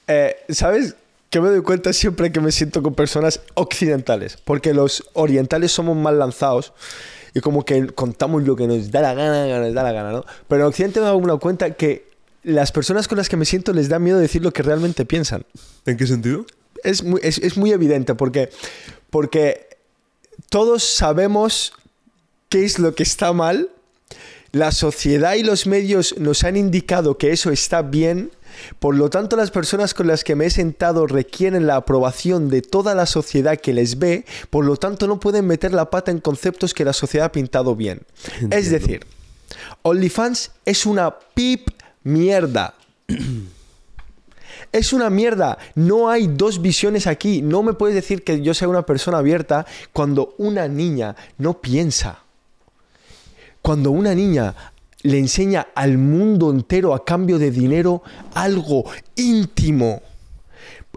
[0.07, 0.95] Eh, ¿Sabes?
[1.29, 5.97] Que me doy cuenta siempre que me siento con personas occidentales, porque los orientales somos
[5.97, 6.73] más lanzados
[7.33, 10.25] y como que contamos lo que nos da la gana, nos da la gana, ¿no?
[10.47, 12.07] Pero en Occidente me doy cuenta que
[12.43, 15.43] las personas con las que me siento les da miedo decir lo que realmente piensan.
[15.85, 16.45] ¿En qué sentido?
[16.83, 18.49] Es muy, es, es muy evidente porque,
[19.13, 19.77] porque
[20.49, 21.73] todos sabemos
[22.49, 23.69] qué es lo que está mal,
[24.51, 28.31] la sociedad y los medios nos han indicado que eso está bien,
[28.79, 32.63] por lo tanto las personas con las que me he sentado requieren la aprobación de
[32.63, 36.19] toda la sociedad que les ve, por lo tanto no pueden meter la pata en
[36.19, 38.01] conceptos que la sociedad ha pintado bien.
[38.49, 39.05] Es decir,
[39.83, 41.69] OnlyFans es una pip
[42.01, 42.73] mierda.
[44.73, 45.59] Es una mierda.
[45.75, 47.41] No hay dos visiones aquí.
[47.43, 52.23] No me puedes decir que yo sea una persona abierta cuando una niña no piensa.
[53.61, 54.55] Cuando una niña
[55.03, 58.01] le enseña al mundo entero a cambio de dinero
[58.33, 58.85] algo
[59.15, 60.01] íntimo.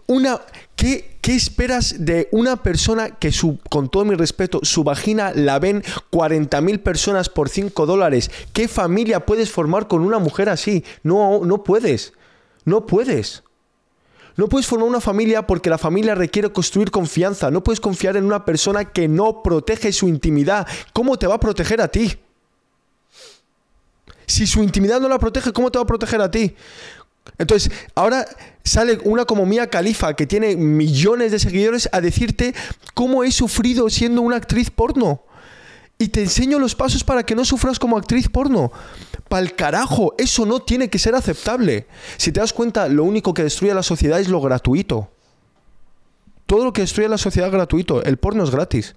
[0.07, 0.41] Una,
[0.75, 5.59] ¿qué, ¿Qué esperas de una persona que, su, con todo mi respeto, su vagina la
[5.59, 5.83] ven
[6.13, 8.31] 40.000 personas por 5 dólares?
[8.53, 10.85] ¿Qué familia puedes formar con una mujer así?
[11.03, 12.13] No, no puedes.
[12.65, 13.43] No puedes.
[14.37, 17.51] No puedes formar una familia porque la familia requiere construir confianza.
[17.51, 20.67] No puedes confiar en una persona que no protege su intimidad.
[20.93, 22.19] ¿Cómo te va a proteger a ti?
[24.27, 26.55] Si su intimidad no la protege, ¿cómo te va a proteger a ti?
[27.39, 28.27] Entonces, ahora
[28.63, 32.55] sale una como Mía Califa, que tiene millones de seguidores, a decirte
[32.95, 35.23] cómo he sufrido siendo una actriz porno.
[35.99, 38.71] Y te enseño los pasos para que no sufras como actriz porno.
[39.29, 41.87] Pa'l carajo, eso no tiene que ser aceptable.
[42.19, 45.09] Si te das cuenta, lo único que destruye a la sociedad es lo gratuito.
[46.45, 48.03] Todo lo que destruye a la sociedad es gratuito.
[48.03, 48.95] El porno es gratis.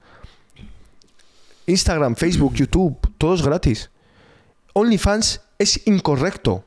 [1.66, 3.90] Instagram, Facebook, YouTube, todo es gratis.
[4.74, 6.66] OnlyFans es incorrecto.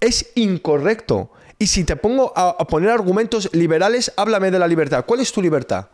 [0.00, 1.30] Es incorrecto.
[1.58, 5.04] Y si te pongo a, a, poner argumentos liberales, háblame de la libertad.
[5.04, 5.88] ¿Cuál es tu libertad?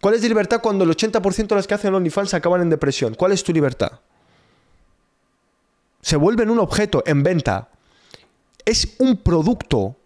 [0.00, 3.14] ¿Cuál es tu libertad cuando el 80% de las que hacen OnlyFans acaban en depresión?
[3.14, 4.00] ¿Cuál es tu libertad?
[6.00, 7.68] Se vuelven un objeto en venta.
[8.64, 9.96] Es un producto.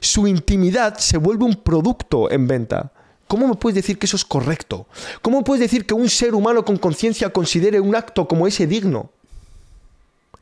[0.00, 2.92] Su intimidad se vuelve un producto en venta.
[3.26, 4.86] ¿Cómo me puedes decir que eso es correcto?
[5.22, 9.10] ¿Cómo puedes decir que un ser humano con conciencia considere un acto como ese digno?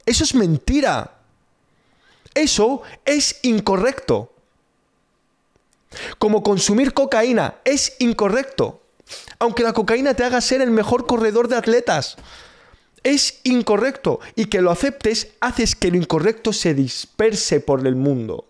[0.04, 1.18] Eso es mentira.
[2.34, 4.32] Eso es incorrecto.
[6.18, 8.80] Como consumir cocaína es incorrecto.
[9.38, 12.16] Aunque la cocaína te haga ser el mejor corredor de atletas.
[13.02, 14.20] Es incorrecto.
[14.34, 18.44] Y que lo aceptes haces que lo incorrecto se disperse por el mundo.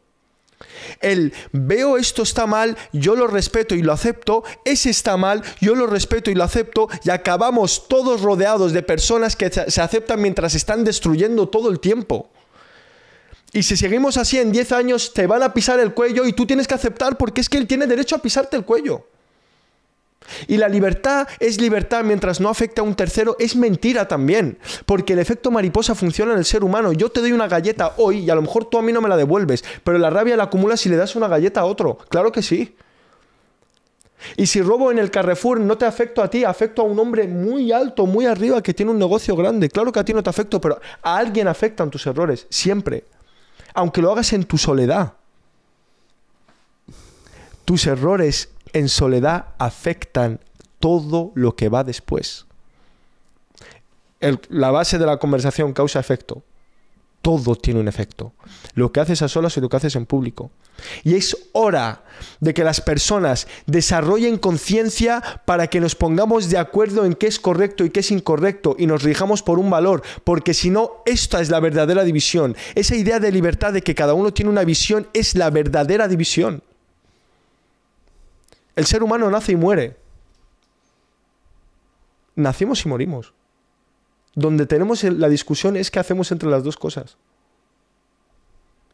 [1.01, 5.75] El veo esto está mal, yo lo respeto y lo acepto, ese está mal, yo
[5.75, 10.55] lo respeto y lo acepto, y acabamos todos rodeados de personas que se aceptan mientras
[10.55, 12.31] están destruyendo todo el tiempo.
[13.53, 16.47] Y si seguimos así en 10 años te van a pisar el cuello y tú
[16.47, 19.07] tienes que aceptar porque es que él tiene derecho a pisarte el cuello.
[20.47, 25.15] Y la libertad es libertad mientras no afecta a un tercero, es mentira también, porque
[25.15, 26.93] el efecto mariposa funciona en el ser humano.
[26.93, 29.09] Yo te doy una galleta hoy y a lo mejor tú a mí no me
[29.09, 31.99] la devuelves, pero la rabia la acumulas si le das una galleta a otro.
[32.09, 32.77] Claro que sí.
[34.37, 37.27] Y si robo en el Carrefour no te afecto a ti, afecto a un hombre
[37.29, 39.69] muy alto, muy arriba que tiene un negocio grande.
[39.69, 43.05] Claro que a ti no te afecto, pero a alguien afectan tus errores, siempre.
[43.75, 45.15] Aunque lo hagas en tu soledad.
[47.65, 50.41] Tus errores en soledad afectan
[50.79, 52.47] todo lo que va después.
[54.49, 56.43] La base de la conversación causa-efecto.
[57.23, 58.33] Todo tiene un efecto.
[58.75, 60.51] Lo que haces a solas y lo que haces en público.
[61.03, 62.05] Y es hora
[62.41, 67.41] de que las personas desarrollen conciencia para que nos pongamos de acuerdo en qué es
[67.41, 71.41] correcto y qué es incorrecto y nos rijamos por un valor, porque si no, esta
[71.41, 72.57] es la verdadera división.
[72.75, 76.63] Esa idea de libertad de que cada uno tiene una visión es la verdadera división.
[78.79, 79.97] El ser humano nace y muere.
[82.37, 83.35] Nacimos y morimos.
[84.37, 87.17] Donde tenemos la discusión es qué hacemos entre las dos cosas.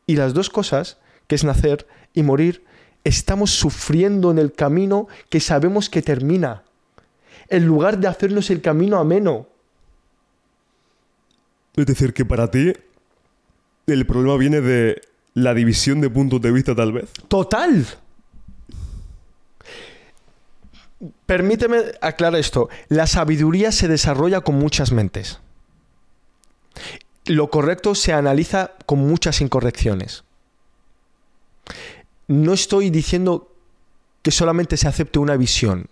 [0.06, 0.96] Y las dos cosas,
[1.26, 2.64] que es nacer y morir,
[3.04, 6.62] estamos sufriendo en el camino que sabemos que termina.
[7.48, 9.48] En lugar de hacernos el camino ameno.
[11.76, 12.72] Es decir, que para ti
[13.86, 15.02] el problema viene de
[15.34, 17.12] la división de puntos de vista tal vez.
[17.28, 17.84] Total.
[21.26, 22.68] Permíteme aclarar esto.
[22.88, 25.40] La sabiduría se desarrolla con muchas mentes.
[27.26, 30.24] Lo correcto se analiza con muchas incorrecciones.
[32.28, 33.50] No estoy diciendo
[34.22, 35.88] que solamente se acepte una visión.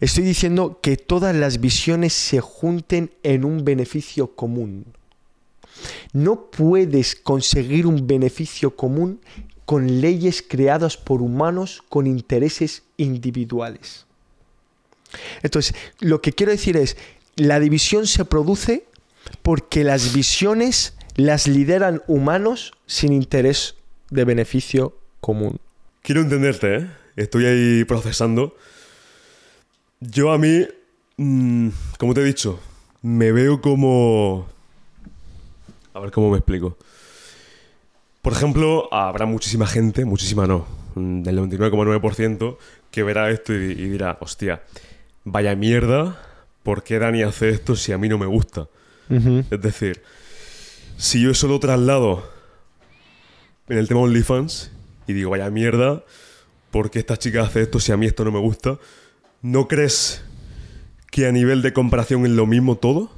[0.00, 4.86] Estoy diciendo que todas las visiones se junten en un beneficio común.
[6.12, 9.20] No puedes conseguir un beneficio común
[9.64, 14.06] con leyes creadas por humanos con intereses individuales.
[15.42, 16.96] Entonces, lo que quiero decir es,
[17.36, 18.84] la división se produce
[19.42, 23.76] porque las visiones las lideran humanos sin interés
[24.10, 25.58] de beneficio común.
[26.02, 26.90] Quiero entenderte, ¿eh?
[27.16, 28.56] Estoy ahí procesando.
[30.00, 30.66] Yo a mí,
[31.16, 31.68] mm,
[31.98, 32.60] como te he dicho,
[33.02, 34.48] me veo como...
[35.94, 36.76] A ver cómo me explico.
[38.22, 42.56] Por ejemplo, habrá muchísima gente, muchísima no, mm, del 99,9%,
[42.90, 44.62] que verá esto y, y dirá, hostia,
[45.24, 46.20] vaya mierda,
[46.62, 48.68] ¿por qué Dani hace esto si a mí no me gusta?
[49.50, 50.02] Es decir,
[50.96, 52.28] si yo eso lo traslado
[53.68, 54.70] en el tema OnlyFans
[55.06, 56.04] y digo, vaya mierda,
[56.70, 58.78] ¿por qué esta chica hace esto si a mí esto no me gusta?
[59.42, 60.24] ¿No crees
[61.10, 63.10] que a nivel de comparación es lo mismo todo?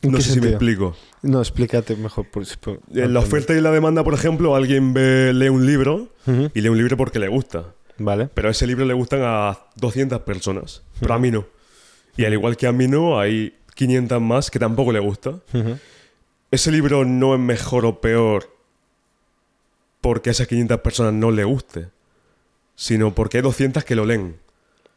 [0.00, 0.96] ¿En No sé si me explico.
[1.22, 2.28] No, explícate mejor.
[2.28, 6.08] Por, por- En la oferta y la demanda, por ejemplo, alguien ve, lee un libro
[6.54, 7.66] y lee un libro porque le gusta.
[7.98, 8.28] Vale.
[8.32, 10.82] Pero a ese libro le gustan a 200 personas.
[11.00, 11.46] Pero a mí no.
[12.16, 15.40] Y al igual que a mí no, hay 500 más que tampoco le gusta.
[16.50, 18.52] Ese libro no es mejor o peor
[20.02, 21.88] porque a esas 500 personas no le guste,
[22.74, 24.36] sino porque hay 200 que lo leen.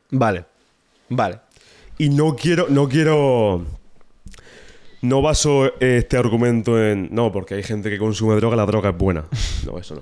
[0.09, 0.45] Vale.
[1.09, 1.39] Vale.
[1.97, 3.65] Y no quiero, no quiero,
[5.01, 8.97] no baso este argumento en, no, porque hay gente que consume droga, la droga es
[8.97, 9.26] buena.
[9.65, 10.01] No, eso no.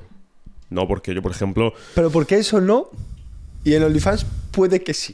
[0.73, 2.89] No, porque yo, por ejemplo, Pero ¿por qué eso no?
[3.63, 5.13] Y en OnlyFans puede que sí.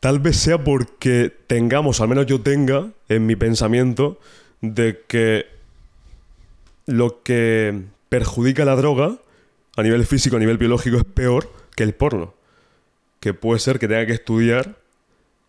[0.00, 4.18] Tal vez sea porque tengamos, al menos yo tenga en mi pensamiento,
[4.60, 5.46] de que
[6.86, 9.18] lo que perjudica la droga
[9.76, 12.34] a nivel físico, a nivel biológico, es peor que el porno.
[13.20, 14.76] Que puede ser que tenga que estudiar,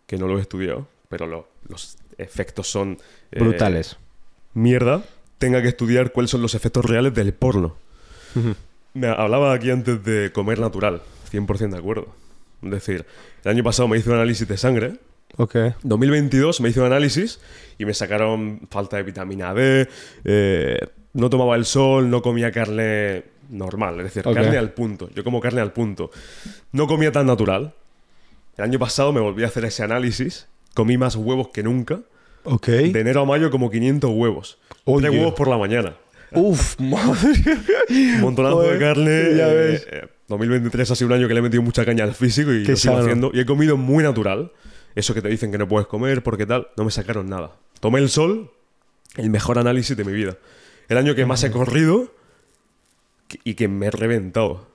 [0.06, 2.98] que no lo he estudiado, pero lo- los efectos son
[3.30, 3.96] eh, Brutales.
[4.54, 5.04] mierda,
[5.40, 7.74] tenga que estudiar cuáles son los efectos reales del porno.
[8.92, 11.00] Me hablaba aquí antes de comer natural,
[11.32, 12.08] 100% de acuerdo.
[12.62, 13.06] Es decir,
[13.42, 14.98] el año pasado me hice un análisis de sangre.
[15.38, 15.56] Ok.
[15.82, 17.40] 2022 me hice un análisis
[17.78, 19.88] y me sacaron falta de vitamina D,
[20.24, 20.78] eh,
[21.14, 25.08] no tomaba el sol, no comía carne normal, es decir, carne al punto.
[25.14, 26.10] Yo como carne al punto.
[26.72, 27.72] No comía tan natural.
[28.58, 32.00] El año pasado me volví a hacer ese análisis, comí más huevos que nunca.
[32.44, 32.66] Ok.
[32.66, 34.58] De enero a mayo como 500 huevos.
[34.84, 35.08] Oye.
[35.08, 35.94] Tres huevos por la mañana.
[36.32, 37.30] Uf, madre.
[38.20, 39.34] Montonazo de carne.
[39.36, 39.86] ya eh, ves.
[39.90, 42.62] eh, 2023 ha sido un año que le he metido mucha caña al físico y
[42.62, 43.04] Qué lo sigo sano.
[43.04, 43.30] haciendo.
[43.34, 44.52] Y he comido muy natural.
[44.94, 47.52] Eso que te dicen que no puedes comer porque tal, no me sacaron nada.
[47.80, 48.50] Tomé el sol,
[49.16, 50.36] el mejor análisis de mi vida.
[50.88, 52.12] El año que más he corrido
[53.44, 54.66] y que me he reventado.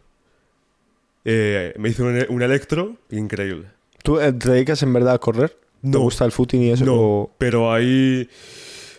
[1.26, 3.68] Eh, me hice un, un electro increíble.
[4.04, 5.50] ¿Tú eh, te dedicas en verdad a correr?
[5.82, 6.00] ¿Te No.
[6.00, 6.86] gusta el footing y eso?
[6.86, 8.30] No, o- pero ahí...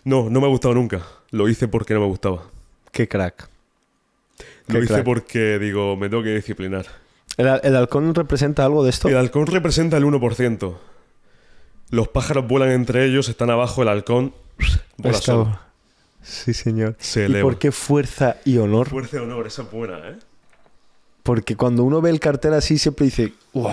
[0.07, 1.03] No, no me ha gustado nunca.
[1.33, 2.45] Lo hice porque no me gustaba.
[2.93, 3.49] Qué crack.
[4.69, 5.05] Lo Qué hice crack.
[5.05, 6.87] porque, digo, me tengo que disciplinar.
[7.37, 9.09] ¿El, el halcón representa algo de esto?
[9.09, 10.77] El halcón representa el 1%.
[11.91, 14.33] Los pájaros vuelan entre ellos, están abajo, el halcón
[14.97, 15.59] vuela solo.
[16.23, 16.95] Sí, señor.
[17.01, 17.43] Se ¿Y eleva.
[17.43, 18.89] por qué fuerza y honor?
[18.89, 20.17] Fuerza y honor, esa es buena, ¿eh?
[21.25, 23.73] Porque cuando uno ve el cartel así siempre dice, wow,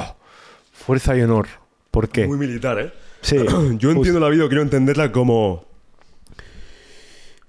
[0.73, 1.47] fuerza y honor.
[1.91, 2.25] ¿Por qué?
[2.25, 2.91] Muy militar, ¿eh?
[3.21, 3.37] Sí.
[3.77, 5.71] Yo entiendo la vida, quiero entenderla como...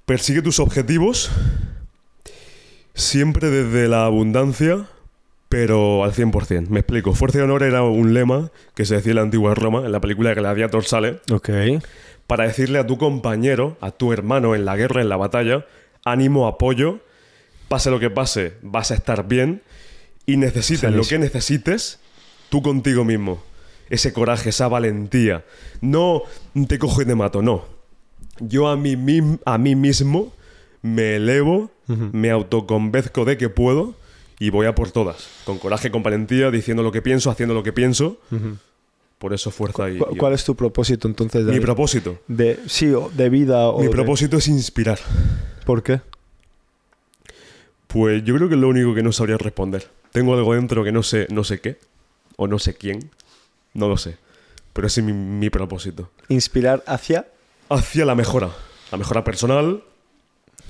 [0.06, 1.30] Persigue tus objetivos
[2.94, 4.86] siempre desde la abundancia,
[5.48, 6.68] pero al 100%.
[6.68, 7.14] Me explico.
[7.14, 10.00] Fuerza y honor era un lema que se decía en la antigua Roma, en la
[10.00, 11.48] película de Gladiator sale, Ok.
[12.26, 15.66] para decirle a tu compañero, a tu hermano en la guerra, en la batalla,
[16.04, 17.00] ánimo, apoyo,
[17.68, 19.62] pase lo que pase, vas a estar bien
[20.26, 21.98] y necesites lo que necesites
[22.50, 23.42] tú contigo mismo.
[23.90, 25.44] Ese coraje, esa valentía.
[25.82, 26.22] No
[26.68, 27.73] te cojo y te mato, no.
[28.40, 30.32] Yo a mí, mim- a mí mismo
[30.82, 33.94] me elevo, me autoconvenzco de que puedo
[34.38, 35.28] y voy a por todas.
[35.44, 38.18] Con coraje, con valentía, diciendo lo que pienso, haciendo lo que pienso.
[39.18, 39.98] Por eso fuerza y...
[39.98, 41.42] ¿Cu- y- ¿Cuál es tu propósito entonces?
[41.44, 41.62] Mi David?
[41.62, 42.18] propósito.
[42.28, 44.98] de, sí, o de vida o Mi de- propósito es inspirar.
[45.64, 46.00] ¿Por qué?
[47.86, 49.88] Pues yo creo que es lo único que no sabría responder.
[50.12, 51.78] Tengo algo dentro que no sé, no sé qué,
[52.36, 53.10] o no sé quién,
[53.72, 54.16] no lo sé.
[54.72, 56.10] Pero ese es mi, mi propósito.
[56.28, 57.26] Inspirar hacia...
[57.74, 58.50] Hacia la mejora,
[58.92, 59.82] la mejora personal,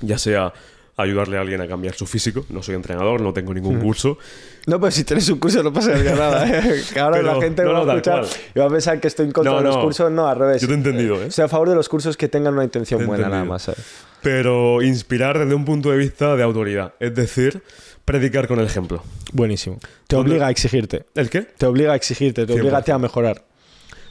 [0.01, 0.53] ya sea
[0.97, 2.45] ayudarle a alguien a cambiar su físico.
[2.49, 4.17] No soy entrenador, no tengo ningún curso.
[4.65, 6.47] No, pues si tienes un curso no pasaría nada.
[6.47, 6.81] ¿eh?
[6.93, 8.25] Que ahora Pero- la gente no, va no, a escuchar
[8.55, 10.09] y va a pensar que estoy en contra No, de los cursos.
[10.11, 10.61] No, al revés.
[10.61, 11.27] Yo te he entendido, ¿eh?
[11.27, 13.63] Estoy a favor de los cursos que tengan una intención Te buena, nada más.
[13.63, 13.81] ¿sabes?
[14.21, 16.93] Pero inspirar desde un punto de vista de autoridad.
[16.99, 17.61] Es decir,
[18.05, 19.03] predicar con el ejemplo.
[19.33, 19.79] Buenísimo.
[20.07, 21.05] Te ¿Dónde- obliga a exigirte.
[21.13, 21.41] ¿El qué?
[21.41, 22.59] Te obliga a exigirte, te 100%.
[22.61, 23.43] obliga a mejorar.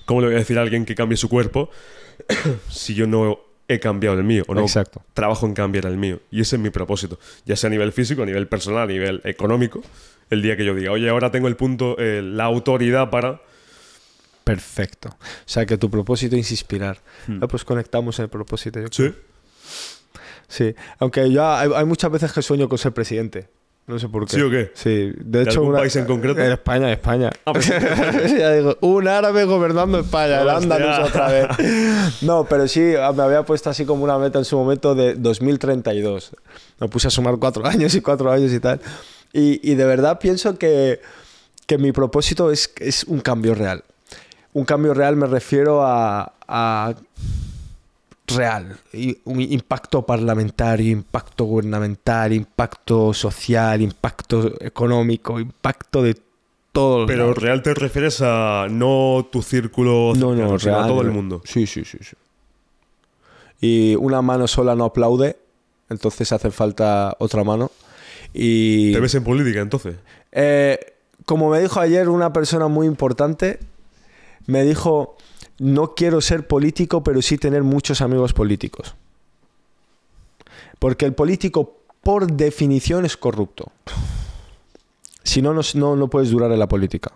[0.04, 1.70] ¿Cómo le voy a decir a alguien que cambie su cuerpo
[2.70, 5.02] si yo no he cambiado el mío o no Exacto.
[5.14, 6.20] trabajo en cambiar el mío?
[6.30, 9.20] Y ese es mi propósito, ya sea a nivel físico, a nivel personal, a nivel
[9.24, 9.82] económico.
[10.30, 13.40] El día que yo diga, oye, ahora tengo el punto, eh, la autoridad para...
[14.42, 15.08] Perfecto.
[15.10, 15.16] O
[15.46, 16.98] sea, que tu propósito es inspirar.
[17.40, 18.80] Ah, pues conectamos en el propósito.
[18.80, 19.12] yo creo.
[19.12, 19.18] Sí.
[20.48, 20.74] Sí.
[20.98, 23.48] Aunque yo hay, hay muchas veces que sueño con ser presidente.
[23.86, 24.36] No sé por qué.
[24.36, 24.70] ¿Sí o qué?
[24.74, 25.12] Sí.
[25.20, 26.40] De hecho, algún una- país en concreto?
[26.40, 27.30] En España, España.
[27.44, 27.68] Ah, pues-
[28.38, 30.48] ya digo, un árabe gobernando España, el.
[30.48, 31.46] Andalus otra vez.
[32.22, 35.14] No, pero sí, ah, me había puesto así como una meta en su momento de
[35.16, 36.30] 2032.
[36.80, 38.80] Me puse a sumar cuatro años y cuatro años y tal.
[39.34, 41.00] Y, y de verdad pienso que,
[41.66, 43.84] que mi propósito es, es un cambio real.
[44.54, 46.94] Un cambio real me refiero a, a
[48.26, 48.76] real.
[48.92, 56.16] Y un impacto parlamentario, impacto gubernamental, impacto social, impacto económico, impacto de
[56.72, 57.06] todo.
[57.06, 61.06] Pero real te refieres a no tu círculo no, no, sino a real, todo el
[61.06, 61.16] real.
[61.16, 61.42] mundo.
[61.44, 62.16] Sí, sí, sí, sí.
[63.60, 65.36] Y una mano sola no aplaude,
[65.88, 67.70] entonces hace falta otra mano.
[68.32, 69.96] Y ¿Te ves en política entonces?
[70.32, 70.78] Eh,
[71.24, 73.60] como me dijo ayer una persona muy importante,
[74.46, 75.16] me dijo,
[75.58, 78.94] no quiero ser político, pero sí tener muchos amigos políticos.
[80.78, 83.72] Porque el político, por definición, es corrupto.
[85.22, 87.12] Si no, no, no, puedes durar en la política.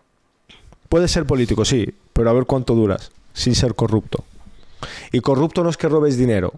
[0.89, 4.25] Puedes ser político, sí, pero a ver cuánto duras sin ser corrupto.
[5.13, 6.55] Y corrupto no es que robes dinero.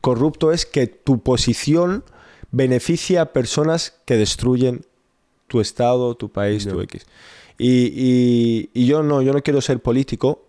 [0.00, 2.04] Corrupto es que tu posición
[2.50, 4.84] beneficia a personas que destruyen
[5.46, 6.80] tu estado, tu país, tu.
[6.80, 7.06] X.
[7.58, 10.44] Y, y- y yo no, yo no quiero ser político.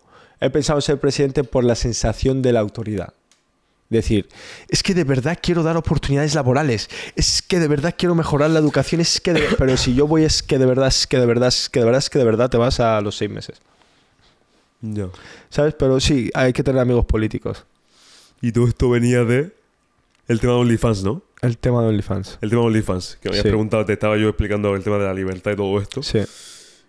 [0.45, 3.13] He pensado en ser presidente por la sensación de la autoridad.
[3.89, 4.27] Decir,
[4.69, 8.59] es que de verdad quiero dar oportunidades laborales, es que de verdad quiero mejorar la
[8.59, 11.25] educación, es que de- pero si yo voy es que de verdad, es que de
[11.27, 13.61] verdad, es que de verdad, es que de verdad te vas a los seis meses.
[14.81, 15.07] Ya.
[15.49, 15.75] ¿Sabes?
[15.77, 17.65] Pero sí, hay que tener amigos políticos.
[18.41, 19.53] Y todo esto venía de
[20.27, 21.21] el tema de OnlyFans, ¿no?
[21.41, 22.39] El tema de OnlyFans.
[22.41, 23.49] El tema de OnlyFans, que me habías Sí.
[23.49, 26.01] preguntado, te estaba yo explicando el tema de la libertad y todo esto.
[26.03, 26.19] Sí.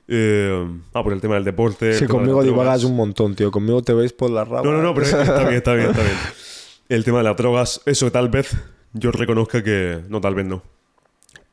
[0.06, 1.94] Eh, ah, por el tema del deporte.
[1.94, 2.46] Sí, conmigo drogas.
[2.62, 3.50] divagas un montón, tío.
[3.50, 4.62] Conmigo te veis por la rama.
[4.62, 6.16] No, no, no, pero está bien, está bien, está bien.
[6.90, 8.54] El tema de las drogas, eso tal vez
[8.92, 10.00] yo reconozca que.
[10.10, 10.62] No, tal vez no.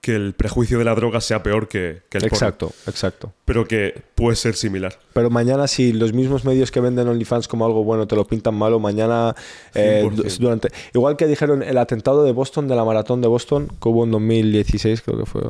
[0.02, 2.36] Que el prejuicio de la droga sea peor que, que el porno.
[2.36, 3.34] Exacto, exacto.
[3.46, 4.98] Pero que puede ser similar.
[5.14, 8.56] Pero mañana, si los mismos medios que venden OnlyFans como algo bueno te lo pintan
[8.56, 9.36] malo, mañana.
[9.76, 10.16] eh, 100%.
[10.16, 13.90] du- durante, igual que dijeron el atentado de Boston, de la maratón de Boston, que
[13.90, 15.42] hubo en 2016, creo que fue.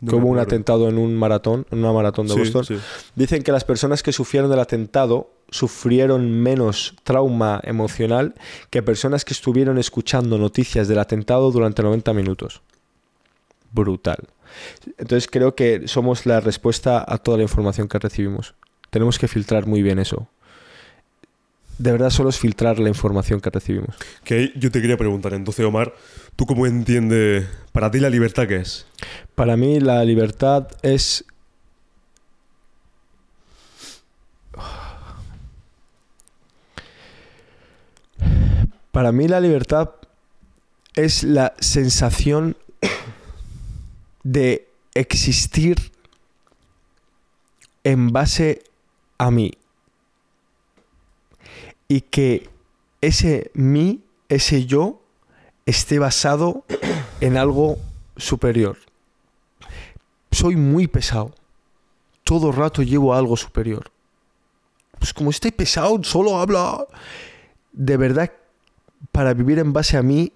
[0.00, 2.64] No que hubo un atentado en un maratón, en una maratón de Sí, Boston.
[2.64, 2.76] sí.
[3.14, 8.34] Dicen que las personas que sufrieron del atentado sufrieron menos trauma emocional
[8.70, 12.62] que personas que estuvieron escuchando noticias del atentado durante 90 minutos.
[13.72, 14.18] Brutal.
[14.98, 18.54] Entonces creo que somos la respuesta a toda la información que recibimos.
[18.90, 20.28] Tenemos que filtrar muy bien eso.
[21.78, 23.94] De verdad solo es filtrar la información que recibimos.
[24.22, 25.94] Que yo te quería preguntar, entonces, Omar,
[26.40, 28.86] ¿tú cómo entiendes para ti la libertad qué es?
[29.34, 31.22] Para mí la libertad es...
[38.90, 39.90] Para mí la libertad
[40.94, 42.56] es la sensación
[44.22, 45.92] de existir
[47.84, 48.62] en base
[49.18, 49.52] a mí.
[51.86, 52.48] Y que
[53.02, 54.00] ese mí,
[54.30, 54.99] ese yo,
[55.66, 56.64] esté basado
[57.20, 57.78] en algo
[58.16, 58.78] superior.
[60.32, 61.34] Soy muy pesado.
[62.24, 63.90] Todo rato llevo a algo superior.
[64.98, 66.86] Pues como estoy pesado, solo habla.
[67.72, 68.30] De verdad,
[69.12, 70.32] para vivir en base a mí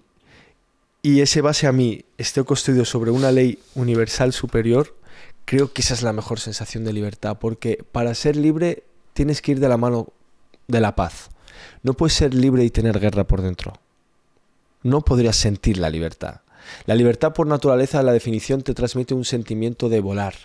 [1.01, 4.95] y ese base a mí esté construido sobre una ley universal superior,
[5.45, 7.37] creo que esa es la mejor sensación de libertad.
[7.39, 8.83] Porque para ser libre
[9.13, 10.07] tienes que ir de la mano
[10.67, 11.29] de la paz.
[11.83, 13.73] No puedes ser libre y tener guerra por dentro.
[14.85, 16.41] No podrías sentir la libertad.
[16.85, 20.35] La libertad por naturaleza, la definición, te transmite un sentimiento de volar,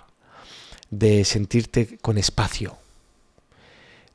[0.88, 2.78] de sentirte con espacio.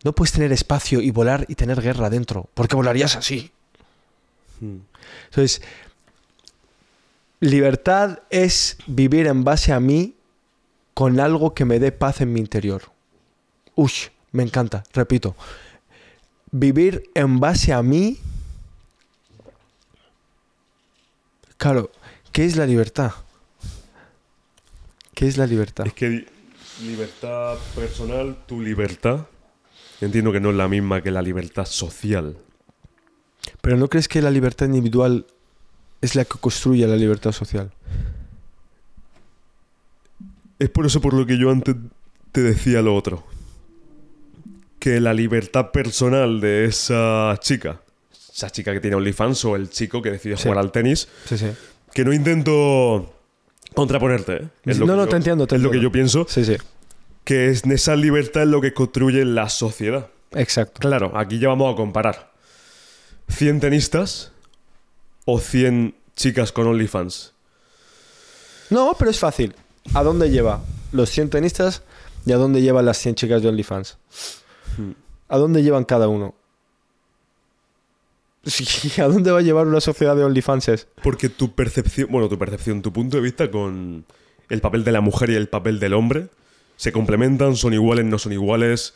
[0.03, 3.51] No puedes tener espacio y volar y tener guerra dentro, porque volarías así.
[4.61, 5.61] Entonces,
[7.39, 10.15] libertad es vivir en base a mí
[10.95, 12.81] con algo que me dé paz en mi interior.
[13.75, 15.35] Ush, me encanta, repito.
[16.49, 18.17] Vivir en base a mí.
[21.57, 21.91] Claro,
[22.31, 23.11] ¿qué es la libertad?
[25.13, 25.87] ¿Qué es la libertad?
[25.87, 26.27] Es que li-
[26.83, 29.27] libertad personal, tu libertad,
[30.01, 32.37] entiendo que no es la misma que la libertad social.
[33.61, 35.25] Pero ¿no crees que la libertad individual
[36.01, 37.71] es la que construye la libertad social?
[40.59, 41.75] Es por eso por lo que yo antes
[42.31, 43.23] te decía lo otro.
[44.79, 47.81] que la libertad personal de esa chica,
[48.35, 51.47] esa chica que tiene OnlyFans o el chico que decide jugar al tenis, Sí, sí.
[51.93, 53.13] que no intento
[53.73, 54.47] contraponerte, ¿eh?
[54.65, 56.57] Es No, no, yo- te entiendo, te es lo que yo pienso, Sí, sí.
[57.23, 60.09] que es esa libertad es lo que construye la sociedad.
[60.33, 60.79] Exacto.
[60.81, 62.31] Claro, aquí ya vamos a comparar.
[63.29, 64.31] ¿100 tenistas
[65.23, 67.33] o 100 chicas con OnlyFans?
[68.69, 69.55] No, pero es fácil.
[69.93, 71.83] ¿A dónde lleva los 100 tenistas
[72.25, 73.97] y a dónde llevan las 100 chicas de OnlyFans?
[74.77, 74.91] Hmm.
[75.29, 76.35] ¿A dónde llevan cada uno?
[78.45, 80.87] Sí, ¿A dónde va a llevar una sociedad de OnlyFans?
[81.03, 84.05] Porque tu percepción, bueno, tu percepción, tu punto de vista con
[84.49, 86.29] el papel de la mujer y el papel del hombre
[86.77, 88.93] se complementan, son iguales, no son iguales.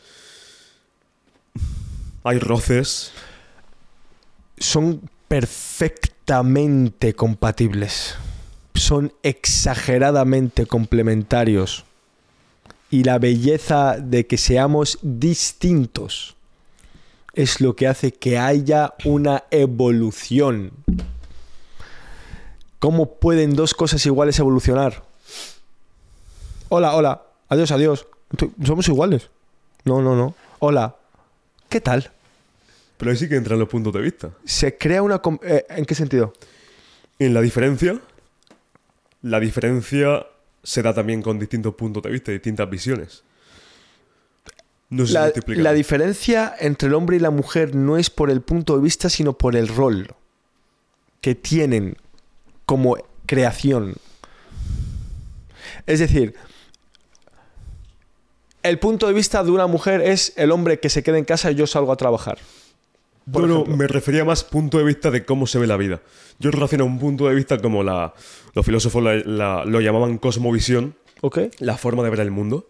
[2.24, 3.12] Hay roces.
[4.58, 8.16] Son perfectamente compatibles.
[8.74, 11.84] Son exageradamente complementarios.
[12.90, 16.36] Y la belleza de que seamos distintos
[17.32, 20.72] es lo que hace que haya una evolución.
[22.78, 25.02] ¿Cómo pueden dos cosas iguales evolucionar?
[26.68, 27.22] Hola, hola.
[27.48, 28.06] Adiós, adiós.
[28.64, 29.28] Somos iguales.
[29.84, 30.34] No, no, no.
[30.60, 30.96] Hola.
[31.68, 32.10] ¿Qué tal?
[32.96, 34.30] Pero ahí sí que entran los puntos de vista.
[34.44, 35.20] Se crea una...
[35.20, 36.32] com- eh, ¿En qué sentido?
[37.18, 38.00] En la diferencia,
[39.22, 40.26] la diferencia
[40.62, 43.22] se da también con distintos puntos de vista, distintas visiones.
[44.90, 48.40] No sé La, la diferencia entre el hombre y la mujer no es por el
[48.42, 50.08] punto de vista, sino por el rol
[51.20, 51.96] que tienen
[52.66, 52.96] como
[53.26, 53.94] creación.
[55.86, 56.34] Es decir,
[58.62, 61.50] el punto de vista de una mujer es el hombre que se queda en casa
[61.50, 62.38] y yo salgo a trabajar.
[63.30, 63.76] por No, no, ejemplo.
[63.76, 66.00] me refería más punto de vista de cómo se ve la vida.
[66.40, 68.12] Yo relaciono un punto de vista como la,
[68.54, 70.94] los filósofos la- la- lo llamaban cosmovisión,
[71.60, 72.68] la forma de ver el mundo.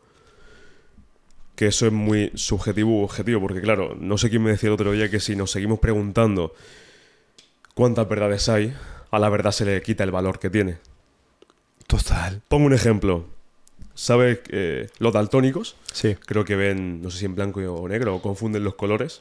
[1.60, 4.72] Que eso es muy subjetivo u objetivo, porque claro, no sé quién me decía el
[4.72, 6.54] otro día que si nos seguimos preguntando
[7.74, 8.72] cuántas verdades hay,
[9.10, 10.78] a la verdad se le quita el valor que tiene.
[11.86, 12.40] Total.
[12.48, 13.26] Pongo un ejemplo.
[13.92, 14.40] ¿Sabes?
[14.48, 16.16] eh, los daltónicos, Sí.
[16.24, 19.20] creo que ven, no sé si en blanco o negro, o confunden los colores.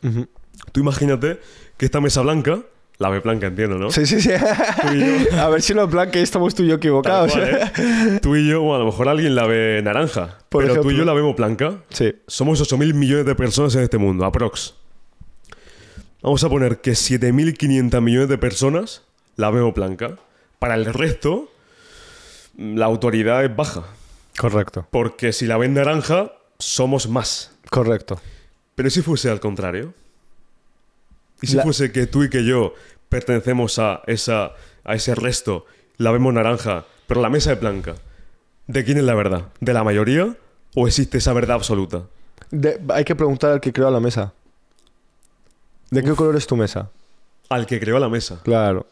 [0.72, 1.42] Tú imagínate
[1.76, 2.62] que esta mesa blanca,
[3.00, 3.92] la ve blanca, entiendo, ¿no?
[3.92, 4.30] Sí, sí, sí.
[4.94, 5.38] y yo.
[5.42, 7.32] a ver si blanco y estamos tú y yo equivocados.
[7.32, 8.20] cual, ¿eh?
[8.22, 10.98] Tú y yo, bueno, a lo mejor alguien la ve naranja, Por pero tú y
[10.98, 11.78] yo la vemos blanca.
[11.90, 12.14] Sí.
[12.28, 14.76] Somos 8.000 millones de personas en este mundo, aprox.
[16.22, 19.04] Vamos a poner que 7.500 millones de personas
[19.38, 20.18] la vemos blanca.
[20.60, 21.50] Para el resto,
[22.58, 23.86] la autoridad es baja.
[24.38, 24.86] Correcto.
[24.92, 27.56] Porque si la ven naranja, somos más.
[27.70, 28.20] Correcto.
[28.76, 29.94] Pero si fuese al contrario.
[31.42, 32.74] Y si La- fuese que tú y que yo
[33.10, 34.52] pertenecemos a, esa,
[34.84, 35.66] a ese resto,
[35.98, 37.96] la vemos naranja, pero la mesa es blanca.
[38.68, 39.48] ¿De quién es la verdad?
[39.60, 40.36] ¿De la mayoría?
[40.76, 42.04] ¿O existe esa verdad absoluta?
[42.52, 44.34] De- hay que preguntar al que creó la mesa.
[45.90, 46.90] ¿De qué color es tu mesa?
[47.50, 48.42] Al que creó la mesa.
[48.44, 48.86] Claro.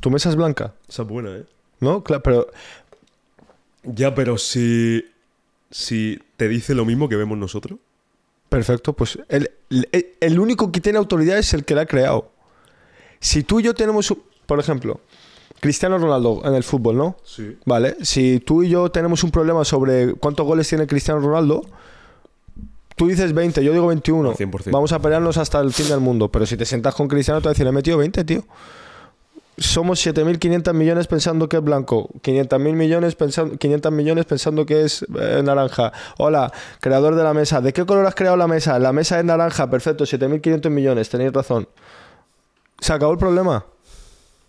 [0.00, 0.74] ¿Tu mesa es blanca?
[0.88, 1.44] Esa es buena, ¿eh?
[1.80, 2.04] ¿No?
[2.04, 2.46] Claro, pero
[3.82, 5.04] Ya, pero si.
[5.70, 7.78] Si te dice lo mismo que vemos nosotros.
[8.48, 9.50] Perfecto, pues el,
[9.92, 12.30] el- el único que tiene autoridad es el que la ha creado.
[13.20, 15.00] Si tú y yo tenemos, un- por ejemplo,
[15.60, 17.16] Cristiano Ronaldo en el fútbol, ¿no?
[17.24, 17.56] Sí.
[17.64, 21.62] Vale, si tú y yo tenemos un problema sobre cuántos goles tiene Cristiano Ronaldo,
[22.96, 24.34] tú dices 20, yo digo 21.
[24.34, 24.70] 100%.
[24.70, 26.30] Vamos a pelearnos hasta el fin del mundo.
[26.30, 28.44] Pero si te sientas con Cristiano, te va a decir, he metido 20, tío.
[29.58, 35.04] Somos 7.500 millones pensando que es blanco, 500.000 millones pensando, 500 millones pensando que es
[35.18, 35.92] eh, naranja.
[36.18, 37.60] Hola, creador de la mesa.
[37.60, 38.78] ¿De qué color has creado la mesa?
[38.78, 41.68] La mesa es naranja, perfecto, 7.500 millones, tenéis razón.
[42.78, 43.64] Se acabó el problema.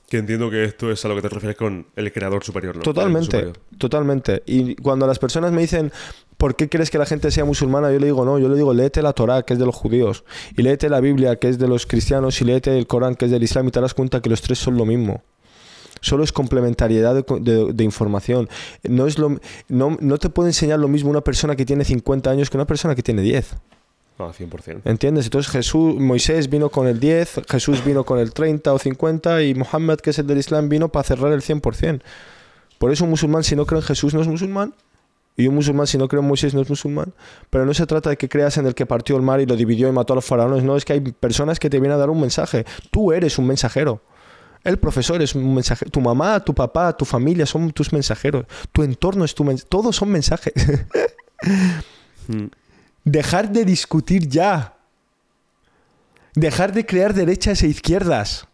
[0.09, 2.81] Que entiendo que esto es a lo que te refieres con el creador superior, ¿no?
[2.81, 3.57] Totalmente, superior.
[3.77, 4.41] totalmente.
[4.47, 5.91] Y cuando las personas me dicen,
[6.37, 7.91] ¿por qué crees que la gente sea musulmana?
[7.91, 10.23] Yo le digo, no, yo le digo, léete la Torá, que es de los judíos,
[10.57, 13.31] y léete la Biblia, que es de los cristianos, y léete el Corán, que es
[13.31, 15.21] del Islam, y te darás cuenta que los tres son lo mismo.
[16.01, 18.49] Solo es complementariedad de, co- de- de información.
[18.83, 19.37] No, es lo,
[19.67, 22.65] no, no te puede enseñar lo mismo una persona que tiene 50 años que una
[22.65, 23.55] persona que tiene 10.
[24.19, 24.81] Ah, 100%.
[24.83, 25.25] ¿Entiendes?
[25.25, 29.55] Entonces Jesús, Moisés vino con el 10, Jesús vino con el 30 o 50 y
[29.55, 32.01] Mohammed, que es el del Islam, vino para cerrar el 100%.
[32.77, 34.73] Por eso un musulmán si no cree en Jesús no es musulmán
[35.37, 37.13] y un musulmán si no cree en Moisés no es musulmán.
[37.49, 39.55] Pero no se trata de que creas en el que partió el mar y lo
[39.55, 40.63] dividió y mató a los faraones.
[40.63, 42.65] No, es que hay personas que te vienen a dar un mensaje.
[42.91, 44.01] Tú eres un mensajero.
[44.65, 45.89] El profesor es un mensajero.
[45.91, 48.45] Tu mamá, tu papá, tu familia son tus mensajeros.
[48.73, 49.67] Tu entorno es tu mensaje.
[49.69, 50.53] Todos son mensajes.
[52.27, 52.45] Mm.
[53.03, 54.75] Dejar de discutir ya.
[56.35, 58.47] Dejar de crear derechas e izquierdas.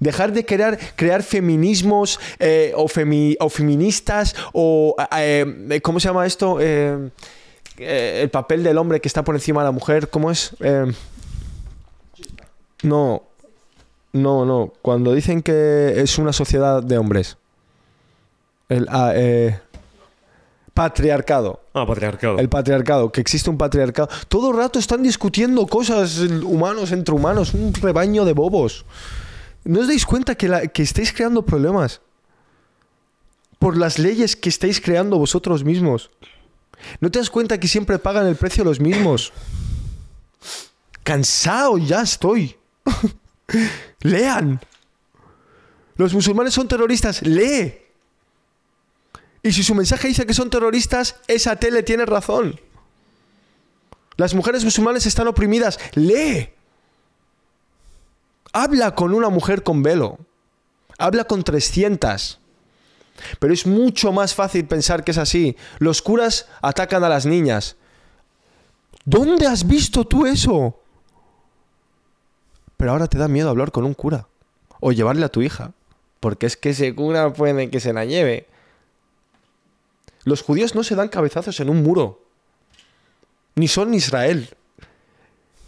[0.00, 4.96] Dejar de crear, crear feminismos eh, o, femi- o feministas o...
[5.16, 6.58] eh, ¿Cómo se llama esto?
[6.60, 7.10] Eh,
[7.78, 10.54] el papel del hombre que está por encima de la mujer, ¿cómo es?
[12.82, 13.22] No,
[14.12, 14.72] no, no.
[14.82, 17.38] Cuando dicen que es una sociedad de hombres.
[18.68, 18.88] El
[20.74, 21.60] patriarcado.
[21.74, 22.38] Ah, patriarcado.
[22.38, 24.08] El patriarcado, que existe un patriarcado.
[24.28, 28.84] Todo el rato están discutiendo cosas humanos entre humanos, un rebaño de bobos.
[29.64, 32.00] ¿No os dais cuenta que, la- que estáis creando problemas?
[33.58, 36.10] Por las leyes que estáis creando vosotros mismos.
[37.00, 39.32] ¿No te das cuenta que siempre pagan el precio los mismos?
[41.04, 42.56] Cansado ya estoy.
[44.00, 44.60] Lean.
[45.96, 47.22] Los musulmanes son terroristas.
[47.22, 47.81] Lee.
[49.42, 52.60] Y si su mensaje dice que son terroristas, esa tele tiene razón.
[54.16, 55.78] Las mujeres musulmanes están oprimidas.
[55.94, 56.50] Lee.
[58.52, 60.18] Habla con una mujer con velo.
[60.98, 62.38] Habla con 300.
[63.38, 65.56] Pero es mucho más fácil pensar que es así.
[65.78, 67.76] Los curas atacan a las niñas.
[69.04, 70.78] ¿Dónde has visto tú eso?
[72.76, 74.28] Pero ahora te da miedo hablar con un cura.
[74.80, 75.72] O llevarle a tu hija.
[76.20, 78.46] Porque es que ese cura puede que se la lleve.
[80.24, 82.22] Los judíos no se dan cabezazos en un muro.
[83.54, 84.48] Ni son Israel.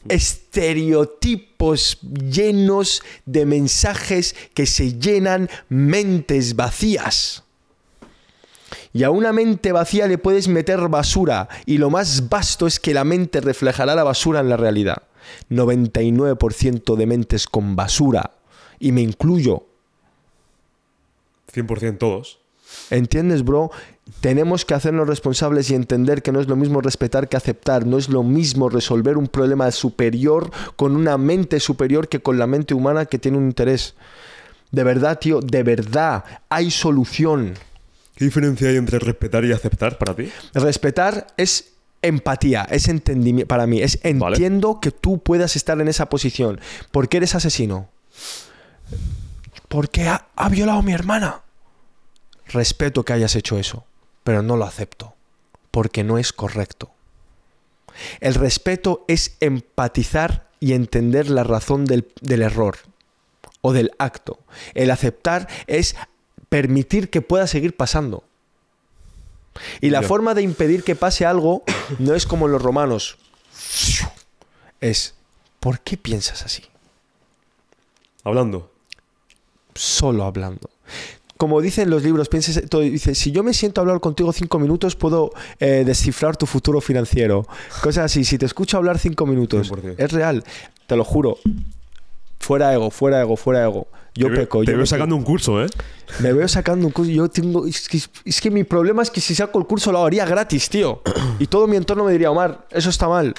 [0.08, 7.44] Estereotipos llenos de mensajes que se llenan mentes vacías.
[8.92, 11.48] Y a una mente vacía le puedes meter basura.
[11.66, 15.02] Y lo más vasto es que la mente reflejará la basura en la realidad.
[15.50, 18.30] 99% de mentes con basura.
[18.78, 19.66] Y me incluyo.
[21.52, 22.38] 100% todos.
[22.90, 23.70] ¿Entiendes, bro?
[24.20, 27.86] Tenemos que hacernos responsables y entender que no es lo mismo respetar que aceptar.
[27.86, 32.46] No es lo mismo resolver un problema superior con una mente superior que con la
[32.46, 33.94] mente humana que tiene un interés.
[34.70, 37.54] De verdad, tío, de verdad, hay solución.
[38.14, 40.30] ¿Qué diferencia hay entre respetar y aceptar para ti?
[40.52, 41.72] Respetar es
[42.02, 43.80] empatía, es entendimiento para mí.
[43.80, 44.36] Es Vale.
[44.36, 46.60] entiendo que tú puedas estar en esa posición.
[46.90, 47.88] ¿Por qué eres asesino?
[49.68, 51.40] Porque ha, ha violado a mi hermana.
[52.48, 53.86] Respeto que hayas hecho eso,
[54.24, 55.14] pero no lo acepto.
[55.70, 56.90] Porque no es correcto.
[58.20, 62.78] El respeto es empatizar y entender la razón del, del error
[63.60, 64.38] o del acto.
[64.74, 65.94] El aceptar es
[66.48, 68.24] permitir que pueda seguir pasando.
[69.80, 71.62] Y la forma de impedir que pase algo
[71.98, 73.16] no es como los romanos.
[74.80, 75.14] Es,
[75.60, 76.64] ¿por qué piensas así?
[78.24, 78.70] Hablando.
[79.74, 80.70] Solo hablando.
[81.36, 84.58] Como dicen los libros, pienses, todo, dice, si yo me siento a hablar contigo cinco
[84.60, 87.46] minutos, puedo eh, descifrar tu futuro financiero.
[87.82, 88.24] Cosas así.
[88.24, 89.94] Si te escucho hablar cinco minutos, 100%.
[89.98, 90.44] es real.
[90.86, 91.38] Te lo juro.
[92.38, 93.88] Fuera ego, fuera ego, fuera ego.
[94.14, 94.60] Yo te veo- peco.
[94.60, 94.86] Te yo veo peco.
[94.86, 95.66] sacando un curso, ¿eh?
[96.20, 97.10] Me veo sacando un curso.
[97.10, 97.66] Yo tengo.
[97.66, 100.68] Es que, es que mi problema es que si saco el curso lo haría gratis,
[100.68, 101.02] tío.
[101.40, 103.34] Y todo mi entorno me diría, Omar, eso está mal.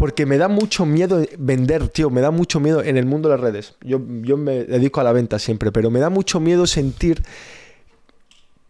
[0.00, 2.08] Porque me da mucho miedo vender, tío.
[2.08, 3.74] Me da mucho miedo en el mundo de las redes.
[3.82, 7.22] Yo, yo me dedico a la venta siempre, pero me da mucho miedo sentir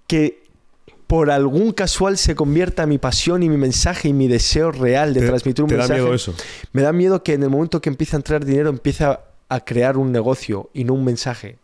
[0.07, 0.43] que
[1.07, 5.20] por algún casual se convierta mi pasión y mi mensaje y mi deseo real de
[5.20, 6.01] Te- transmitir un te da mensaje.
[6.01, 6.35] miedo eso.
[6.73, 9.61] Me da miedo que en el momento que empiece a entrar dinero empiece a, a
[9.65, 11.59] crear un negocio y no un mensaje.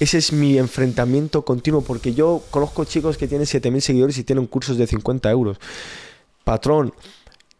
[0.00, 4.46] Ese es mi enfrentamiento continuo porque yo conozco chicos que tienen 7.000 seguidores y tienen
[4.46, 5.58] cursos de 50 euros.
[6.44, 6.92] Patrón,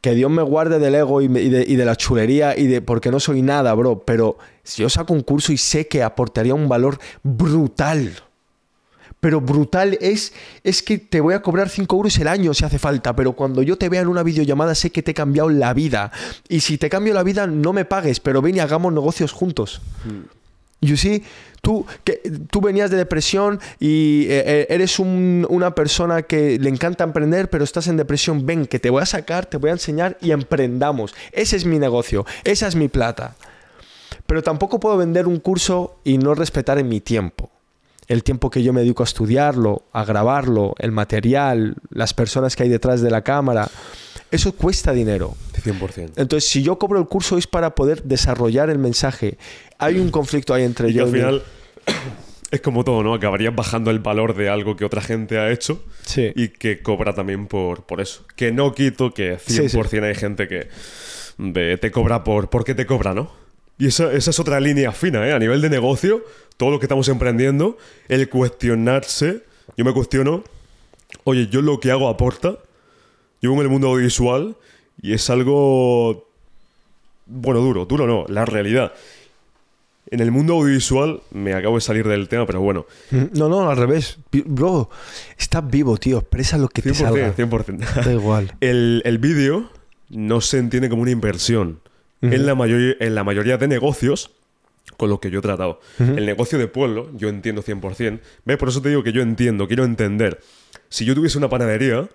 [0.00, 3.10] que Dios me guarde del ego y, de, y de la chulería y de porque
[3.10, 4.00] no soy nada, bro.
[4.00, 8.14] Pero si yo saco un curso y sé que aportaría un valor brutal.
[9.20, 10.32] Pero brutal es,
[10.64, 13.62] es que te voy a cobrar 5 euros el año si hace falta, pero cuando
[13.62, 16.10] yo te vea en una videollamada sé que te he cambiado la vida.
[16.48, 19.82] Y si te cambio la vida, no me pagues, pero ven y hagamos negocios juntos.
[20.80, 21.22] You see,
[21.60, 26.70] tú, que, tú venías de depresión y eh, eh, eres un- una persona que le
[26.70, 28.46] encanta emprender, pero estás en depresión.
[28.46, 31.14] Ven, que te voy a sacar, te voy a enseñar y emprendamos.
[31.32, 33.36] Ese es mi negocio, esa es mi plata.
[34.26, 37.50] Pero tampoco puedo vender un curso y no respetar en mi tiempo.
[38.10, 42.64] El tiempo que yo me dedico a estudiarlo, a grabarlo, el material, las personas que
[42.64, 43.68] hay detrás de la cámara.
[44.32, 45.34] Eso cuesta dinero.
[45.54, 46.14] 100%.
[46.16, 49.38] Entonces, si yo cobro el curso es para poder desarrollar el mensaje.
[49.78, 51.42] Hay un conflicto ahí entre Y que yo al y mi- final
[52.50, 53.14] es como todo, ¿no?
[53.14, 56.32] Acabarías bajando el valor de algo que otra gente ha hecho Sí.
[56.34, 58.24] y que cobra también por, por eso.
[58.34, 59.96] Que no quito que 100% Sí, sí.
[59.98, 60.68] hay gente que
[61.38, 63.30] ve, te cobra por porque te cobra, ¿no?
[63.80, 65.32] Y esa, esa es otra línea fina, ¿eh?
[65.32, 66.22] A nivel de negocio,
[66.58, 67.78] todo lo que estamos emprendiendo,
[68.08, 69.42] el cuestionarse,
[69.74, 70.44] yo me cuestiono,
[71.24, 72.58] oye, yo lo que hago aporta,
[73.40, 74.54] yo en el mundo audiovisual
[75.00, 76.28] y es algo,
[77.24, 78.92] bueno, duro, duro no, la realidad.
[80.10, 83.78] En el mundo audiovisual, me acabo de salir del tema, pero bueno, No, no, al
[83.78, 84.18] revés.
[84.44, 84.90] Bro,
[85.38, 86.18] estás vivo, tío.
[86.18, 87.34] Expresa lo que te 100%, salga.
[87.34, 88.04] 100%.
[88.04, 88.54] Da igual.
[88.60, 89.70] El, el vídeo
[90.10, 91.80] no se entiende como una inversión.
[92.22, 94.30] En, la mayoría, en la mayoría de negocios
[94.96, 95.80] con lo que yo he tratado.
[95.98, 98.20] El negocio de pueblo, yo entiendo 100%.
[98.44, 98.56] ¿Ves?
[98.56, 100.40] Por eso te digo que yo entiendo, quiero entender.
[100.88, 102.08] Si yo tuviese una panadería,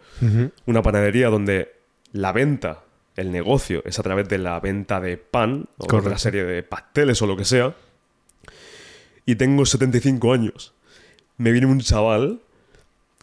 [0.65, 1.73] una panadería donde
[2.11, 2.84] la venta,
[3.15, 6.64] el negocio, es a través de la venta de pan o de una serie de
[6.64, 7.76] pasteles o lo que sea,
[9.26, 10.73] y tengo 75 años,
[11.38, 12.41] me viene un chaval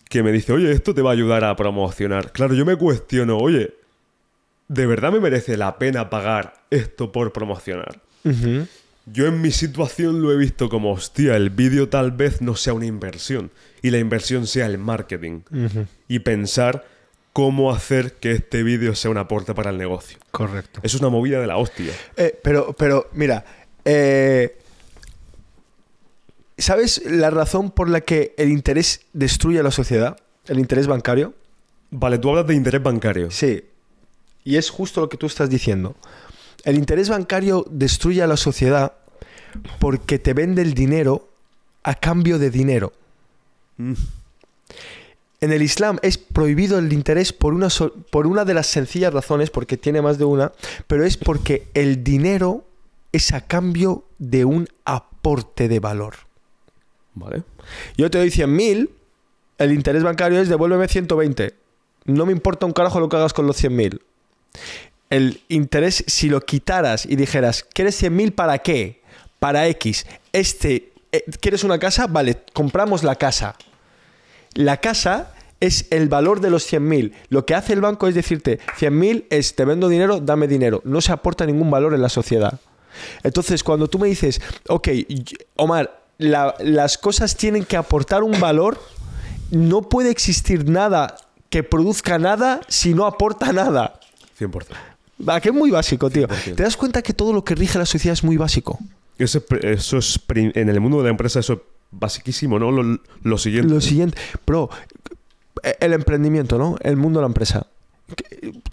[0.08, 2.32] que me dice, oye, esto te va a ayudar a promocionar.
[2.32, 3.74] Claro, yo me cuestiono, oye,
[4.72, 8.00] ¿de verdad me merece la pena pagar esto por promocionar?
[9.04, 12.72] Yo en mi situación lo he visto como, hostia, el vídeo tal vez no sea
[12.72, 13.50] una inversión
[13.82, 15.40] y la inversión sea el marketing
[16.08, 16.86] y pensar
[17.32, 20.18] cómo hacer que este vídeo sea un aporte para el negocio.
[20.30, 20.80] Correcto.
[20.82, 21.92] Es una movida de la hostia.
[22.16, 23.44] Eh, pero, pero, mira,
[23.84, 24.56] eh,
[26.56, 30.16] ¿sabes la razón por la que el interés destruye a la sociedad?
[30.46, 31.34] El interés bancario.
[31.90, 33.30] Vale, tú hablas de interés bancario.
[33.30, 33.64] Sí.
[34.44, 35.94] Y es justo lo que tú estás diciendo.
[36.64, 38.92] El interés bancario destruye a la sociedad
[39.78, 41.28] porque te vende el dinero
[41.82, 42.92] a cambio de dinero.
[43.76, 43.94] Mm.
[45.40, 49.12] En el Islam es prohibido el interés por una, so- por una de las sencillas
[49.12, 50.52] razones, porque tiene más de una,
[50.86, 52.64] pero es porque el dinero
[53.10, 56.14] es a cambio de un aporte de valor.
[57.14, 57.42] Vale.
[57.96, 58.88] Yo te doy 100.000,
[59.58, 61.54] el interés bancario es devuélveme 120.
[62.04, 64.00] No me importa un carajo lo que hagas con los 100.000.
[65.10, 69.02] El interés, si lo quitaras y dijeras, ¿quieres 100.000 para qué?
[69.38, 70.06] Para X.
[70.32, 72.06] Este, eh, ¿quieres una casa?
[72.06, 73.56] Vale, compramos la casa.
[74.54, 77.12] La casa es el valor de los 100.000.
[77.28, 80.80] Lo que hace el banco es decirte, 100.000 es te vendo dinero, dame dinero.
[80.84, 82.58] No se aporta ningún valor en la sociedad.
[83.22, 84.88] Entonces, cuando tú me dices, ok,
[85.56, 88.80] Omar, la- las cosas tienen que aportar un valor,
[89.50, 91.16] no puede existir nada
[91.50, 93.98] que produzca nada si no aporta nada.
[94.38, 94.66] 100%.
[95.28, 96.28] Va, que es muy básico, tío.
[96.28, 96.56] 100%.
[96.56, 98.78] ¿Te das cuenta que todo lo que rige la sociedad es muy básico?
[99.18, 101.58] Eso eso es en el mundo de la empresa eso es
[101.92, 102.72] basiquísimo, ¿no?
[102.72, 103.72] Lo, lo siguiente.
[103.72, 104.70] Lo siguiente, bro,
[105.80, 106.76] el emprendimiento, ¿no?
[106.80, 107.66] El mundo de la empresa.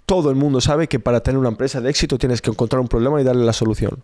[0.06, 2.88] Todo el mundo sabe que para tener una empresa de éxito tienes que encontrar un
[2.88, 4.02] problema y darle la solución.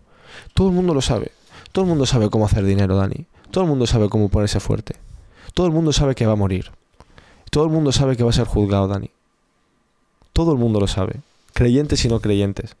[0.53, 1.31] Todo el mundo lo sabe.
[1.71, 3.25] Todo el mundo sabe cómo hacer dinero, Dani.
[3.51, 4.95] Todo el mundo sabe cómo ponerse fuerte.
[5.53, 6.71] Todo el mundo sabe que va a morir.
[7.49, 9.09] Todo el mundo sabe que va a ser juzgado, Dani.
[10.33, 11.21] Todo el mundo lo sabe.
[11.57, 12.75] Creyentes y no creyentes.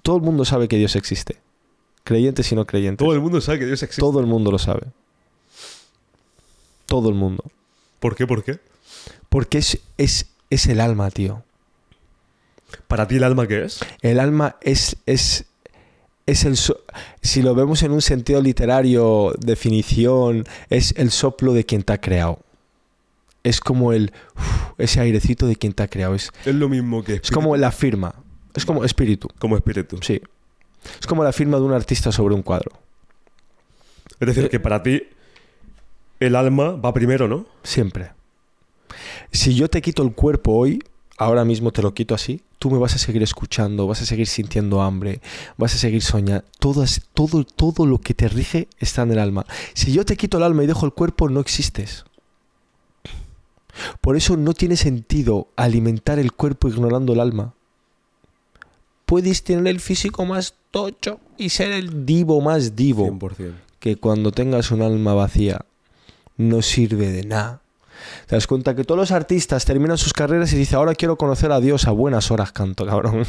[0.00, 1.36] Todo el mundo sabe que Dios existe.
[2.02, 3.04] Creyentes y no creyentes.
[3.04, 4.00] Todo el mundo sabe que Dios existe.
[4.00, 4.86] Todo el mundo lo sabe.
[6.86, 7.44] Todo el mundo.
[8.00, 8.26] ¿Por qué?
[8.26, 8.58] ¿Por qué?
[9.28, 11.42] Porque es, es, es el alma, tío.
[12.88, 13.80] ¿Para ti el alma qué es?
[14.00, 15.44] El alma es, es,
[16.24, 16.56] es el...
[16.56, 16.80] so-
[17.20, 22.00] si lo vemos en un sentido literario, definición, es el soplo de quien te ha
[22.00, 22.38] creado.
[23.46, 24.12] Es como el...
[24.36, 26.14] uf, ese airecito de quien te ha creado.
[26.14, 28.14] Es, Es lo mismo que es como la firma.
[28.54, 29.28] Es como espíritu.
[29.38, 29.98] como espíritu.
[30.02, 30.20] Sí.
[31.00, 32.72] Es como la firma de un artista sobre un cuadro.
[34.18, 35.02] Es decir, que para ti
[36.20, 37.46] el alma va primero, ¿no?
[37.62, 38.12] Siempre.
[39.30, 40.82] Si yo te quito el cuerpo hoy,
[41.18, 44.26] ahora mismo te lo quito así, tú me vas a seguir escuchando, vas a seguir
[44.26, 45.20] sintiendo hambre,
[45.58, 46.44] vas a seguir soñando.
[46.58, 49.44] Todo, es- todo, todo lo que te rige está en el alma.
[49.74, 52.05] Si yo te quito el alma y dejo el cuerpo, no existes.
[54.00, 57.52] Por eso no tiene sentido alimentar el cuerpo ignorando el alma.
[59.04, 63.52] Puedes tener el físico más tocho y ser el divo más divo Pues 100%.
[63.78, 65.64] que cuando tengas un alma vacía
[66.36, 67.60] no sirve de nada.
[68.26, 71.50] Te das cuenta que todos los artistas terminan sus carreras y dicen, ahora quiero conocer
[71.52, 73.24] a Dios a buenas horas canto, cabrón.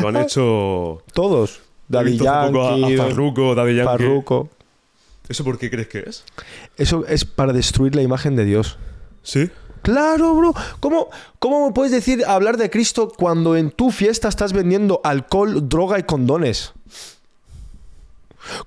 [0.00, 1.02] Lo han hecho...
[1.12, 1.60] todos.
[1.88, 3.84] Daddy a- Yankee, a Farruko, Daddy Yankee.
[3.90, 4.48] Farruko.
[5.28, 6.24] ¿Eso por qué crees que es?
[6.76, 8.78] Eso es para destruir la imagen de Dios.
[9.22, 9.50] ¿Sí?
[9.82, 10.54] Claro, bro.
[10.80, 15.98] ¿Cómo, ¿Cómo puedes decir hablar de Cristo cuando en tu fiesta estás vendiendo alcohol, droga
[15.98, 16.72] y condones?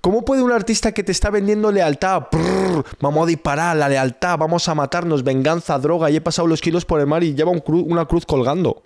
[0.01, 2.27] ¿Cómo puede un artista que te está vendiendo lealtad?
[2.29, 6.61] Prrr, vamos a disparar, la lealtad, vamos a matarnos, venganza, droga, y he pasado los
[6.61, 8.83] kilos por el mar y lleva una cruz colgando.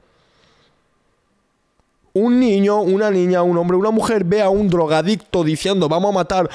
[2.17, 6.13] Un niño, una niña, un hombre, una mujer ve a un drogadicto diciendo vamos a
[6.15, 6.49] matar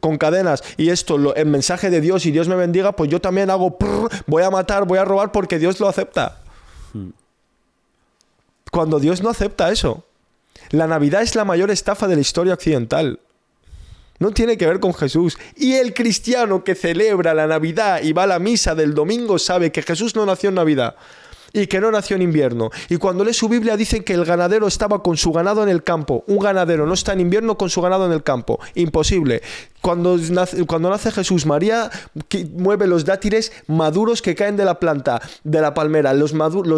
[0.00, 3.20] con cadenas y esto, lo- el mensaje de Dios y Dios me bendiga, pues yo
[3.20, 3.76] también hago
[4.26, 6.40] voy a matar, voy a robar porque Dios lo acepta.
[8.70, 10.04] Cuando Dios no acepta eso.
[10.70, 13.20] La Navidad es la mayor estafa de la historia occidental.
[14.18, 15.38] No tiene que ver con Jesús.
[15.56, 19.70] Y el cristiano que celebra la Navidad y va a la misa del domingo sabe
[19.72, 20.96] que Jesús no nació en Navidad.
[21.56, 22.70] Y que no nació en invierno.
[22.90, 25.82] Y cuando lee su Biblia dicen que el ganadero estaba con su ganado en el
[25.82, 26.22] campo.
[26.26, 28.60] Un ganadero no está en invierno con su ganado en el campo.
[28.74, 29.42] Imposible.
[29.80, 31.90] Cuando nace, cuando nace Jesús, María
[32.56, 36.12] mueve los dátiles maduros que caen de la planta, de la palmera.
[36.12, 36.34] Los,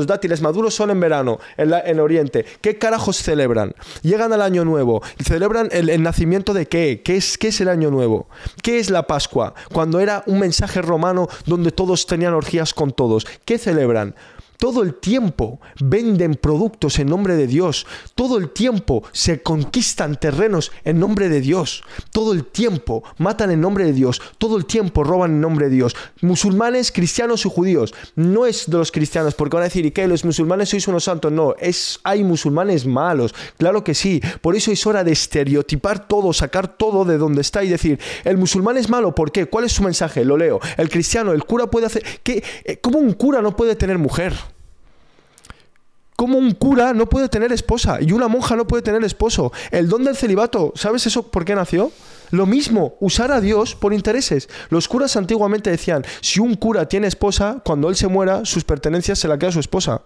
[0.06, 2.44] dátiles maduros son en verano, en, en, Oriente.
[2.60, 3.74] ¿Qué carajos celebran?
[4.02, 5.02] Llegan al Año Nuevo.
[5.24, 7.02] ¿Celebran el, nacimiento de qué?
[7.04, 8.28] ¿Qué es, ¿Qué es el Año Nuevo?
[8.62, 9.54] ¿Qué es la Pascua?
[9.72, 13.26] Cuando era un mensaje romano donde todos tenían orgías con todos.
[13.44, 14.14] ¿Qué celebran?
[14.58, 17.86] Todo el tiempo venden productos en nombre de Dios.
[18.16, 21.84] Todo el tiempo se conquistan terrenos en nombre de Dios.
[22.10, 24.20] Todo el tiempo matan en nombre de Dios.
[24.36, 25.94] Todo el tiempo roban en nombre de Dios.
[26.22, 27.94] Musulmanes, cristianos y judíos.
[28.16, 30.08] No es de los cristianos, porque van a decir, ¿y qué?
[30.08, 31.30] ¿Los musulmanes sois unos santos?
[31.30, 33.36] No, es, hay musulmanes malos.
[33.58, 34.20] Claro que sí.
[34.40, 38.36] Por eso es hora de estereotipar todo, sacar todo de donde está y decir, el
[38.38, 39.46] musulmán es malo, ¿por qué?
[39.46, 40.24] ¿Cuál es su mensaje?
[40.24, 40.58] Lo leo.
[40.76, 42.02] El cristiano, el cura puede hacer...
[42.24, 42.42] ¿Qué?
[42.64, 44.34] Eh, ¿Cómo un cura no puede tener mujer?
[46.18, 49.52] Cómo un cura no puede tener esposa y una monja no puede tener esposo.
[49.70, 51.92] El don del celibato, ¿sabes eso por qué nació?
[52.32, 54.48] Lo mismo, usar a Dios por intereses.
[54.68, 59.20] Los curas antiguamente decían, si un cura tiene esposa, cuando él se muera, sus pertenencias
[59.20, 60.02] se la queda su esposa.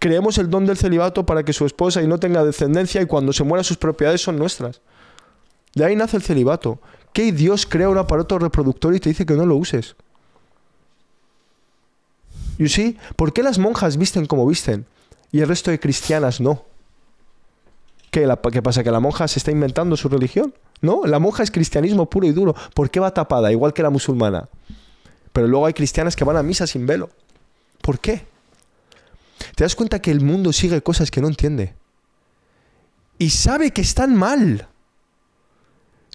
[0.00, 3.32] Creemos el don del celibato para que su esposa y no tenga descendencia y cuando
[3.32, 4.82] se muera sus propiedades son nuestras.
[5.74, 6.82] De ahí nace el celibato.
[7.14, 9.96] ¿Qué Dios crea un aparato reproductor y te dice que no lo uses?
[12.58, 12.98] You see?
[13.16, 14.86] ¿Por qué las monjas visten como visten
[15.32, 16.64] y el resto de cristianas no?
[18.10, 18.84] ¿Qué, ¿Qué pasa?
[18.84, 20.54] ¿Que la monja se está inventando su religión?
[20.80, 22.54] No, la monja es cristianismo puro y duro.
[22.74, 23.50] ¿Por qué va tapada?
[23.50, 24.48] Igual que la musulmana.
[25.32, 27.10] Pero luego hay cristianas que van a misa sin velo.
[27.82, 28.24] ¿Por qué?
[29.56, 31.74] Te das cuenta que el mundo sigue cosas que no entiende.
[33.18, 34.68] Y sabe que están mal.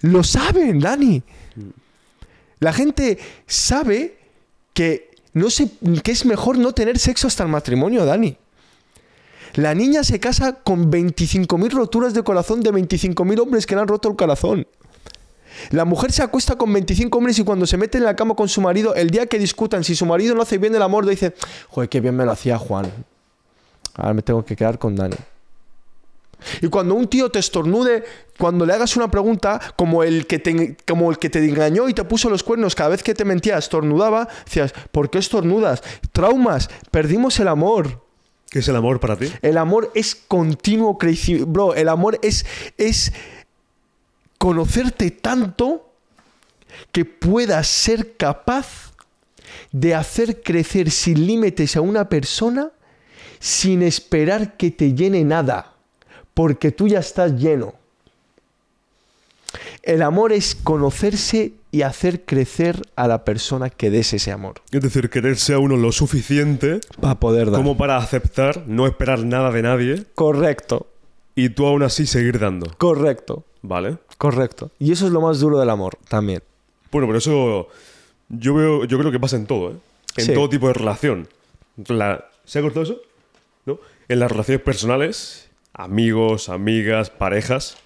[0.02, 1.22] Lo saben, Dani.
[2.60, 4.18] La gente sabe
[4.74, 5.70] que no sé,
[6.04, 8.38] que es mejor no tener sexo hasta el matrimonio, Dani.
[9.56, 13.88] La niña se casa con 25.000 roturas de corazón de 25.000 hombres que le han
[13.88, 14.68] roto el corazón.
[15.72, 18.48] La mujer se acuesta con 25 hombres y cuando se mete en la cama con
[18.48, 21.34] su marido, el día que discutan si su marido no hace bien el amor, dice,
[21.70, 22.92] joder, qué bien me lo hacía Juan.
[23.96, 25.18] Ahora me tengo que quedar con Dani.
[26.62, 28.04] Y cuando un tío te estornude,
[28.38, 31.94] cuando le hagas una pregunta, como el que te, como el que te engañó y
[31.94, 35.82] te puso los cuernos cada vez que te mentía, estornudaba, decías, ¿por qué estornudas?
[36.12, 38.04] Traumas, perdimos el amor.
[38.50, 39.32] ¿Qué es el amor para ti?
[39.42, 41.52] El amor es continuo crecimiento.
[41.52, 42.46] Bro, el amor es,
[42.78, 43.14] es
[44.38, 45.92] conocerte tanto
[46.92, 48.94] que puedas ser capaz
[49.72, 52.72] de hacer crecer sin límites a una persona
[53.40, 55.79] sin esperar que te llene nada
[56.34, 57.74] porque tú ya estás lleno.
[59.84, 64.62] El amor es conocerse y hacer crecer a la persona que des ese amor.
[64.72, 67.62] Es decir, quererse a uno lo suficiente para poder dar.
[67.62, 70.06] Como para aceptar, no esperar nada de nadie.
[70.16, 70.88] Correcto.
[71.36, 72.68] Y tú aún así seguir dando.
[72.78, 73.46] Correcto.
[73.62, 73.98] Vale.
[74.18, 74.72] Correcto.
[74.80, 76.42] Y eso es lo más duro del amor también.
[76.92, 77.68] Bueno, pero eso
[78.30, 79.76] yo veo, yo creo que pasa en todo, ¿eh?
[80.18, 81.28] En todo tipo de relación.
[82.46, 83.02] ¿Se ha cortado eso?
[83.66, 83.80] ¿No?
[84.08, 85.49] En las relaciones personales
[85.80, 87.78] amigos, amigas, parejas,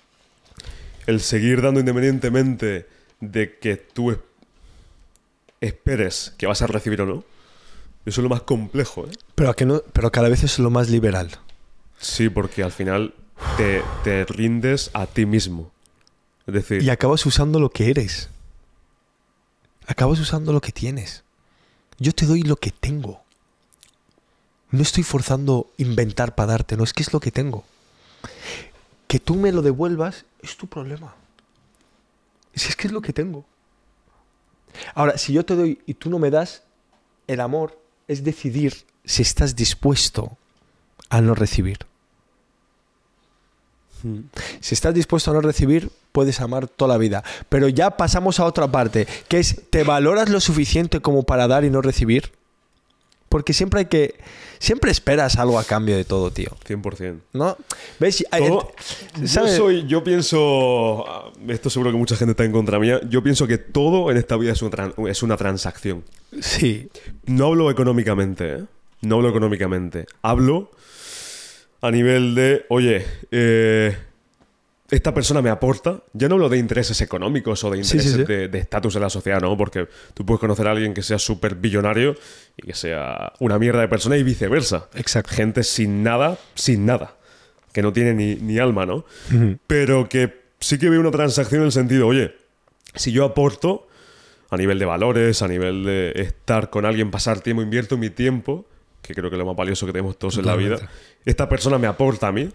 [1.06, 2.88] el seguir dando independientemente
[3.20, 4.18] de que tú
[5.62, 7.24] esperes que vas a recibir o no,
[8.06, 9.06] eso es lo más complejo.
[9.06, 9.12] ¿eh?
[9.36, 11.30] Pero, que no, pero cada vez es lo más liberal.
[12.00, 13.14] Sí, porque al final
[13.58, 15.72] te, te rindes a ti mismo.
[16.48, 16.82] Es decir...
[16.82, 18.30] Y acabas usando lo que eres.
[19.86, 21.24] Acabas usando lo que tienes.
[22.00, 23.22] Yo te doy lo que tengo.
[24.72, 27.64] No estoy forzando inventar para darte, no es que es lo que tengo.
[29.08, 31.14] Que tú me lo devuelvas es tu problema.
[32.56, 33.46] Si es que es lo que tengo.
[34.96, 36.64] Ahora, si yo te doy y tú no me das,
[37.28, 40.38] el amor es decidir si estás dispuesto
[41.10, 41.80] a no recibir.
[44.02, 44.22] Hmm.
[44.60, 47.24] Si estás dispuesto a no recibir, puedes amar toda la vida.
[47.50, 51.64] Pero ya pasamos a otra parte, que es, ¿te valoras lo suficiente como para dar
[51.64, 52.32] y no recibir?
[53.30, 54.16] Porque siempre hay que.
[54.64, 56.48] Siempre esperas algo a cambio de todo, tío.
[56.66, 57.20] 100%.
[57.34, 57.58] ¿No?
[58.00, 58.24] ¿Ves?
[58.32, 61.34] Yo, soy, yo pienso.
[61.50, 63.02] Esto seguro que mucha gente está en contra mía.
[63.10, 66.06] Yo pienso que todo en esta vida es una, es una transacción.
[66.40, 66.88] Sí.
[67.26, 68.64] No hablo económicamente, ¿eh?
[69.02, 70.06] No hablo económicamente.
[70.22, 70.72] Hablo
[71.82, 72.66] a nivel de.
[72.70, 73.98] Oye, eh
[74.94, 78.96] esta persona me aporta, ya no hablo de intereses económicos o de intereses de estatus
[78.96, 79.58] en la sociedad, ¿no?
[79.58, 82.16] Porque tú puedes conocer a alguien que sea súper billonario
[82.56, 84.90] y que sea una mierda de persona y viceversa.
[84.94, 85.34] Exacto.
[85.34, 87.18] Gente sin nada, sin nada.
[87.72, 89.04] Que no tiene ni, alma, ¿no?
[89.66, 92.36] Pero que sí que veo una transacción en el sentido, oye,
[92.94, 93.88] si yo aporto
[94.52, 98.68] a nivel de valores, a nivel de estar con alguien, pasar tiempo, invierto mi tiempo,
[99.02, 100.88] que creo que es lo más valioso que tenemos todos en la vida.
[101.26, 102.52] Esta persona me aporta a mí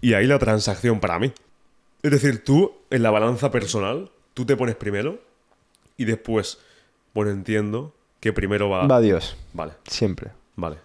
[0.00, 1.32] y ahí la transacción para mí.
[2.02, 5.20] Es decir, tú en la balanza personal, tú te pones primero
[5.96, 6.58] y después,
[7.14, 8.86] bueno, entiendo que primero va...
[8.86, 10.30] Va Dios, Vale, siempre.
[10.56, 10.78] vale.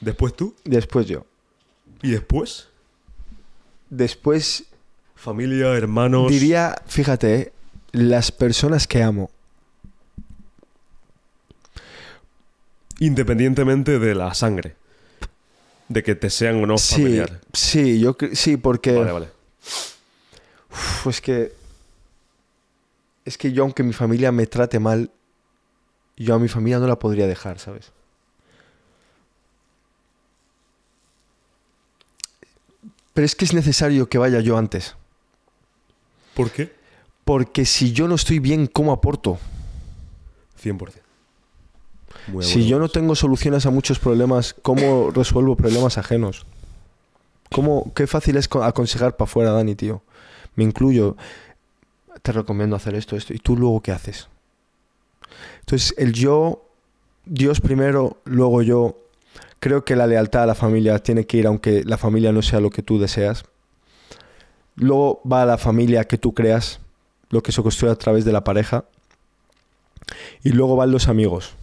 [0.00, 1.26] Después tú Después yo.
[2.02, 2.68] y después
[3.90, 4.64] Después
[5.14, 6.30] familia, hermanos...
[6.30, 7.52] diría, fíjate, ¿eh?
[7.92, 9.30] las personas que amo.
[12.98, 14.76] Independientemente de la sangre.
[15.88, 17.38] De que te sean o no Sí, familiares.
[17.52, 19.28] sí, yo sí, porque Vale, vale.
[20.72, 21.52] Uf, es que
[23.24, 25.10] es que yo aunque mi familia me trate mal,
[26.16, 27.92] yo a mi familia no la podría dejar, ¿sabes?
[33.14, 34.94] Pero es que es necesario que vaya yo antes,
[36.34, 36.72] ¿Por qué?
[37.24, 39.38] porque si yo no estoy bien, ¿cómo aporto?
[40.62, 41.00] 100%.
[42.28, 46.44] Muy Si yo no tengo soluciones a muchos problemas, ¿cómo resuelvo problemas ajenos?
[47.50, 50.02] ¿Cómo, qué fácil es co- aconsejar para afuera, Dani, tío.
[50.56, 51.16] Me incluyo.
[52.22, 53.32] Te recomiendo hacer esto, esto.
[53.34, 54.28] ¿Y tú luego qué haces?
[55.60, 56.64] Entonces, el yo,
[57.24, 58.96] Dios primero, luego yo.
[59.60, 62.60] Creo que la lealtad a la familia tiene que ir aunque la familia no sea
[62.60, 63.44] lo que tú deseas.
[64.76, 66.80] Luego va a la familia que tú creas,
[67.28, 68.84] lo que se construye a través de la pareja.
[70.42, 71.54] Y luego van los amigos.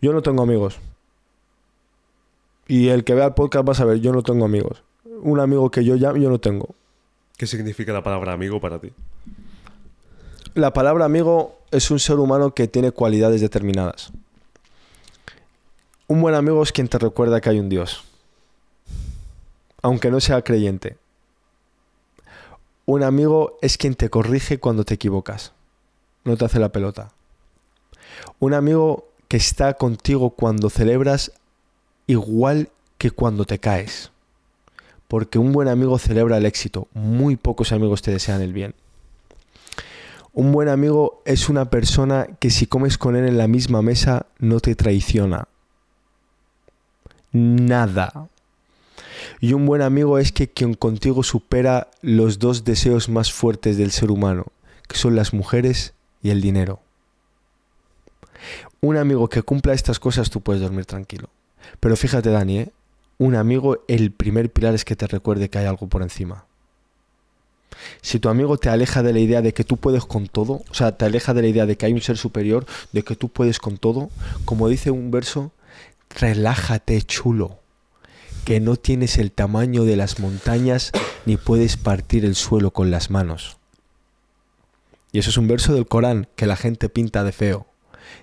[0.00, 0.78] Yo no tengo amigos.
[2.68, 4.82] Y el que vea el podcast va a saber, yo no tengo amigos.
[5.22, 6.74] Un amigo que yo llamo, yo no tengo.
[7.42, 8.92] ¿Qué significa la palabra amigo para ti?
[10.54, 14.12] La palabra amigo es un ser humano que tiene cualidades determinadas.
[16.06, 18.04] Un buen amigo es quien te recuerda que hay un Dios.
[19.82, 20.98] Aunque no sea creyente.
[22.86, 25.50] Un amigo es quien te corrige cuando te equivocas.
[26.22, 27.10] No te hace la pelota.
[28.38, 31.32] Un amigo que está contigo cuando celebras
[32.06, 34.11] igual que cuando te caes.
[35.12, 36.88] Porque un buen amigo celebra el éxito.
[36.94, 38.74] Muy pocos amigos te desean el bien.
[40.32, 44.24] Un buen amigo es una persona que si comes con él en la misma mesa
[44.38, 45.48] no te traiciona.
[47.30, 48.30] Nada.
[49.38, 53.90] Y un buen amigo es que quien contigo supera los dos deseos más fuertes del
[53.90, 54.46] ser humano,
[54.88, 56.80] que son las mujeres y el dinero.
[58.80, 61.28] Un amigo que cumpla estas cosas tú puedes dormir tranquilo.
[61.80, 62.72] Pero fíjate Dani, ¿eh?
[63.22, 66.46] Un amigo el primer pilar es que te recuerde que hay algo por encima.
[68.00, 70.74] Si tu amigo te aleja de la idea de que tú puedes con todo, o
[70.74, 73.28] sea, te aleja de la idea de que hay un ser superior, de que tú
[73.28, 74.10] puedes con todo,
[74.44, 75.52] como dice un verso,
[76.10, 77.60] relájate chulo,
[78.44, 80.90] que no tienes el tamaño de las montañas
[81.24, 83.56] ni puedes partir el suelo con las manos.
[85.12, 87.66] Y eso es un verso del Corán que la gente pinta de feo.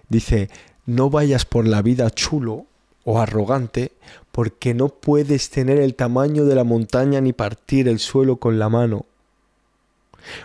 [0.09, 0.49] Dice,
[0.85, 2.65] no vayas por la vida chulo
[3.11, 3.91] o arrogante
[4.31, 8.69] porque no puedes tener el tamaño de la montaña ni partir el suelo con la
[8.69, 9.07] mano.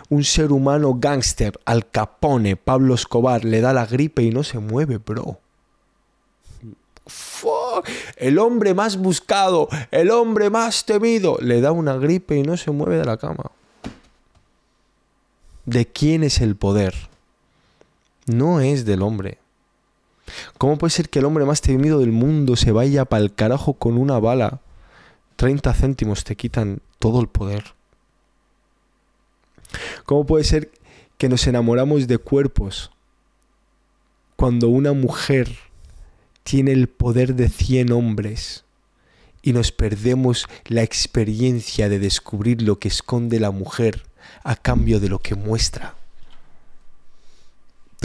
[0.09, 4.57] Un ser humano gángster, Al Capone, Pablo Escobar, le da la gripe y no se
[4.57, 5.37] mueve, bro.
[7.05, 7.87] Fuck.
[8.17, 12.71] El hombre más buscado, el hombre más temido, le da una gripe y no se
[12.71, 13.51] mueve de la cama.
[15.65, 16.95] ¿De quién es el poder?
[18.25, 19.37] No es del hombre.
[20.57, 23.73] ¿Cómo puede ser que el hombre más temido del mundo se vaya para el carajo
[23.73, 24.61] con una bala?
[25.35, 27.75] 30 céntimos te quitan todo el poder.
[30.05, 30.71] ¿Cómo puede ser
[31.17, 32.91] que nos enamoramos de cuerpos
[34.35, 35.49] cuando una mujer
[36.43, 38.65] tiene el poder de 100 hombres
[39.41, 44.03] y nos perdemos la experiencia de descubrir lo que esconde la mujer
[44.43, 45.95] a cambio de lo que muestra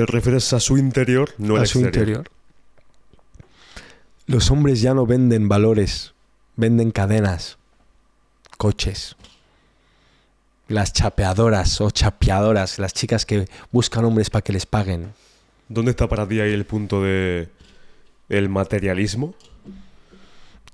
[0.01, 2.09] ¿Te refieres a su interior, no a su exterior?
[2.09, 2.31] interior?
[4.25, 6.15] Los hombres ya no venden valores,
[6.57, 7.59] venden cadenas,
[8.57, 9.15] coches.
[10.69, 15.13] Las chapeadoras o chapeadoras, las chicas que buscan hombres para que les paguen.
[15.69, 17.51] ¿Dónde está para ti ahí el punto de
[18.31, 19.35] el materialismo?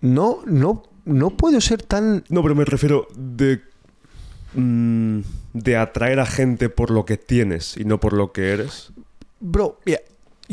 [0.03, 3.61] No, no, no puedo ser tan No, pero me refiero de
[4.55, 5.19] mm,
[5.53, 8.93] de atraer a gente por lo que tienes y no por lo que eres.
[9.41, 10.01] Bro, mira,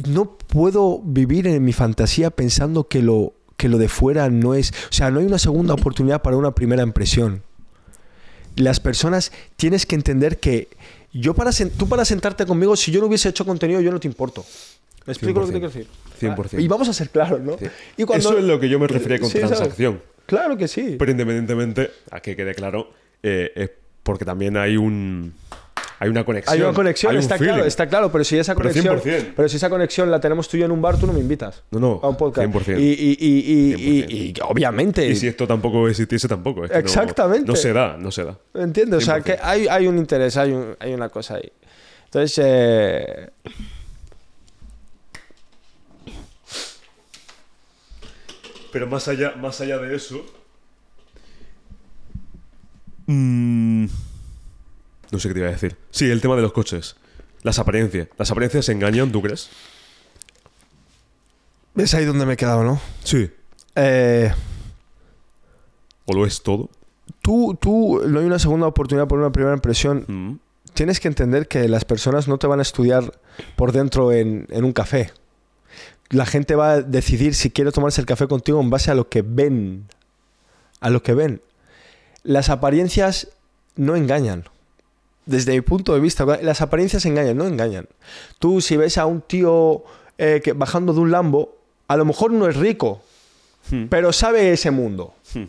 [0.09, 4.71] no puedo vivir en mi fantasía pensando que lo, que lo de fuera no es...
[4.89, 7.43] O sea, no hay una segunda oportunidad para una primera impresión.
[8.55, 10.67] Las personas tienes que entender que
[11.11, 14.07] yo para tú para sentarte conmigo, si yo no hubiese hecho contenido, yo no te
[14.07, 14.45] importo.
[15.05, 15.87] ¿Me explico lo que te quiero decir?
[16.21, 16.61] 100%.
[16.61, 17.57] Y vamos a ser claros, ¿no?
[17.57, 17.65] Sí.
[17.97, 19.57] Y cuando- Eso es lo que yo me refería con Sí, ¿sabes?
[19.57, 20.01] transacción.
[20.25, 20.95] Claro que sí.
[20.97, 22.89] Pero independientemente, a que quede claro,
[23.21, 23.71] eh, es
[24.03, 25.33] porque también hay un
[26.03, 26.53] hay una conexión.
[26.53, 27.53] Hay una conexión, hay un está feeling.
[27.53, 29.33] claro, está claro, pero si esa conexión, 100%.
[29.35, 31.19] pero si esa conexión la tenemos tú y yo en un bar, tú no me
[31.19, 31.63] invitas.
[31.71, 32.47] No, no, a un podcast.
[32.51, 32.77] 100%.
[32.79, 36.65] Y, y, y, y, y- y obviamente, Y si esto tampoco existiese, tampoco.
[36.65, 37.47] es que no- Exactamente.
[37.47, 38.37] No, se da, no se da.
[38.53, 38.97] ¿entiendes?
[38.97, 39.23] O sea, 100%.
[39.23, 41.51] que hay, hay un interés, hay, un- hay una cosa ahí.
[42.05, 43.29] Entonces, eh,
[48.71, 50.25] Pero más allá, más allá de eso.
[53.05, 53.85] mm,
[55.13, 55.77] no sé qué te iba a decir.
[55.91, 56.97] Sí, el tema de los coches.
[57.43, 58.09] Las apariencias.
[58.17, 59.49] ¿Las apariencias engañan, tú crees?
[61.75, 62.79] ¿ves ahí donde me he quedado, no?
[63.03, 63.31] Sí.
[63.75, 64.31] Eh,
[66.05, 66.69] ¿O lo es todo?
[67.21, 70.05] tú, tú, no hay una segunda oportunidad por una primera impresión.
[70.07, 70.39] Mm.
[70.73, 73.19] Tienes que entender que las personas no te van a estudiar
[73.55, 75.11] por dentro en, en un café.
[76.09, 79.09] La gente va a decidir si quiere tomarse el café contigo en base a lo
[79.09, 79.85] que ven.
[80.79, 81.41] A lo que ven.
[82.23, 83.29] Las apariencias
[83.75, 84.45] no engañan.
[85.25, 87.87] Desde mi punto de vista, las apariencias engañan, no engañan.
[88.39, 89.83] Tú si ves a un tío
[90.17, 91.55] eh, que, bajando de un Lambo,
[91.87, 93.01] a lo mejor no es rico,
[93.69, 93.85] Hmm.
[93.89, 95.13] pero sabe ese mundo.
[95.33, 95.45] Hmm.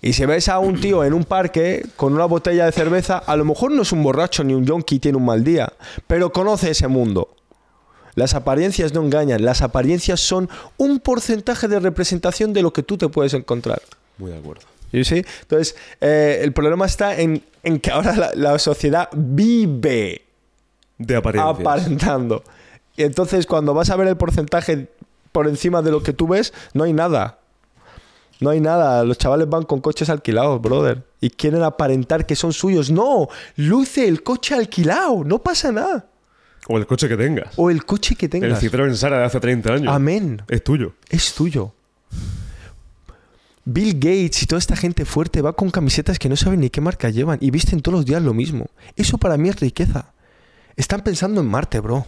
[0.00, 3.36] Y si ves a un tío en un parque con una botella de cerveza, a
[3.36, 5.72] lo mejor no es un borracho ni un yonki, tiene un mal día,
[6.06, 7.34] pero conoce ese mundo.
[8.14, 12.96] Las apariencias no engañan, las apariencias son un porcentaje de representación de lo que tú
[12.96, 13.82] te puedes encontrar.
[14.18, 14.62] Muy de acuerdo.
[14.92, 15.24] ¿Sí?
[15.42, 20.22] Entonces, eh, el problema está en, en que ahora la, la sociedad vive
[20.98, 21.60] De apariencias.
[21.60, 22.42] aparentando.
[22.96, 24.88] Y entonces, cuando vas a ver el porcentaje
[25.32, 27.38] por encima de lo que tú ves, no hay nada.
[28.40, 29.04] No hay nada.
[29.04, 31.04] Los chavales van con coches alquilados, brother.
[31.20, 32.90] Y quieren aparentar que son suyos.
[32.90, 35.22] No, luce el coche alquilado.
[35.24, 36.06] No pasa nada.
[36.68, 37.52] o el coche que tengas.
[37.56, 38.62] O el coche que el tengas.
[38.62, 39.94] Citroën Sara de hace 30 años.
[39.94, 40.42] Amén.
[40.48, 40.94] Es tuyo.
[41.08, 41.72] Es tuyo.
[43.70, 46.80] Bill Gates y toda esta gente fuerte va con camisetas que no saben ni qué
[46.80, 48.70] marca llevan y visten todos los días lo mismo.
[48.96, 50.14] Eso para mí es riqueza.
[50.74, 52.06] Están pensando en Marte, bro.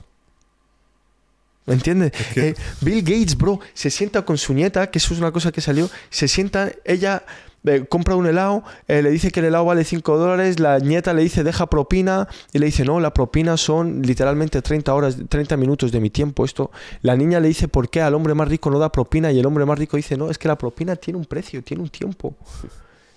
[1.71, 2.11] ¿Me entiendes?
[2.35, 5.53] que- Eh, Bill Gates, bro, se sienta con su nieta, que eso es una cosa
[5.53, 7.23] que salió, se sienta, ella
[7.65, 11.13] eh, compra un helado, eh, le dice que el helado vale 5 dólares, la nieta
[11.13, 15.57] le dice deja propina y le dice no, la propina son literalmente 30 horas, 30
[15.59, 16.45] minutos de mi tiempo.
[16.47, 16.71] Esto,
[17.03, 19.45] la niña le dice por qué al hombre más rico no da propina y el
[19.47, 22.35] hombre más rico dice no, es que la propina tiene un precio, tiene un tiempo.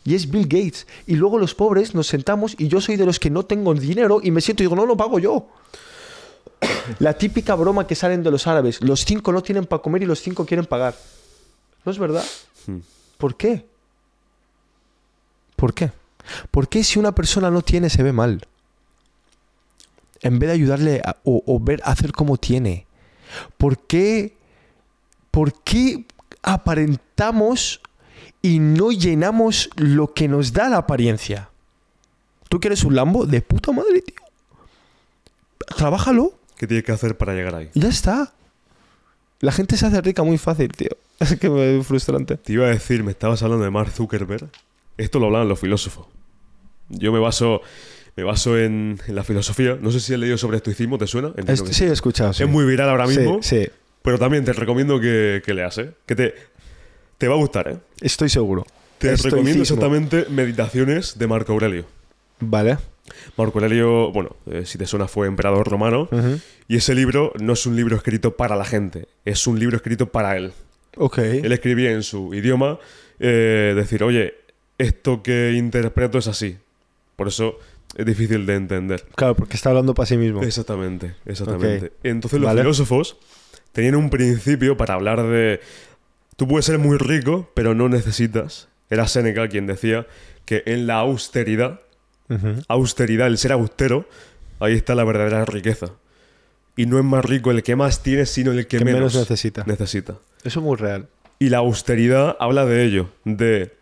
[0.06, 0.86] Y es Bill Gates.
[1.08, 4.20] Y luego los pobres nos sentamos y yo soy de los que no tengo dinero
[4.22, 5.48] y me siento y digo, no, lo pago yo.
[7.00, 8.82] La típica broma que salen de los árabes.
[8.82, 10.96] Los cinco no tienen para comer y los cinco quieren pagar.
[11.86, 12.24] ¿No es verdad?
[12.68, 12.78] Hmm.
[13.18, 13.66] ¿Por qué?
[15.56, 15.92] ¿Por qué?
[16.52, 18.46] ¿Por qué si una persona no tiene se ve mal?
[20.22, 22.88] En vez de ayudarle a- o, o ver hacer como tiene.
[23.58, 24.38] ¿Por qué?
[25.32, 26.06] ¿Por qué
[26.42, 27.82] aparentamos
[28.42, 31.50] y no llenamos lo que nos da la apariencia?
[32.50, 33.26] ¿Tú quieres un Lambo?
[33.26, 34.16] De puta madre, tío.
[35.76, 36.34] Trabájalo.
[36.64, 37.70] ¿Qué tienes que hacer para llegar ahí?
[37.74, 38.32] Ya está.
[39.42, 40.92] La gente se hace rica muy fácil, tío.
[41.20, 42.38] Es que me es frustrante.
[42.38, 44.48] Te iba a decir, me estabas hablando de Mark Zuckerberg.
[44.98, 46.08] Esto lo hablan los filósofos.
[46.88, 47.60] Yo me baso,
[48.16, 49.78] me baso en, en la filosofía.
[49.82, 51.34] No sé si has leído sobre estoicismo, ¿te suena?
[51.34, 52.32] Que sí, he escuchado.
[52.32, 52.44] sí.
[52.44, 53.40] Es muy viral ahora mismo.
[53.42, 53.68] Sí,
[54.02, 55.92] Pero también te recomiendo que, que leas, ¿eh?
[56.06, 56.34] Que te,
[57.18, 57.78] te va a gustar, ¿eh?
[58.00, 58.66] estoy seguro.
[59.00, 61.86] Te recomiendo exactamente Meditaciones de Marco Aurelio.
[62.40, 62.78] Vale.
[63.38, 66.08] Marco Aurelio, bueno, eh, si te suena, fue emperador romano.
[66.68, 70.12] Y ese libro no es un libro escrito para la gente, es un libro escrito
[70.12, 70.54] para él.
[70.98, 71.18] Ok.
[71.18, 72.80] Él escribía en su idioma,
[73.20, 74.36] eh, decir, oye,
[74.78, 76.58] esto que interpreto es así.
[77.16, 77.58] Por eso
[77.96, 79.06] es difícil de entender.
[79.16, 80.42] Claro, porque está hablando para sí mismo.
[80.44, 81.92] Exactamente, exactamente.
[82.04, 82.62] Entonces los Vale.
[82.62, 83.18] filósofos
[83.72, 85.60] tenían un principio para hablar de...
[86.36, 88.68] Tú puedes ser muy rico, pero no necesitas.
[88.90, 90.08] Era Séneca quien decía
[90.46, 91.82] que en la austeridad,
[92.68, 94.08] Austeridad, el ser austero,
[94.60, 95.88] ahí está la verdadera riqueza.
[96.76, 99.16] Y no es más rico el que más tiene, sino el que, Que menos menos,
[99.16, 99.64] necesita.
[99.68, 100.14] necesita.
[100.44, 101.08] Eso es muy real.
[101.40, 103.74] Y la austeridad habla de ello, de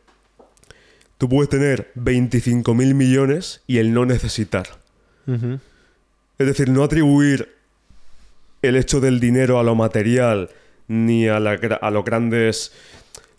[1.17, 4.67] tú puedes tener 25 mil millones y el no necesitar.
[5.27, 7.55] Es decir, no atribuir
[8.61, 10.49] el hecho del dinero a lo material
[10.87, 11.51] ni a, la
[11.81, 12.73] a los grandes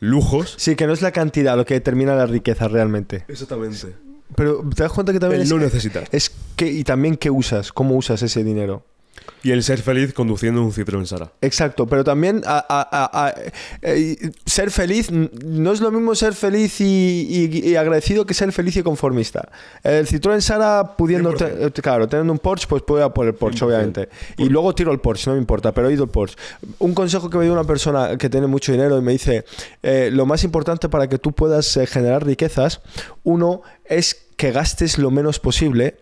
[0.01, 0.55] lujos.
[0.57, 3.25] Sí, que no es la cantidad lo que determina la riqueza realmente.
[3.29, 3.95] Exactamente.
[4.35, 6.09] Pero te das cuenta que también El es, no necesitar.
[6.13, 8.85] es que y también qué usas, cómo usas ese dinero.
[9.45, 11.33] Y el ser feliz conduciendo un Citroën Sara.
[11.41, 13.35] Exacto, pero también a- a- a- a-
[13.83, 14.17] eh,
[14.47, 18.77] ser feliz no es lo mismo ser feliz y, y- y agradecido que ser feliz
[18.77, 19.49] y conformista.
[19.83, 21.67] El Citroën Sara pudiendo, te- 100%.
[21.79, 23.67] eh, claro, teniendo un Porsche, pues puedo ir a por el Porsche, 100%.
[23.67, 24.09] obviamente.
[24.39, 26.37] Y luego tiro el Porsche, no me importa, pero he ido el Porsche.
[26.79, 29.45] Un consejo que me dio una persona que tiene mucho dinero y me dice,
[29.83, 32.81] eh, lo más importante para que tú puedas eh, generar riquezas,
[33.25, 35.97] uno es que gastes lo menos posible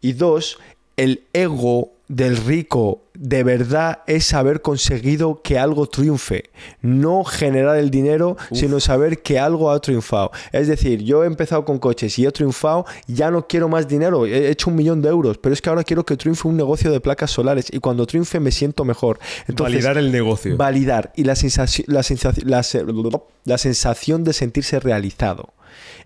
[0.00, 0.58] y dos,
[0.96, 6.50] el ego del rico de verdad es haber conseguido que algo triunfe,
[6.82, 10.30] no generar el dinero, sino saber que algo ha triunfado.
[10.52, 14.26] Es decir, yo he empezado con coches y he triunfado, ya no quiero más dinero,
[14.26, 16.90] he hecho un millón de euros, pero es que ahora quiero que triunfe un negocio
[16.90, 19.18] de placas solares y cuando triunfe me siento mejor.
[19.46, 20.56] Entonces, Validar el negocio.
[20.56, 22.84] validar y la, sensaci- la, sensaci- la se-
[23.44, 25.54] la sensación de sentirse realizado.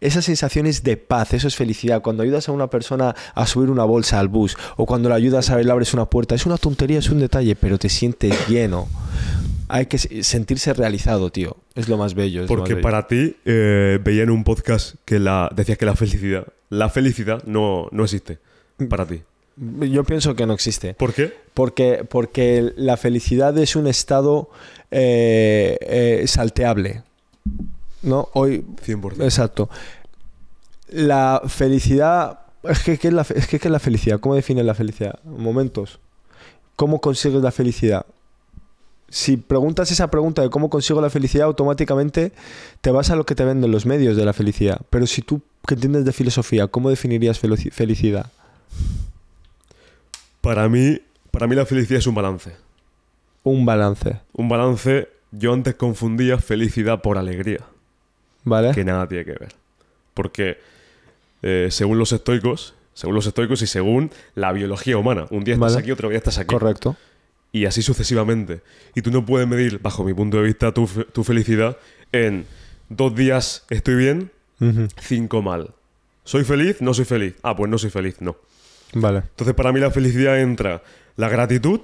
[0.01, 2.03] Esa sensación es de paz, eso es felicidad.
[2.03, 5.51] Cuando ayudas a una persona a subir una bolsa al bus o cuando le ayudas
[5.51, 8.89] a le abres una puerta, es una tontería, es un detalle, pero te sientes lleno.
[9.71, 11.57] Hay que se- sentirse realizado, tío.
[11.75, 12.43] Es lo más bello.
[12.43, 12.83] es Porque más bello.
[12.83, 17.43] para ti, eh, veía en un podcast que la, decías que la felicidad, la felicidad
[17.45, 18.39] no, no existe
[18.89, 19.21] para ti.
[19.91, 20.95] Yo pienso que no existe.
[20.95, 21.33] ¿Por qué?
[21.53, 24.51] Porque, porque la felicidad es un estado
[24.93, 27.03] eh, eh, salteable.
[28.03, 28.29] ¿No?
[28.35, 29.23] Hoy 100%.
[29.25, 29.69] Exacto.
[30.89, 32.41] La felicidad.
[32.63, 34.21] Es que, ¿qué es la, es que, ¿qué es la felicidad?
[34.21, 35.19] ¿Cómo defines la felicidad?
[35.25, 35.99] Momentos.
[36.77, 38.07] ¿Cómo consigues la felicidad?
[39.11, 42.33] Si preguntas esa pregunta de cómo consigo la felicidad, automáticamente
[42.83, 44.81] te vas a lo que te venden los medios de la felicidad.
[44.91, 48.31] Pero si tú que entiendes de filosofía, ¿cómo definirías felici- felicidad?
[50.41, 51.01] Para mí,
[51.31, 52.53] para mí la felicidad es un balance.
[53.45, 54.21] Un balance.
[54.35, 57.61] Un balance, yo antes confundía felicidad por alegría,
[58.49, 58.73] ¿Vale?
[58.73, 59.55] que nada tiene que ver.
[60.15, 60.59] Porque
[61.43, 65.73] eh, según los estoicos, según los estoicos y según la biología humana, un día estás
[65.75, 65.83] Vale.
[65.83, 66.49] aquí, otro día estás aquí.
[66.55, 66.97] Correcto.
[67.53, 68.61] y así sucesivamente.
[68.95, 71.77] Y tú no puedes medir, bajo mi punto de vista, tu, fe- tu felicidad
[72.13, 72.45] en
[72.89, 74.31] dos días estoy bien,
[75.01, 75.71] cinco mal.
[76.25, 76.81] ¿Soy feliz?
[76.81, 77.35] No soy feliz.
[77.43, 78.37] Ah, pues no soy feliz, no.
[78.95, 79.19] Vale.
[79.21, 80.83] Entonces para mí la felicidad entra
[81.17, 81.81] la gratitud,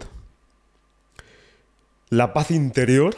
[2.10, 3.14] la paz interior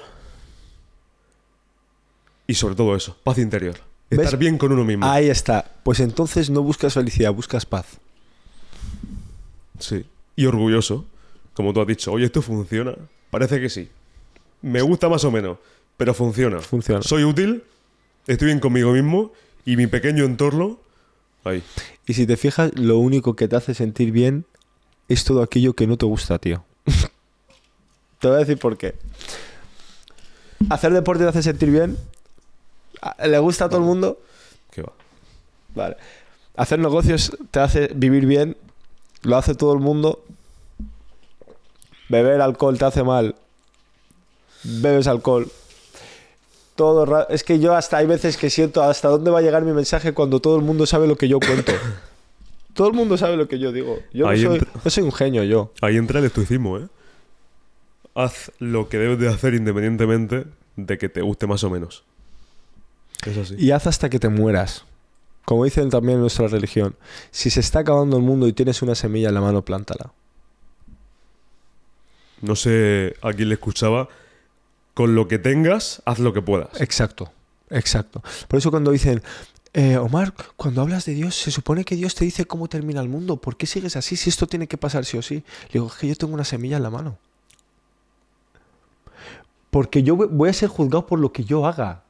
[2.47, 3.77] y sobre todo eso, paz interior.
[4.11, 4.21] ¿Ves?
[4.21, 5.05] Estar bien con uno mismo.
[5.07, 5.73] Ahí está.
[5.83, 7.87] Pues entonces no buscas felicidad, buscas paz.
[9.81, 10.07] Sí.
[10.37, 11.07] Y orgulloso.
[11.55, 12.95] Como tú has dicho, oye, esto funciona.
[13.31, 13.89] Parece que sí.
[14.63, 15.59] Me gusta más o menos,
[15.97, 16.61] pero funciona.
[16.61, 17.03] Funciona.
[17.03, 17.65] Soy útil,
[18.27, 19.33] estoy bien conmigo mismo
[19.65, 20.79] y mi pequeño entorno.
[21.45, 21.63] Ahí.
[22.07, 24.45] Y si te fijas, lo único que te hace sentir bien
[25.09, 26.65] es todo aquello que no te gusta, tío.
[28.21, 28.95] te voy a decir por qué.
[30.71, 31.97] Hacer deporte te hace sentir bien.
[33.17, 34.19] ¿A- ¿Le gusta a todo el mundo?
[34.71, 34.93] ¿Qué va?
[35.75, 35.97] Vale.
[36.57, 38.57] Hacer negocios te hace vivir bien.
[39.23, 40.25] Lo hace todo el mundo.
[42.09, 43.35] Beber alcohol te hace mal.
[44.63, 45.51] Bebes alcohol.
[46.77, 49.73] Todo es que yo hasta hay veces que siento hasta dónde va a llegar mi
[49.73, 51.73] mensaje cuando todo el mundo sabe lo que yo cuento.
[52.75, 53.99] todo el mundo sabe lo que yo digo.
[54.13, 55.73] Yo, no soy, yo soy un genio, yo.
[55.81, 56.87] Ahí entra el estoicismo, ¿eh?
[58.15, 60.45] Haz lo que debes de hacer independientemente
[60.77, 62.05] de que te guste más o menos.
[63.59, 64.85] Y haz hasta que te mueras.
[65.45, 66.97] Como dicen también en nuestra religión.
[67.31, 70.13] Si se está acabando el mundo y tienes una semilla en la mano, plántala.
[72.41, 74.09] No sé a quién le escuchaba.
[74.95, 76.81] Con lo que tengas, haz lo que puedas.
[76.81, 77.31] Exacto,
[77.71, 78.23] exacto.
[78.49, 79.23] Por eso cuando dicen,
[79.75, 83.11] eh, Omar, cuando hablas de Dios, se supone que Dios te dice cómo termina el
[83.11, 83.37] mundo.
[83.37, 85.45] ¿Por qué sigues así si esto tiene que pasar sí o sí?
[85.67, 87.19] Le digo, es que yo tengo una semilla en la mano.
[89.69, 92.06] Porque yo voy a ser juzgado por lo que yo haga.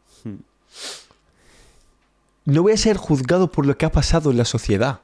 [2.46, 5.00] No voy a ser juzgado por lo que ha pasado en la sociedad.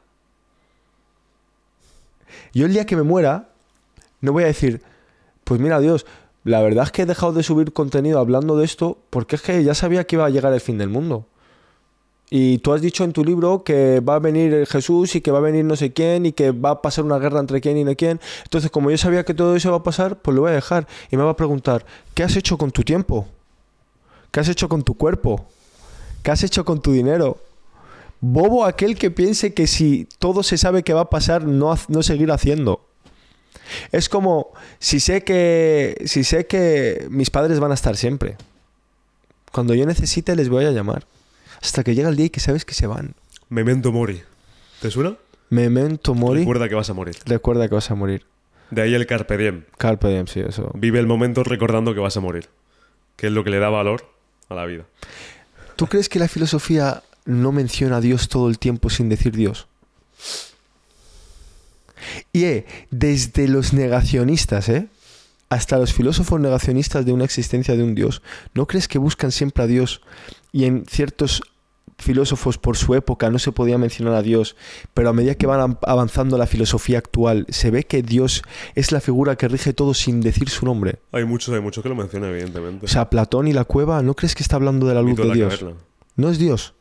[2.55, 3.49] Yo el día que me muera,
[4.21, 4.81] no voy a decir,
[5.43, 6.07] pues mira Dios,
[6.45, 9.63] la verdad es que he dejado de subir contenido hablando de esto porque es que
[9.65, 11.27] ya sabía que iba a llegar el fin del mundo.
[12.31, 15.39] Y tú has dicho en tu libro que va a venir Jesús y que va
[15.39, 17.85] a venir no sé quién y que va a pasar una guerra entre quién y
[17.85, 18.21] no quién.
[18.45, 20.87] Entonces, como yo sabía que todo eso va a pasar, pues lo voy a dejar.
[21.11, 23.27] Y me va a preguntar, ¿qué has hecho con tu tiempo?
[24.31, 25.47] ¿Qué has hecho con tu cuerpo?
[26.23, 27.39] ¿Qué has hecho con tu dinero?
[28.21, 32.03] Bobo aquel que piense que si todo se sabe que va a pasar, no, no
[32.03, 32.87] seguir haciendo.
[33.91, 38.37] Es como si sé que si sé que mis padres van a estar siempre.
[39.51, 41.05] Cuando yo necesite les voy a llamar.
[41.61, 43.15] Hasta que llega el día y que sabes que se van.
[43.49, 44.23] Memento mori.
[44.81, 45.17] ¿Te suena?
[45.51, 46.41] Memento mori.
[46.41, 47.17] Recuerda que vas a morir.
[47.27, 48.25] Recuerda que vas a morir.
[48.71, 49.65] De ahí el carpe diem.
[49.77, 50.71] Carpe diem, sí, eso.
[50.75, 52.49] Vive el momento recordando que vas a morir.
[53.17, 54.09] Que es lo que le da valor
[54.49, 54.85] a la vida.
[55.83, 59.67] ¿Tú crees que la filosofía no menciona a Dios todo el tiempo sin decir Dios?
[62.33, 64.87] Y eh, desde los negacionistas, ¿eh?
[65.49, 68.23] hasta los filósofos negacionistas de una existencia de un Dios,
[68.55, 70.03] ¿no crees que buscan siempre a Dios
[70.53, 71.43] y en ciertos
[72.03, 74.57] filósofos por su época no se podía mencionar a Dios,
[74.95, 78.43] pero a medida que van avanzando la filosofía actual, se ve que Dios
[78.75, 80.99] es la figura que rige todo sin decir su nombre.
[81.13, 82.85] Hay muchos, hay muchos que lo mencionan, evidentemente.
[82.85, 85.33] O sea, Platón y la cueva, ¿no crees que está hablando de la luz de,
[85.33, 85.65] Dios?
[86.17, 86.75] No es Dios.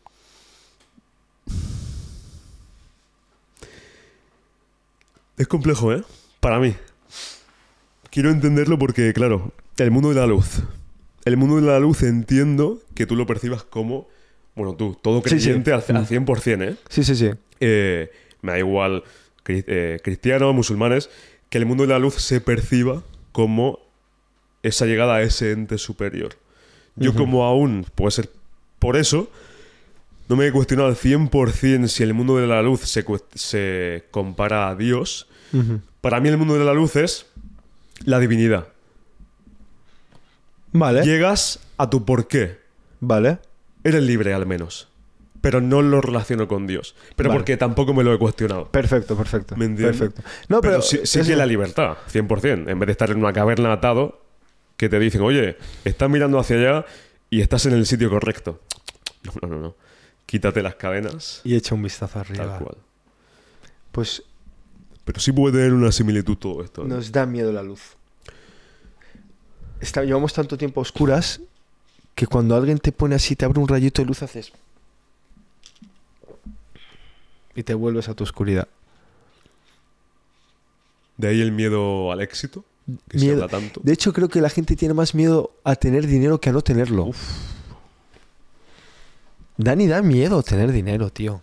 [5.37, 6.03] Es complejo, ¿eh?
[6.39, 6.75] Para mí.
[8.09, 10.61] Quiero entenderlo porque, claro, el mundo de la luz.
[11.23, 14.07] El mundo de la luz entiendo que tú lo percibas como
[14.61, 16.75] bueno, tú, todo creyente Al, 100%, ¿eh?
[16.87, 17.31] Sí, sí, sí.
[17.59, 18.11] Eh,
[18.41, 19.03] me da igual
[19.47, 21.09] eh, cristianos, musulmanes,
[21.49, 23.01] que el mundo de la luz se perciba
[23.31, 23.79] como
[24.61, 26.35] esa llegada a ese ente superior.
[26.95, 28.29] Yo como aún, puede ser
[28.77, 29.31] por eso,
[30.27, 34.69] no me he cuestionado al 100% si el mundo de la luz se, se compara
[34.69, 35.27] a Dios.
[36.01, 37.25] Para mí el mundo de la luz es
[38.03, 38.67] la divinidad.
[40.71, 41.03] Vale.
[41.03, 42.59] Llegas a tu porqué.
[42.99, 43.39] Vale.
[43.83, 44.87] Eres libre al menos.
[45.41, 46.95] Pero no lo relaciono con Dios.
[47.15, 48.69] Pero porque tampoco me lo he cuestionado.
[48.69, 49.55] Perfecto, perfecto.
[49.55, 49.97] ¿Me entiendes?
[49.97, 50.21] Perfecto.
[50.49, 52.69] No, pero, sí, que la libertad, 100%.
[52.69, 54.21] En vez de estar en una caverna atado,
[54.77, 56.85] que te dicen, oye, estás mirando hacia allá
[57.31, 58.61] y estás en el sitio correcto.
[59.23, 59.75] No, no, no, no.
[60.27, 61.41] Quítate las cadenas.
[61.43, 62.45] Y echa un vistazo arriba.
[62.45, 62.77] Tal cual.
[63.91, 64.23] Pues.
[65.03, 66.83] Pero sí puede tener una similitud todo esto.
[66.83, 67.97] Nos da miedo la luz.
[69.79, 71.41] Está, llevamos tanto tiempo a oscuras
[72.21, 74.51] que cuando alguien te pone así, te abre un rayito de luz, haces...
[77.55, 78.67] Y te vuelves a tu oscuridad.
[81.17, 82.63] De ahí el miedo al éxito,
[83.09, 83.81] que se habla tanto.
[83.83, 86.61] De hecho, creo que la gente tiene más miedo a tener dinero que a no
[86.61, 87.05] tenerlo.
[87.05, 87.17] Uf.
[89.57, 91.41] Dani da miedo tener dinero, tío.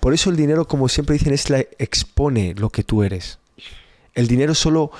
[0.00, 3.38] Por eso el dinero, como siempre dicen, es la expone lo que tú eres.
[4.14, 4.90] El dinero solo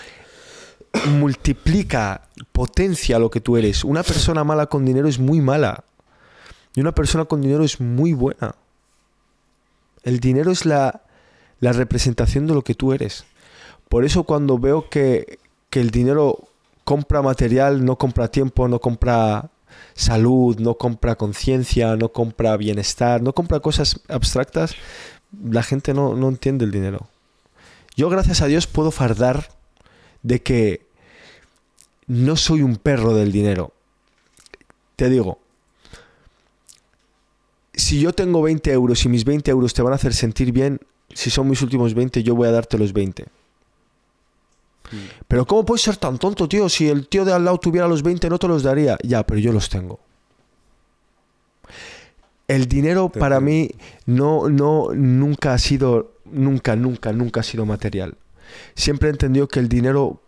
[1.06, 3.84] multiplica, potencia lo que tú eres.
[3.84, 5.84] Una persona mala con dinero es muy mala.
[6.74, 8.54] Y una persona con dinero es muy buena.
[10.02, 11.02] El dinero es la,
[11.60, 13.24] la representación de lo que tú eres.
[13.88, 15.38] Por eso cuando veo que,
[15.68, 16.48] que el dinero
[16.84, 19.50] compra material, no compra tiempo, no compra
[19.94, 24.74] salud, no compra conciencia, no compra bienestar, no compra cosas abstractas,
[25.42, 27.08] la gente no, no entiende el dinero.
[27.96, 29.59] Yo gracias a Dios puedo fardar
[30.22, 30.86] de que
[32.06, 33.72] no soy un perro del dinero.
[34.96, 35.38] Te digo,
[37.72, 40.80] si yo tengo 20 euros y mis 20 euros te van a hacer sentir bien,
[41.14, 43.24] si son mis últimos 20, yo voy a darte los 20.
[44.90, 44.96] Hmm.
[45.28, 46.68] Pero ¿cómo puedes ser tan tonto, tío?
[46.68, 48.98] Si el tío de al lado tuviera los 20, no te los daría.
[49.02, 50.00] Ya, pero yo los tengo.
[52.48, 53.70] El dinero para mí
[54.06, 58.16] no, no, nunca ha sido, nunca, nunca, nunca ha sido material
[58.74, 60.22] siempre he entendido que el dinero,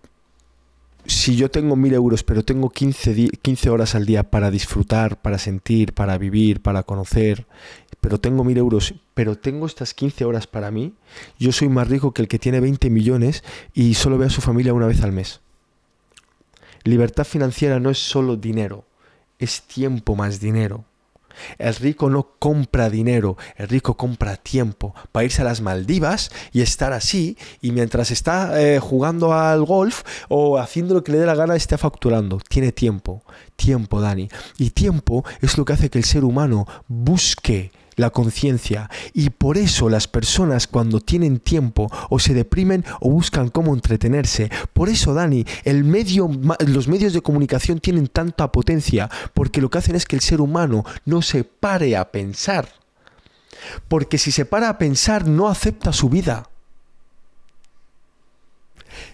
[1.07, 5.39] si yo tengo mil euros, pero tengo 15, 15 horas al día para disfrutar, para
[5.39, 7.47] sentir, para vivir, para conocer,
[8.01, 10.95] pero tengo mil euros, pero tengo estas 15 horas para mí,
[11.39, 13.45] yo soy más rico que el que tiene 20 millones
[13.75, 15.41] y solo ve a su familia una vez al mes.
[16.85, 18.85] Libertad financiera no es solo dinero,
[19.39, 20.85] es tiempo más dinero.
[21.59, 26.61] El rico no compra dinero, el rico compra tiempo para irse a las Maldivas y
[26.63, 31.27] estar así y mientras está eh, jugando al golf o haciendo lo que le dé
[31.27, 32.39] la gana está facturando.
[32.49, 33.23] Tiene tiempo,
[33.57, 34.29] tiempo Dani.
[34.59, 38.91] Y tiempo es lo que hace que el ser humano busque la conciencia.
[39.13, 44.51] Y por eso las personas cuando tienen tiempo o se deprimen o buscan cómo entretenerse.
[44.73, 45.45] Por eso, Dani,
[46.67, 50.41] los medios de comunicación tienen tanta potencia, porque lo que hacen es que el ser
[50.41, 52.69] humano no se pare a pensar.
[53.89, 56.49] Porque si se para a pensar, no acepta su vida.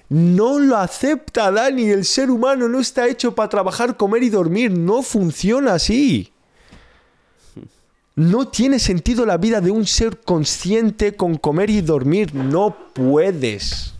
[0.09, 1.91] No lo acepta, Dani.
[1.91, 4.71] El ser humano no está hecho para trabajar, comer y dormir.
[4.71, 6.33] No funciona así.
[8.19, 12.35] No tiene sentido la vida de un ser consciente con comer y dormir.
[12.35, 13.95] No puedes.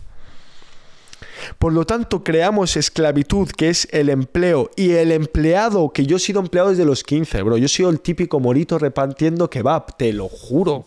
[1.57, 4.71] Por lo tanto, creamos esclavitud, que es el empleo.
[4.75, 7.55] Y el empleado, que yo he sido empleado desde los 15, bro.
[7.55, 10.85] Yo he sido el típico morito repartiendo kebab, te lo juro.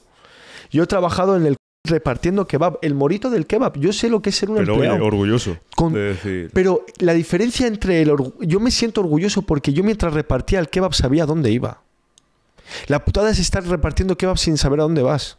[0.70, 1.56] Yo he trabajado en el
[1.88, 3.78] repartiendo kebab, el morito del kebab.
[3.78, 5.02] Yo sé lo que es ser un pero, empleado.
[5.06, 5.56] orgulloso.
[5.94, 6.50] decir.
[6.52, 10.92] Pero la diferencia entre el yo me siento orgulloso porque yo mientras repartía el kebab
[10.92, 11.80] sabía dónde iba.
[12.86, 15.36] La putada es estar repartiendo kebab sin saber a dónde vas.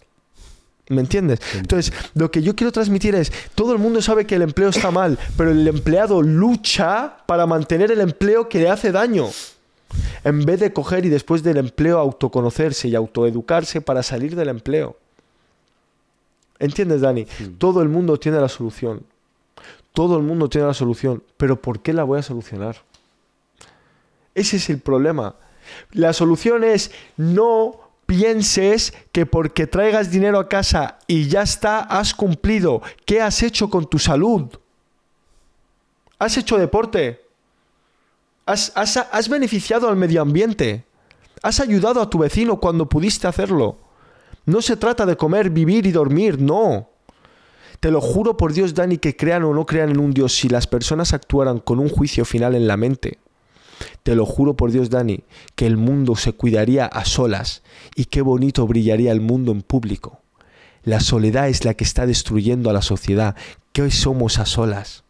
[0.89, 1.39] ¿Me entiendes?
[1.55, 4.91] Entonces, lo que yo quiero transmitir es, todo el mundo sabe que el empleo está
[4.91, 9.27] mal, pero el empleado lucha para mantener el empleo que le hace daño.
[10.23, 14.97] En vez de coger y después del empleo autoconocerse y autoeducarse para salir del empleo.
[16.60, 17.27] ¿Entiendes, Dani?
[17.57, 19.03] Todo el mundo tiene la solución.
[19.93, 21.23] Todo el mundo tiene la solución.
[21.38, 22.77] Pero ¿por qué la voy a solucionar?
[24.35, 25.35] Ese es el problema.
[25.91, 32.14] La solución es no pienses que porque traigas dinero a casa y ya está, has
[32.14, 32.82] cumplido.
[33.06, 34.48] ¿Qué has hecho con tu salud?
[36.20, 37.22] ¿Has hecho deporte?
[38.45, 40.86] ¿Has, beneficiado al medio ambiente?
[41.41, 43.78] ¿Has ayudado a tu vecino cuando pudiste hacerlo?
[44.45, 46.90] No se trata de comer, vivir y dormir, no.
[47.80, 50.50] Te lo juro por Dios, Dani, que crean o no crean en un Dios, si
[50.50, 53.20] las personas actuaran con un juicio final en la mente,
[54.03, 55.23] te lo juro por Dios, Dani,
[55.55, 57.64] que el mundo se cuidaría a solas
[57.95, 60.19] y qué bonito brillaría el mundo en público.
[60.84, 63.35] La soledad es la que está destruyendo a la sociedad.
[63.72, 65.03] que hoy somos a solas?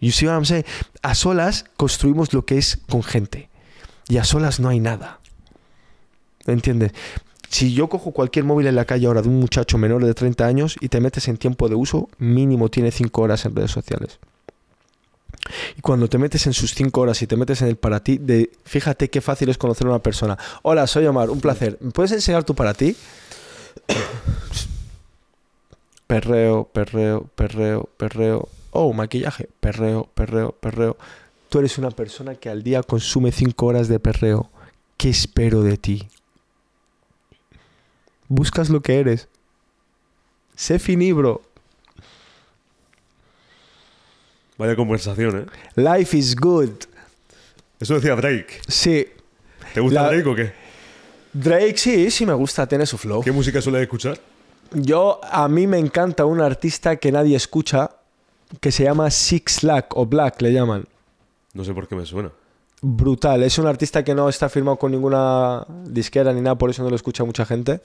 [0.00, 0.64] You see what I'm saying?
[1.02, 3.50] A solas construimos lo que es con gente.
[4.08, 5.20] Y a solas no hay nada.
[6.46, 6.92] ¿Entiendes?
[7.48, 10.44] Si yo cojo cualquier móvil en la calle ahora de un muchacho menor de 30
[10.44, 14.18] años y te metes en tiempo de uso, mínimo tiene 5 horas en redes sociales.
[15.76, 18.18] Y cuando te metes en sus 5 horas y te metes en el para ti,
[18.18, 20.38] de, fíjate qué fácil es conocer a una persona.
[20.62, 21.78] Hola, soy Omar, un placer.
[21.80, 22.96] ¿Me puedes enseñar tu para ti?
[26.06, 28.48] Perreo, perreo, perreo, perreo.
[28.70, 29.48] Oh, maquillaje.
[29.60, 30.98] Perreo, perreo, perreo.
[31.48, 34.50] Tú eres una persona que al día consume 5 horas de perreo.
[34.98, 36.08] ¿Qué espero de ti?
[38.28, 39.28] Buscas lo que eres.
[40.54, 41.42] Sé finibro.
[44.62, 45.46] Vaya conversación, ¿eh?
[45.74, 46.70] Life is good.
[47.80, 48.60] Eso decía Drake.
[48.68, 49.08] Sí.
[49.74, 50.52] ¿Te gusta La- Drake o qué?
[51.32, 53.22] Drake sí, sí me gusta, tiene su flow.
[53.24, 54.20] ¿Qué música suele escuchar?
[54.72, 57.90] Yo, a mí me encanta un artista que nadie escucha,
[58.60, 60.84] que se llama Six Lack o Black, le llaman.
[61.54, 62.30] No sé por qué me suena.
[62.82, 63.42] Brutal.
[63.42, 66.88] Es un artista que no está firmado con ninguna disquera ni nada, por eso no
[66.90, 67.80] lo escucha mucha gente.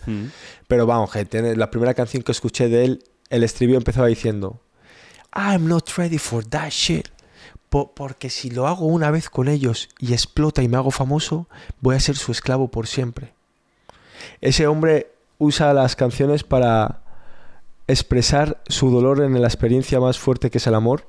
[0.68, 4.60] Pero vamos, gente, en la primera canción que escuché de él, el estribillo empezaba diciendo:
[5.38, 7.10] I'm not ready for that shit.
[7.70, 11.48] Po- porque si lo hago una vez con ellos y explota y me hago famoso,
[11.80, 13.34] voy a ser su esclavo por siempre.
[14.42, 17.02] Ese hombre usa las canciones para
[17.88, 21.06] expresar su dolor en la experiencia más fuerte que es el amor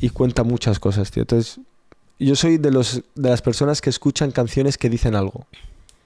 [0.00, 1.22] y cuenta muchas cosas, tío.
[1.22, 1.60] Entonces,
[2.18, 5.46] yo soy de, los, de las personas que escuchan canciones que dicen algo.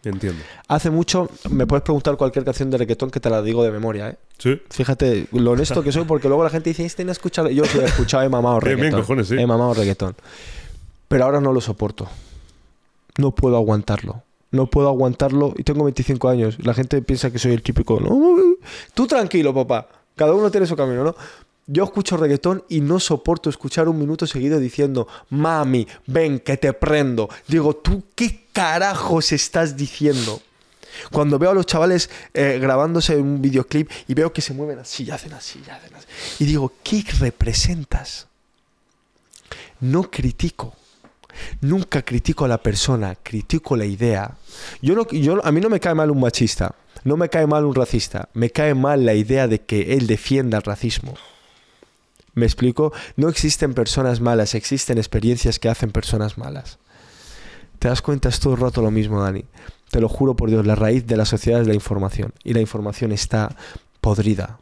[0.03, 0.43] Entiendo.
[0.69, 4.09] Hace mucho, me puedes preguntar cualquier canción de reggaetón que te la digo de memoria,
[4.11, 4.17] ¿eh?
[4.39, 4.61] Sí.
[4.71, 7.51] Fíjate lo honesto que soy, porque luego la gente dice, este no ha escuchado.
[7.51, 8.91] Yo sí he escuchado, he mamado Bien, reggaetón.
[8.97, 9.37] bien, cojones, sí.
[9.37, 10.17] He mamado reggaetón.
[11.09, 12.09] Pero ahora no lo soporto.
[13.19, 14.23] No puedo aguantarlo.
[14.53, 16.57] No puedo aguantarlo y tengo 25 años.
[16.65, 18.01] La gente piensa que soy el típico.
[18.01, 18.37] No,
[18.95, 19.87] tú tranquilo, papá.
[20.17, 21.15] Cada uno tiene su camino, ¿no?
[21.73, 26.73] Yo escucho reggaetón y no soporto escuchar un minuto seguido diciendo, mami, ven que te
[26.73, 27.29] prendo.
[27.47, 30.43] Digo, ¿tú qué carajos estás diciendo?
[31.13, 35.09] Cuando veo a los chavales eh, grabándose un videoclip y veo que se mueven así,
[35.13, 36.07] hacen así, hacen así.
[36.41, 38.27] Y digo, ¿qué representas?
[39.79, 40.75] No critico.
[41.61, 44.37] Nunca critico a la persona, critico la idea.
[44.83, 46.75] Yo no, yo, a mí no me cae mal un machista,
[47.05, 50.59] no me cae mal un racista, me cae mal la idea de que él defienda
[50.59, 51.15] el racismo.
[52.35, 52.93] ¿Me explico?
[53.17, 56.79] No existen personas malas, existen experiencias que hacen personas malas.
[57.79, 59.45] Te das cuenta, es todo rato lo mismo, Dani.
[59.91, 62.33] Te lo juro por Dios, la raíz de la sociedad es la información.
[62.45, 63.57] Y la información está
[64.01, 64.61] podrida.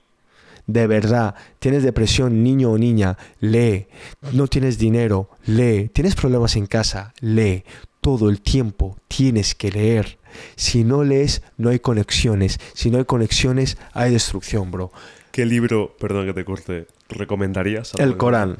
[0.66, 3.86] De verdad, tienes depresión, niño o niña, lee.
[4.32, 5.88] No tienes dinero, lee.
[5.92, 7.64] Tienes problemas en casa, lee.
[8.00, 10.18] Todo el tiempo tienes que leer.
[10.56, 12.60] Si no lees, no hay conexiones.
[12.74, 14.92] Si no hay conexiones, hay destrucción, bro.
[15.32, 17.94] ¿Qué libro, perdón que te corte, recomendarías?
[17.94, 18.58] El Corán.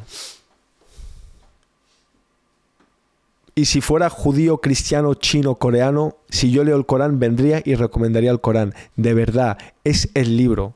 [3.55, 8.31] Y si fuera judío, cristiano, chino, coreano, si yo leo el Corán, vendría y recomendaría
[8.31, 8.73] el Corán.
[8.95, 10.75] De verdad, es el libro.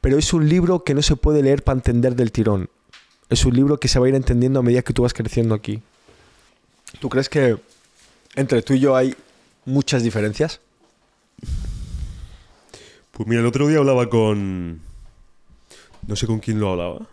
[0.00, 2.70] Pero es un libro que no se puede leer para entender del tirón.
[3.28, 5.54] Es un libro que se va a ir entendiendo a medida que tú vas creciendo
[5.54, 5.82] aquí.
[6.98, 7.58] ¿Tú crees que
[8.36, 9.14] entre tú y yo hay
[9.64, 10.60] muchas diferencias?
[13.10, 14.80] Pues mira, el otro día hablaba con...
[16.06, 17.06] No sé con quién lo hablaba.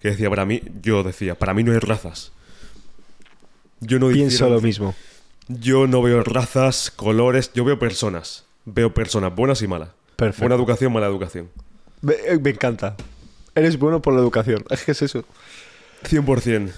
[0.00, 2.32] Que decía, para mí, yo decía, para mí no hay razas.
[3.80, 4.94] Yo no Pienso lo mismo.
[5.48, 8.44] Yo no veo razas, colores, yo veo personas.
[8.64, 9.90] Veo personas buenas y malas.
[10.16, 10.42] Perfecto.
[10.42, 11.50] Buena educación, mala educación.
[12.00, 12.96] Me, eh, me encanta.
[13.54, 14.64] Eres bueno por la educación.
[14.70, 15.24] Es que es eso.
[16.04, 16.72] 100%.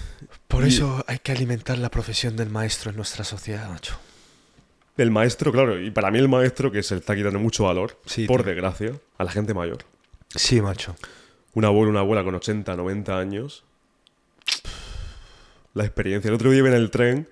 [0.47, 3.95] Por Y- eso hay que alimentar la profesión del maestro en nuestra sociedad, macho.
[4.97, 7.97] El maestro, claro, y para mí el maestro que se le está quitando mucho valor,
[8.05, 8.51] Sí, por tío.
[8.51, 9.77] desgracia, a la gente mayor.
[10.35, 10.95] Sí, macho.
[11.53, 13.63] Un abuelo, una abuela con 80, 90 años.
[15.73, 16.29] La experiencia.
[16.29, 17.27] El otro día iba en el tren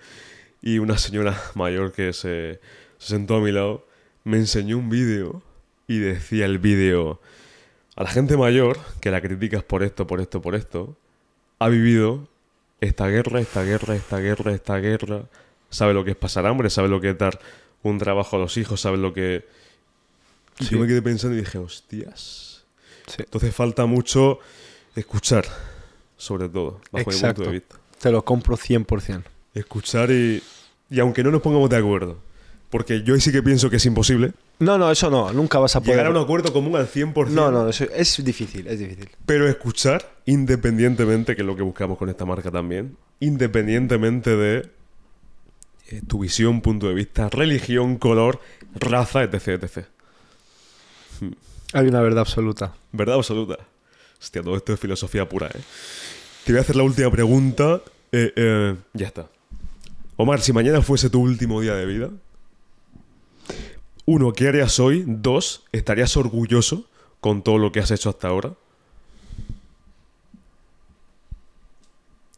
[0.62, 2.60] y una señora mayor que se,
[2.98, 3.86] se sentó a mi lado
[4.24, 5.42] me enseñó un vídeo
[5.88, 7.22] y decía el vídeo,
[7.96, 10.98] a la gente mayor, que la criticas por esto, por esto, por esto,
[11.60, 12.28] ha vivido
[12.82, 15.24] esta guerra, esta guerra, esta guerra, esta guerra,
[15.70, 17.40] sabe lo que es pasar hambre, sabe lo que es dar
[17.84, 19.48] un trabajo a los hijos, sabe lo que...
[20.60, 20.72] Y Sí.
[20.76, 22.47] yo me quedé pensando y dije, hostias.
[23.08, 23.16] Sí.
[23.20, 24.40] Entonces falta mucho
[24.96, 25.46] escuchar,
[26.18, 27.36] sobre todo, bajo mi Exacto.
[27.44, 27.76] punto de vista.
[28.00, 29.24] Te lo compro 100%.
[29.56, 30.42] Escuchar y,
[30.90, 32.18] y aunque no nos pongamos de acuerdo,
[32.70, 35.32] porque yo sí que pienso que es imposible, No, no, eso no.
[35.32, 35.94] Nunca vas a poder.
[35.96, 37.28] llegar a un acuerdo común al 100%.
[37.30, 39.10] No, no, eso es difícil, es difícil.
[39.26, 44.70] Pero escuchar, independientemente, que es lo que buscamos con esta marca también, independientemente de
[45.90, 48.42] eh, tu visión, punto de vista, religión, color,
[48.76, 49.86] raza, etc, etc.
[51.74, 52.74] Hay una verdad absoluta.
[52.92, 53.58] ¿Verdad absoluta?
[54.20, 55.62] Hostia, todo esto es filosofía pura, ¿eh?
[56.46, 57.82] Te voy a hacer la última pregunta.
[58.12, 59.28] Eh, eh, ya está.
[60.16, 62.10] Omar, si mañana fuese tu último día de vida,
[64.06, 65.04] uno, ¿qué harías hoy?
[65.06, 66.86] Dos, ¿estarías orgulloso
[67.20, 68.54] con todo lo que has hecho hasta ahora?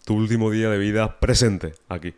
[0.06, 2.16] Tu último día de vida presente aquí.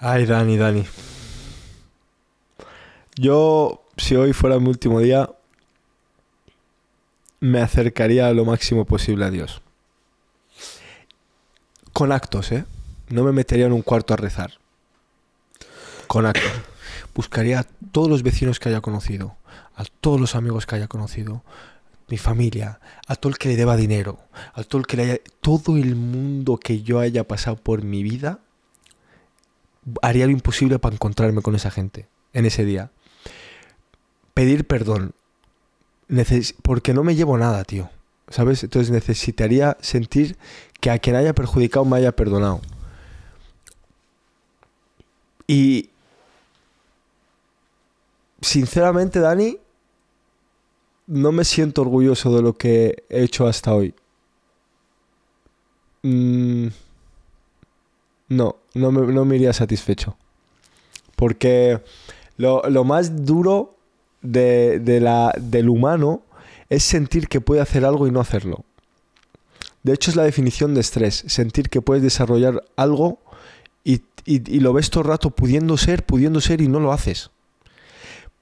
[0.00, 0.86] Ay, Dani, Dani.
[3.16, 5.28] Yo, si hoy fuera mi último día,
[7.40, 9.60] me acercaría lo máximo posible a Dios.
[11.92, 12.64] Con actos, ¿eh?
[13.08, 14.52] No me metería en un cuarto a rezar.
[16.06, 16.52] Con actos.
[17.14, 19.36] Buscaría a todos los vecinos que haya conocido,
[19.74, 21.42] a todos los amigos que haya conocido,
[22.06, 22.78] mi familia,
[23.08, 24.20] a todo el que le deba dinero,
[24.54, 25.18] a todo el que le haya...
[25.40, 28.38] Todo el mundo que yo haya pasado por mi vida,
[30.02, 32.90] haría lo imposible para encontrarme con esa gente en ese día.
[34.34, 35.14] Pedir perdón.
[36.62, 37.90] Porque no me llevo nada, tío.
[38.28, 38.62] ¿Sabes?
[38.62, 40.36] Entonces necesitaría sentir
[40.80, 42.60] que a quien haya perjudicado me haya perdonado.
[45.46, 45.90] Y...
[48.40, 49.58] Sinceramente, Dani,
[51.08, 53.94] no me siento orgulloso de lo que he hecho hasta hoy.
[56.02, 56.68] Mm,
[58.28, 60.16] no, no me, no me iría satisfecho.
[61.16, 61.80] Porque
[62.36, 63.74] lo, lo más duro
[64.22, 66.22] de, de la, del humano
[66.68, 68.64] es sentir que puede hacer algo y no hacerlo.
[69.82, 71.24] De hecho, es la definición de estrés.
[71.26, 73.18] Sentir que puedes desarrollar algo
[73.84, 76.92] y, y- y lo ves todo el rato pudiendo ser, pudiendo ser y no lo
[76.92, 77.30] haces.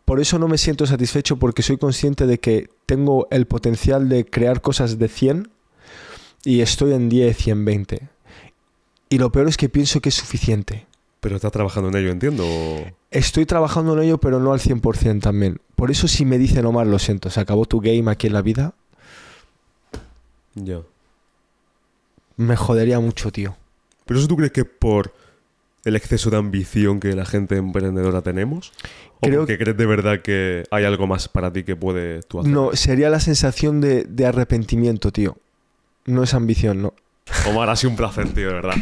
[0.05, 4.25] Por eso no me siento satisfecho porque soy consciente de que tengo el potencial de
[4.25, 5.51] crear cosas de 100
[6.45, 8.09] y estoy en 10, 120.
[9.09, 10.87] Y lo peor es que pienso que es suficiente.
[11.21, 12.45] Pero estás trabajando en ello, entiendo.
[13.11, 15.61] Estoy trabajando en ello, pero no al 100% también.
[15.75, 18.43] Por eso si me dicen, Omar, lo siento, se acabó tu game aquí en la
[18.43, 18.75] vida,
[20.55, 20.81] Ya.
[22.37, 23.57] me jodería mucho, tío.
[24.05, 25.13] ¿Pero eso tú crees que por
[25.85, 28.73] el exceso de ambición que la gente emprendedora tenemos?
[29.21, 32.41] ¿O Creo porque crees de verdad que hay algo más para ti que puede tú
[32.41, 32.53] hacer?
[32.53, 35.37] No, sería la sensación de, de arrepentimiento, tío.
[36.05, 36.95] No es ambición, no.
[37.49, 38.75] Omar, ha sido un placer, tío, de verdad.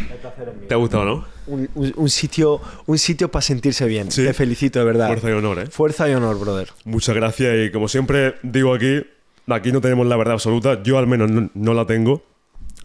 [0.69, 1.25] ¿Te ha gustado, no?
[1.47, 4.11] Un, un- un sitio, un sitio para sentirse bien.
[4.11, 4.25] Sí.
[4.25, 5.09] Te felicito, de verdad.
[5.09, 5.67] Fuerza y honor, ¿eh?
[5.67, 6.69] Fuerza y honor, brother.
[6.85, 9.05] Muchas gracias y como siempre digo aquí,
[9.49, 12.23] aquí no tenemos la verdad absoluta, yo al menos no, no la tengo,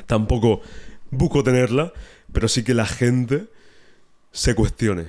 [0.05, 0.61] tampoco
[1.11, 1.91] busco tenerla,
[2.31, 3.45] pero sí que la gente
[4.31, 5.05] se cuestione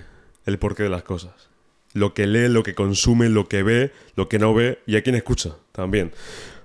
[0.46, 1.32] el porqué de las cosas.
[1.92, 5.02] Lo que lee, lo que consume, lo que ve, lo que no ve y a
[5.02, 6.12] quien escucha también.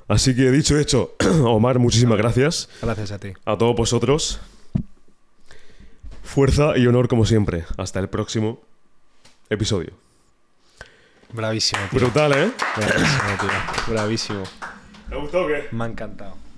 [0.07, 3.33] Así que dicho hecho, Omar, muchísimas gracias Gracias a ti.
[3.45, 4.39] a todos vosotros.
[6.23, 7.65] Fuerza y honor como siempre.
[7.77, 8.61] Hasta el próximo
[9.49, 9.93] episodio.
[11.33, 11.99] Bravísimo, tío.
[11.99, 12.51] Brutal, ¿eh?
[12.75, 13.93] Bravísimo, tío.
[13.93, 14.43] Bravísimo.
[15.09, 15.67] ¿Te ha gustado o qué?
[15.71, 16.35] Me ha encantado.